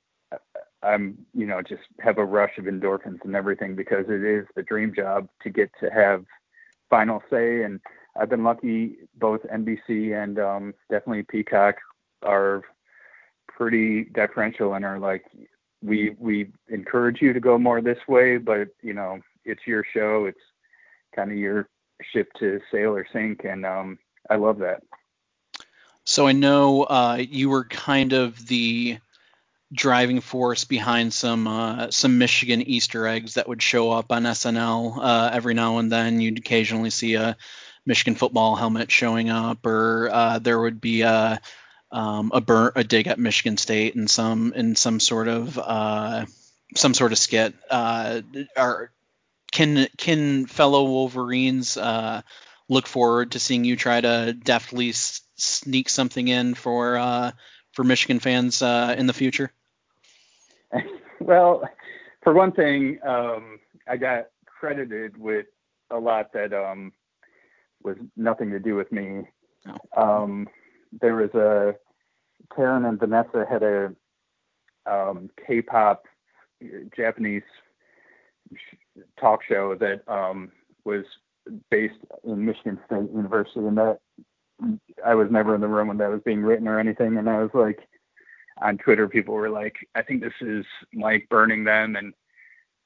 I'm, 0.82 1.18
you 1.34 1.46
know, 1.46 1.60
just 1.60 1.82
have 2.00 2.18
a 2.18 2.24
rush 2.24 2.56
of 2.58 2.64
endorphins 2.64 3.18
and 3.24 3.36
everything 3.36 3.76
because 3.76 4.06
it 4.08 4.24
is 4.24 4.46
the 4.56 4.62
dream 4.62 4.94
job 4.94 5.28
to 5.42 5.50
get 5.50 5.70
to 5.80 5.90
have 5.90 6.24
final 6.88 7.22
say. 7.30 7.62
And 7.62 7.80
I've 8.18 8.30
been 8.30 8.44
lucky 8.44 8.96
both 9.18 9.40
NBC 9.42 10.20
and 10.22 10.38
um, 10.38 10.74
definitely 10.90 11.24
Peacock 11.24 11.76
are 12.22 12.62
pretty 13.48 14.04
deferential 14.04 14.74
and 14.74 14.84
are 14.84 14.98
like, 14.98 15.24
we 15.82 16.14
we 16.18 16.50
encourage 16.68 17.22
you 17.22 17.32
to 17.32 17.40
go 17.40 17.58
more 17.58 17.80
this 17.80 17.98
way, 18.06 18.36
but 18.36 18.68
you 18.82 18.92
know, 18.92 19.18
it's 19.44 19.66
your 19.66 19.84
show. 19.94 20.26
It's 20.26 20.38
kind 21.14 21.30
of 21.30 21.38
your 21.38 21.68
ship 22.12 22.28
to 22.38 22.60
sail 22.72 22.94
or 22.94 23.06
sink, 23.12 23.44
and 23.44 23.64
um, 23.66 23.98
I 24.28 24.36
love 24.36 24.58
that. 24.58 24.82
So 26.04 26.26
I 26.26 26.32
know 26.32 26.82
uh, 26.84 27.18
you 27.20 27.50
were 27.50 27.64
kind 27.64 28.12
of 28.12 28.46
the 28.46 28.98
driving 29.72 30.20
force 30.20 30.64
behind 30.64 31.12
some 31.12 31.46
uh, 31.46 31.90
some 31.90 32.18
Michigan 32.18 32.62
Easter 32.62 33.06
eggs 33.06 33.34
that 33.34 33.48
would 33.48 33.62
show 33.62 33.90
up 33.92 34.10
on 34.10 34.24
SNL 34.24 34.98
uh, 35.00 35.30
every 35.32 35.54
now 35.54 35.78
and 35.78 35.90
then. 35.92 36.20
You'd 36.20 36.38
occasionally 36.38 36.90
see 36.90 37.14
a 37.14 37.36
Michigan 37.86 38.14
football 38.14 38.56
helmet 38.56 38.90
showing 38.90 39.30
up, 39.30 39.64
or 39.66 40.08
uh, 40.12 40.38
there 40.38 40.60
would 40.60 40.80
be 40.80 41.02
a 41.02 41.40
um, 41.92 42.30
a, 42.32 42.40
burn, 42.40 42.72
a 42.76 42.84
dig 42.84 43.08
at 43.08 43.18
Michigan 43.18 43.56
State 43.56 43.94
in 43.94 44.08
some 44.08 44.52
in 44.52 44.76
some 44.76 45.00
sort 45.00 45.28
of 45.28 45.58
uh, 45.58 46.24
some 46.76 46.94
sort 46.94 47.12
of 47.12 47.18
skit. 47.18 47.54
Uh, 47.68 48.22
are 48.56 48.90
can 49.52 49.88
can 49.96 50.46
fellow 50.46 50.84
Wolverines 50.84 51.76
uh, 51.76 52.22
look 52.68 52.86
forward 52.86 53.32
to 53.32 53.38
seeing 53.38 53.64
you 53.64 53.76
try 53.76 54.00
to 54.00 54.32
deftly 54.32 54.90
s- 54.90 55.22
sneak 55.36 55.88
something 55.88 56.28
in 56.28 56.54
for 56.54 57.32
for 57.72 57.84
Michigan 57.84 58.20
fans 58.20 58.62
in 58.62 59.06
the 59.06 59.12
future? 59.12 59.52
well, 61.20 61.62
for 62.22 62.32
one 62.32 62.52
thing, 62.52 62.98
um, 63.06 63.58
I 63.88 63.96
got 63.96 64.26
credited 64.46 65.16
with 65.16 65.46
a 65.90 65.98
lot 65.98 66.32
that 66.32 66.52
um, 66.52 66.92
was 67.82 67.96
nothing 68.16 68.50
to 68.50 68.58
do 68.60 68.76
with 68.76 68.92
me. 68.92 69.22
Oh. 69.96 70.22
Um, 70.22 70.48
there 71.00 71.16
was 71.16 71.30
a 71.34 71.74
Karen 72.54 72.84
and 72.84 72.98
Vanessa 72.98 73.46
had 73.48 73.62
a 73.62 73.92
um, 74.86 75.30
K-pop 75.46 76.04
Japanese 76.96 77.42
talk 79.18 79.40
show 79.48 79.74
that 79.76 80.02
um, 80.08 80.50
was 80.84 81.04
based 81.70 81.94
in 82.24 82.44
Michigan 82.44 82.78
State 82.86 83.10
University, 83.14 83.60
and 83.60 83.78
that 83.78 84.00
I 85.04 85.14
was 85.14 85.30
never 85.30 85.54
in 85.54 85.60
the 85.60 85.68
room 85.68 85.88
when 85.88 85.98
that 85.98 86.10
was 86.10 86.20
being 86.24 86.42
written 86.42 86.68
or 86.68 86.78
anything, 86.78 87.16
and 87.16 87.28
I 87.28 87.42
was 87.42 87.50
like, 87.54 87.88
on 88.60 88.76
Twitter, 88.78 89.08
people 89.08 89.34
were 89.34 89.48
like, 89.48 89.76
I 89.94 90.02
think 90.02 90.20
this 90.20 90.34
is 90.40 90.66
Mike 90.92 91.26
burning 91.30 91.64
them 91.64 91.96
and 91.96 92.12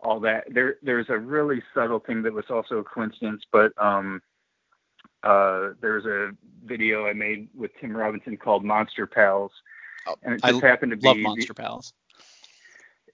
all 0.00 0.20
that. 0.20 0.44
There, 0.48 0.76
there's 0.82 1.09
a 1.09 1.18
really 1.18 1.62
subtle 1.74 1.98
thing 1.98 2.22
that 2.22 2.32
was 2.32 2.44
also 2.48 2.78
a 2.78 2.84
coincidence, 2.84 3.42
but 3.50 3.72
um, 3.76 4.22
uh, 5.22 5.70
there's 5.80 6.05
a 6.05 6.30
video 6.64 7.07
I 7.07 7.12
made 7.12 7.48
with 7.55 7.72
Tim 7.80 7.96
Robinson 7.96 8.36
called 8.36 8.64
Monster 8.64 9.07
Pals, 9.07 9.50
oh, 10.07 10.14
and 10.22 10.34
it 10.34 10.42
just 10.42 10.62
I 10.62 10.66
happened 10.66 10.92
to 10.92 10.96
be 10.96 11.09
love 11.09 11.16
Monster 11.18 11.55
the, 11.55 11.62
Pals. 11.62 11.92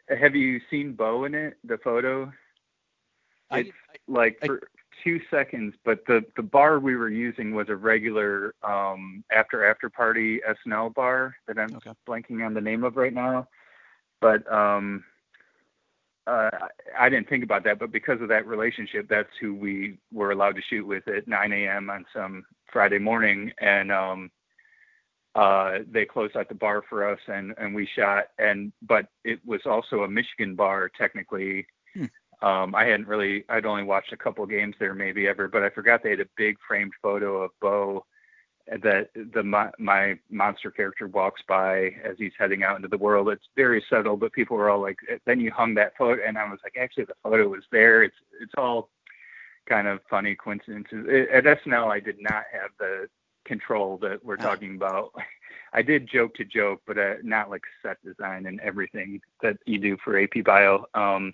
Have 0.08 0.34
you 0.34 0.60
seen 0.70 0.92
Bo 0.92 1.24
in 1.24 1.34
it? 1.34 1.56
The 1.64 1.78
photo. 1.78 2.32
It's 3.52 3.70
I, 3.88 3.96
like 4.08 4.38
I, 4.42 4.46
for 4.46 4.68
two 5.02 5.20
seconds, 5.30 5.74
but 5.84 6.04
the 6.06 6.24
the 6.36 6.42
bar 6.42 6.78
we 6.78 6.96
were 6.96 7.08
using 7.08 7.54
was 7.54 7.68
a 7.68 7.76
regular 7.76 8.54
um, 8.62 9.24
after 9.32 9.68
after 9.68 9.88
party 9.88 10.40
SNL 10.66 10.94
bar 10.94 11.36
that 11.46 11.58
I'm 11.58 11.74
okay. 11.76 11.92
blanking 12.08 12.44
on 12.44 12.54
the 12.54 12.60
name 12.60 12.84
of 12.84 12.96
right 12.96 13.14
now. 13.14 13.48
But 14.20 14.50
um, 14.52 15.04
uh, 16.26 16.50
I 16.98 17.08
didn't 17.08 17.28
think 17.28 17.42
about 17.42 17.64
that, 17.64 17.78
but 17.78 17.90
because 17.90 18.20
of 18.20 18.28
that 18.28 18.46
relationship, 18.46 19.08
that's 19.08 19.30
who 19.40 19.54
we 19.54 19.98
were 20.12 20.32
allowed 20.32 20.56
to 20.56 20.62
shoot 20.68 20.86
with 20.86 21.08
at 21.08 21.26
9 21.26 21.52
a.m. 21.52 21.90
on 21.90 22.04
some 22.14 22.44
Friday 22.72 22.98
morning, 22.98 23.52
and 23.60 23.90
um, 23.90 24.30
uh, 25.34 25.78
they 25.90 26.04
closed 26.04 26.36
out 26.36 26.48
the 26.48 26.54
bar 26.54 26.82
for 26.88 27.08
us, 27.08 27.18
and 27.26 27.54
and 27.58 27.74
we 27.74 27.88
shot. 27.96 28.26
And 28.38 28.72
but 28.82 29.06
it 29.24 29.40
was 29.44 29.62
also 29.64 30.02
a 30.02 30.08
Michigan 30.08 30.54
bar 30.54 30.90
technically. 30.96 31.66
Hmm. 31.94 32.06
Um, 32.42 32.74
I 32.74 32.84
hadn't 32.84 33.06
really, 33.08 33.44
I'd 33.48 33.66
only 33.66 33.82
watched 33.82 34.12
a 34.12 34.16
couple 34.16 34.44
games 34.46 34.74
there 34.78 34.94
maybe 34.94 35.28
ever, 35.28 35.46
but 35.48 35.62
I 35.62 35.70
forgot 35.70 36.02
they 36.02 36.10
had 36.10 36.20
a 36.20 36.28
big 36.36 36.56
framed 36.66 36.92
photo 37.02 37.42
of 37.42 37.50
Bo 37.60 38.06
that 38.82 39.10
the 39.34 39.42
my, 39.42 39.70
my 39.78 40.18
monster 40.30 40.70
character 40.70 41.08
walks 41.08 41.42
by 41.48 41.90
as 42.04 42.16
he's 42.18 42.32
heading 42.38 42.62
out 42.62 42.76
into 42.76 42.88
the 42.88 42.98
world. 42.98 43.28
It's 43.28 43.48
very 43.56 43.84
subtle, 43.90 44.16
but 44.16 44.32
people 44.32 44.56
were 44.56 44.70
all 44.70 44.80
like, 44.80 44.98
"Then 45.26 45.40
you 45.40 45.50
hung 45.50 45.74
that 45.74 45.96
photo," 45.96 46.22
and 46.24 46.38
I 46.38 46.48
was 46.48 46.60
like, 46.62 46.76
"Actually, 46.80 47.06
the 47.06 47.14
photo 47.22 47.48
was 47.48 47.64
there." 47.72 48.02
It's 48.04 48.16
it's 48.40 48.52
all 48.56 48.90
kind 49.68 49.88
of 49.88 50.00
funny 50.08 50.34
coincidences. 50.36 51.06
At 51.32 51.44
SNL, 51.44 51.90
I 51.90 52.00
did 52.00 52.16
not 52.20 52.44
have 52.52 52.70
the 52.78 53.08
control 53.44 53.98
that 53.98 54.24
we're 54.24 54.36
talking 54.36 54.76
about. 54.76 55.12
I 55.72 55.82
did 55.82 56.08
joke 56.08 56.34
to 56.34 56.44
joke, 56.44 56.82
but 56.86 56.98
uh, 56.98 57.14
not 57.22 57.50
like 57.50 57.62
set 57.82 57.96
design 58.04 58.46
and 58.46 58.60
everything 58.60 59.20
that 59.42 59.56
you 59.66 59.78
do 59.78 59.96
for 60.02 60.20
AP 60.20 60.44
Bio. 60.44 60.84
Um, 60.94 61.32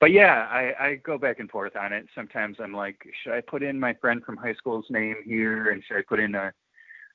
but 0.00 0.12
yeah, 0.12 0.46
I, 0.50 0.74
I 0.78 0.94
go 0.96 1.18
back 1.18 1.38
and 1.38 1.50
forth 1.50 1.76
on 1.76 1.92
it. 1.92 2.06
Sometimes 2.14 2.58
I'm 2.60 2.74
like, 2.74 3.06
should 3.22 3.32
I 3.32 3.40
put 3.40 3.62
in 3.62 3.80
my 3.80 3.94
friend 3.94 4.22
from 4.24 4.36
high 4.36 4.54
school's 4.54 4.86
name 4.90 5.16
here, 5.24 5.70
and 5.70 5.82
should 5.82 5.96
I 5.96 6.02
put 6.06 6.20
in 6.20 6.34
a, 6.34 6.52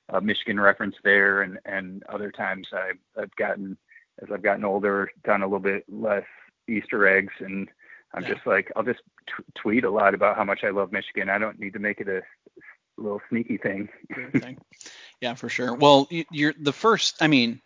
a 0.09 0.21
Michigan 0.21 0.59
reference 0.59 0.95
there? 1.03 1.43
And 1.43 1.59
and 1.65 2.03
other 2.09 2.31
times 2.31 2.67
I've, 2.73 2.99
I've 3.21 3.35
gotten, 3.35 3.77
as 4.21 4.29
I've 4.33 4.43
gotten 4.43 4.65
older, 4.65 5.11
done 5.23 5.41
a 5.41 5.45
little 5.45 5.59
bit 5.59 5.85
less 5.89 6.25
Easter 6.67 7.07
eggs, 7.07 7.33
and 7.39 7.69
I'm 8.13 8.23
yeah. 8.23 8.33
just 8.33 8.47
like, 8.47 8.71
I'll 8.75 8.83
just 8.83 9.01
t- 9.27 9.43
tweet 9.55 9.83
a 9.83 9.91
lot 9.91 10.13
about 10.13 10.35
how 10.35 10.43
much 10.43 10.63
I 10.63 10.69
love 10.69 10.91
Michigan. 10.91 11.29
I 11.29 11.37
don't 11.37 11.59
need 11.59 11.73
to 11.73 11.79
make 11.79 12.01
it 12.01 12.07
a 12.07 12.21
little 12.97 13.21
sneaky 13.29 13.57
thing. 13.57 13.89
yeah, 15.21 15.35
for 15.35 15.49
sure. 15.49 15.75
Well, 15.75 16.07
you're 16.09 16.53
the 16.59 16.73
first. 16.73 17.21
I 17.21 17.27
mean, 17.27 17.61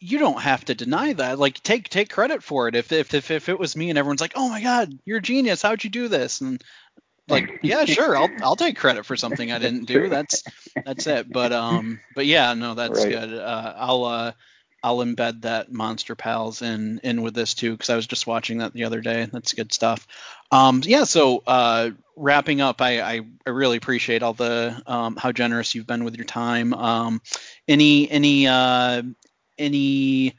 you 0.00 0.18
don't 0.18 0.40
have 0.40 0.64
to 0.66 0.74
deny 0.74 1.12
that. 1.12 1.38
Like 1.38 1.62
take 1.62 1.88
take 1.88 2.10
credit 2.10 2.42
for 2.42 2.68
it. 2.68 2.74
If 2.74 2.92
if 2.92 3.14
if, 3.14 3.30
if 3.30 3.48
it 3.48 3.58
was 3.58 3.76
me 3.76 3.90
and 3.90 3.98
everyone's 3.98 4.20
like, 4.20 4.32
"Oh 4.34 4.48
my 4.48 4.62
god, 4.62 4.98
you're 5.04 5.18
a 5.18 5.22
genius. 5.22 5.62
How'd 5.62 5.84
you 5.84 5.90
do 5.90 6.08
this?" 6.08 6.40
and 6.40 6.62
like, 7.28 7.50
yeah, 7.62 7.84
sure, 7.84 8.16
I'll 8.16 8.30
I'll 8.42 8.56
take 8.56 8.78
credit 8.78 9.04
for 9.04 9.16
something 9.16 9.52
I 9.52 9.58
didn't 9.58 9.84
do. 9.84 10.08
That's 10.08 10.44
that's 10.84 11.06
it. 11.06 11.30
But 11.30 11.52
um, 11.52 12.00
but 12.14 12.26
yeah, 12.26 12.54
no, 12.54 12.74
that's 12.74 13.04
right. 13.04 13.10
good. 13.10 13.34
Uh, 13.34 13.74
I'll 13.76 14.04
uh, 14.04 14.32
I'll 14.82 14.98
embed 14.98 15.42
that 15.42 15.72
Monster 15.72 16.14
Pals 16.14 16.62
in 16.62 17.00
in 17.02 17.22
with 17.22 17.34
this 17.34 17.54
too 17.54 17.72
because 17.72 17.90
I 17.90 17.96
was 17.96 18.06
just 18.06 18.26
watching 18.26 18.58
that 18.58 18.72
the 18.72 18.84
other 18.84 19.00
day. 19.00 19.28
That's 19.30 19.52
good 19.52 19.72
stuff. 19.72 20.06
Um, 20.50 20.80
yeah. 20.84 21.04
So 21.04 21.42
uh, 21.46 21.90
wrapping 22.14 22.60
up, 22.60 22.80
I, 22.80 23.00
I, 23.00 23.20
I 23.46 23.50
really 23.50 23.76
appreciate 23.76 24.22
all 24.22 24.32
the 24.32 24.80
um, 24.86 25.16
how 25.16 25.32
generous 25.32 25.74
you've 25.74 25.86
been 25.86 26.04
with 26.04 26.16
your 26.16 26.24
time. 26.24 26.72
Um, 26.72 27.20
any 27.66 28.10
any 28.10 28.46
uh, 28.46 29.02
any 29.58 30.34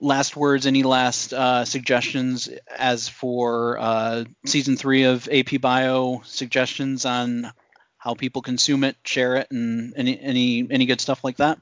last 0.00 0.36
words, 0.36 0.66
any 0.66 0.82
last 0.82 1.32
uh, 1.32 1.64
suggestions 1.64 2.48
as 2.76 3.08
for 3.08 3.78
uh, 3.78 4.24
season 4.46 4.76
three 4.76 5.04
of 5.04 5.28
AP 5.30 5.60
Bio? 5.60 6.22
Suggestions 6.24 7.04
on 7.04 7.52
how 7.98 8.14
people 8.14 8.42
consume 8.42 8.84
it, 8.84 8.96
share 9.04 9.36
it, 9.36 9.50
and 9.50 9.92
any 9.96 10.18
any 10.20 10.66
any 10.70 10.86
good 10.86 11.00
stuff 11.00 11.24
like 11.24 11.36
that? 11.38 11.58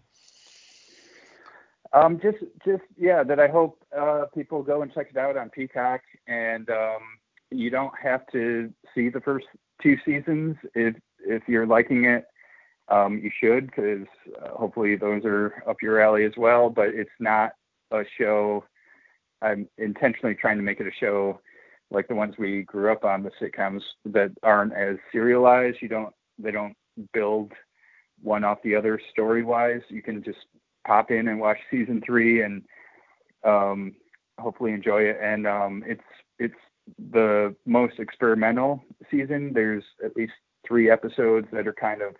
Um, 1.93 2.21
just 2.21 2.39
just 2.65 2.83
yeah, 2.97 3.23
that 3.23 3.41
I 3.41 3.49
hope 3.49 3.83
uh, 3.97 4.27
people 4.35 4.63
go 4.63 4.83
and 4.83 4.93
check 4.93 5.09
it 5.11 5.17
out 5.17 5.37
on 5.37 5.51
Peacock, 5.51 6.03
and 6.27 6.69
um, 6.69 7.01
you 7.51 7.71
don't 7.71 7.95
have 8.03 8.27
to 8.33 8.73
see 8.95 9.09
the 9.09 9.21
first 9.21 9.47
two 9.83 9.97
seasons 10.05 10.57
if 10.75 10.95
if 11.21 11.43
you're 11.49 11.67
liking 11.67 12.05
it 12.05 12.27
um, 12.89 13.19
you 13.19 13.31
should 13.41 13.67
because 13.67 14.07
uh, 14.43 14.51
hopefully 14.51 14.97
those 14.97 15.23
are 15.25 15.63
up 15.69 15.77
your 15.83 16.01
alley 16.01 16.25
as 16.25 16.33
well. 16.37 16.71
But 16.71 16.89
it's 16.89 17.11
not 17.19 17.53
a 17.91 18.03
show. 18.19 18.65
I'm 19.43 19.69
intentionally 19.79 20.35
trying 20.35 20.57
to 20.57 20.63
make 20.63 20.81
it 20.81 20.87
a 20.87 20.93
show 20.99 21.41
like 21.91 22.09
the 22.09 22.15
ones 22.15 22.35
we 22.39 22.63
grew 22.63 22.91
up 22.91 23.05
on, 23.05 23.23
the 23.23 23.31
sitcoms 23.41 23.83
that 24.07 24.33
aren't 24.43 24.73
as 24.73 24.97
serialized. 25.13 25.79
You 25.81 25.89
don't, 25.89 26.15
they 26.39 26.51
don't 26.51 26.77
build 27.13 27.53
one 28.23 28.45
off 28.45 28.59
the 28.65 28.75
other 28.75 29.01
story 29.13 29.45
wise. 29.45 29.83
You 29.89 30.03
can 30.03 30.23
just 30.23 30.39
pop 30.87 31.11
in 31.11 31.29
and 31.29 31.41
watch 31.41 31.59
season 31.71 32.03
three 32.05 32.43
and 32.43 32.63
um, 33.45 33.95
hopefully 34.39 34.73
enjoy 34.73 35.03
it. 35.03 35.19
And 35.23 35.47
um, 35.47 35.85
it's 35.87 36.03
it's 36.39 36.55
the 37.13 37.55
most 37.67 37.99
experimental 37.99 38.83
season. 39.11 39.53
There's 39.53 39.85
at 40.05 40.17
least 40.17 40.33
three 40.67 40.91
episodes 40.91 41.47
that 41.53 41.67
are 41.67 41.73
kind 41.73 42.03
of 42.03 42.15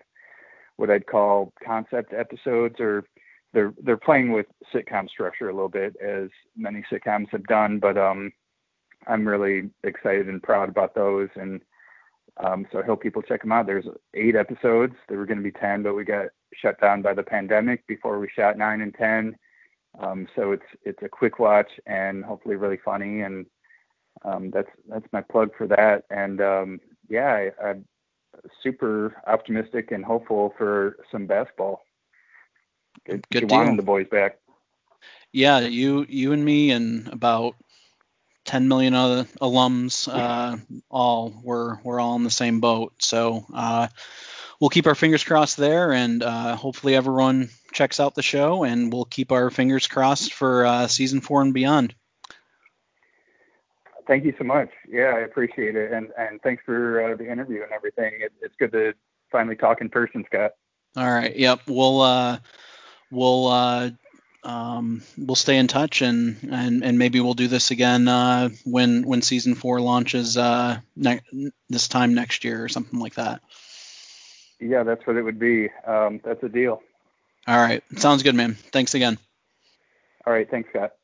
what 0.77 0.91
I'd 0.91 1.07
call 1.07 1.53
concept 1.65 2.13
episodes, 2.13 2.81
or 2.81 3.05
they're 3.53 3.73
they're 3.83 3.97
playing 3.97 4.33
with 4.33 4.47
sitcom 4.73 5.09
structure 5.09 5.49
a 5.49 5.55
little 5.55 5.69
bit, 5.69 5.97
as 5.97 6.29
many 6.57 6.85
sitcoms 6.91 7.31
have 7.31 7.45
done. 7.45 7.79
But 7.79 7.97
um, 7.97 8.33
I'm 9.07 9.27
really 9.27 9.71
excited 9.85 10.29
and 10.29 10.43
proud 10.43 10.69
about 10.69 10.95
those, 10.95 11.29
and 11.37 11.61
um, 12.39 12.67
so 12.71 12.81
I 12.81 12.85
hope 12.85 13.03
people 13.03 13.23
check 13.23 13.41
them 13.41 13.53
out. 13.53 13.67
There's 13.67 13.87
eight 14.15 14.37
episodes. 14.37 14.95
There 15.09 15.19
were 15.19 15.27
going 15.27 15.39
to 15.39 15.45
be 15.45 15.53
ten, 15.53 15.83
but 15.83 15.95
we 15.95 16.05
got 16.05 16.27
shut 16.55 16.81
down 16.81 17.03
by 17.03 17.15
the 17.15 17.23
pandemic 17.23 17.87
before 17.87 18.19
we 18.19 18.29
shot 18.35 18.59
nine 18.59 18.81
and 18.81 18.95
ten. 18.95 19.37
Um, 19.99 20.29
so 20.37 20.53
it's 20.53 20.67
it's 20.85 21.03
a 21.03 21.09
quick 21.09 21.39
watch 21.39 21.71
and 21.87 22.25
hopefully 22.25 22.57
really 22.57 22.79
funny, 22.85 23.23
and 23.23 23.47
um, 24.25 24.51
that's 24.51 24.69
that's 24.89 25.07
my 25.13 25.23
plug 25.23 25.51
for 25.57 25.67
that. 25.69 26.05
And 26.11 26.41
um, 26.41 26.81
yeah, 27.09 27.51
I, 27.63 27.69
I 27.69 27.75
super 28.63 29.17
optimistic 29.27 29.91
and 29.91 30.05
hopeful 30.05 30.55
for 30.57 30.97
some 31.11 31.27
basketball. 31.27 31.83
Good, 33.07 33.25
Good 33.31 33.49
deal. 33.49 33.61
and 33.61 33.79
the 33.79 33.83
boys 33.83 34.07
back. 34.09 34.39
Yeah, 35.33 35.61
you 35.61 36.07
you 36.09 36.33
and 36.33 36.45
me 36.45 36.71
and 36.71 37.09
about 37.09 37.55
10 38.47 38.69
million 38.69 38.95
other 38.95 39.25
alums 39.41 40.09
uh, 40.09 40.57
all 40.89 41.35
we're 41.43 41.79
we're 41.83 42.01
all 42.01 42.17
in 42.17 42.25
the 42.25 42.31
same 42.31 42.61
boat. 42.61 42.95
So 42.99 43.45
uh, 43.53 43.89
we'll 44.61 44.71
keep 44.71 44.87
our 44.87 44.95
fingers 44.95 45.25
crossed 45.25 45.57
there, 45.57 45.93
and 45.93 46.23
uh, 46.23 46.57
hopefully 46.57 46.95
everyone 46.95 47.51
checks 47.73 48.01
out 48.01 48.15
the 48.15 48.23
show, 48.23 48.65
and 48.65 48.93
we'll 48.93 49.05
keep 49.05 49.33
our 49.33 49.51
fingers 49.51 49.87
crossed 49.87 50.33
for 50.33 50.65
uh, 50.65 50.87
season 50.87 51.21
four 51.21 51.43
and 51.43 51.53
beyond. 51.53 51.95
Thank 54.07 54.25
you 54.25 54.35
so 54.39 54.45
much. 54.45 54.71
Yeah, 54.89 55.13
I 55.17 55.21
appreciate 55.21 55.75
it, 55.77 55.93
and 55.93 56.11
and 56.17 56.41
thanks 56.43 56.63
for 56.65 57.03
uh, 57.03 57.17
the 57.17 57.31
interview 57.31 57.63
and 57.63 57.73
everything. 57.73 58.13
It, 58.21 58.33
it's 58.41 58.55
good 58.57 58.73
to 58.73 58.95
finally 59.33 59.57
talk 59.57 59.81
in 59.81 59.89
person, 59.89 60.25
Scott. 60.27 60.53
All 60.97 61.13
right. 61.13 61.35
Yep. 61.35 61.63
We'll 61.67 62.01
uh, 62.01 62.39
we'll 63.11 63.49
uh, 63.49 63.91
um, 64.45 65.03
we'll 65.19 65.35
stay 65.35 65.59
in 65.59 65.67
touch, 65.67 66.03
and 66.03 66.37
and 66.51 66.85
and 66.85 66.99
maybe 66.99 67.21
we'll 67.21 67.35
do 67.35 67.49
this 67.49 67.71
again 67.71 68.07
uh, 68.07 68.51
when 68.65 69.03
when 69.07 69.23
season 69.23 69.55
four 69.55 69.81
launches 69.81 70.37
uh, 70.37 70.79
ne- 70.95 71.21
this 71.69 71.89
time 71.89 72.15
next 72.15 72.45
year 72.45 72.63
or 72.63 72.69
something 72.69 73.01
like 73.01 73.15
that. 73.15 73.43
Yeah, 74.61 74.85
that's 74.85 75.07
what 75.07 75.17
it 75.17 75.23
would 75.23 75.39
be. 75.39 75.69
Um, 75.87 76.21
that's 76.25 76.43
a 76.43 76.49
deal. 76.49 76.81
All 77.47 77.57
right. 77.57 77.83
Sounds 77.97 78.23
good, 78.23 78.35
man. 78.35 78.55
Thanks 78.55 78.95
again. 78.95 79.19
All 80.27 80.33
right. 80.33 80.51
Thanks, 80.51 80.71
Scott. 80.71 80.95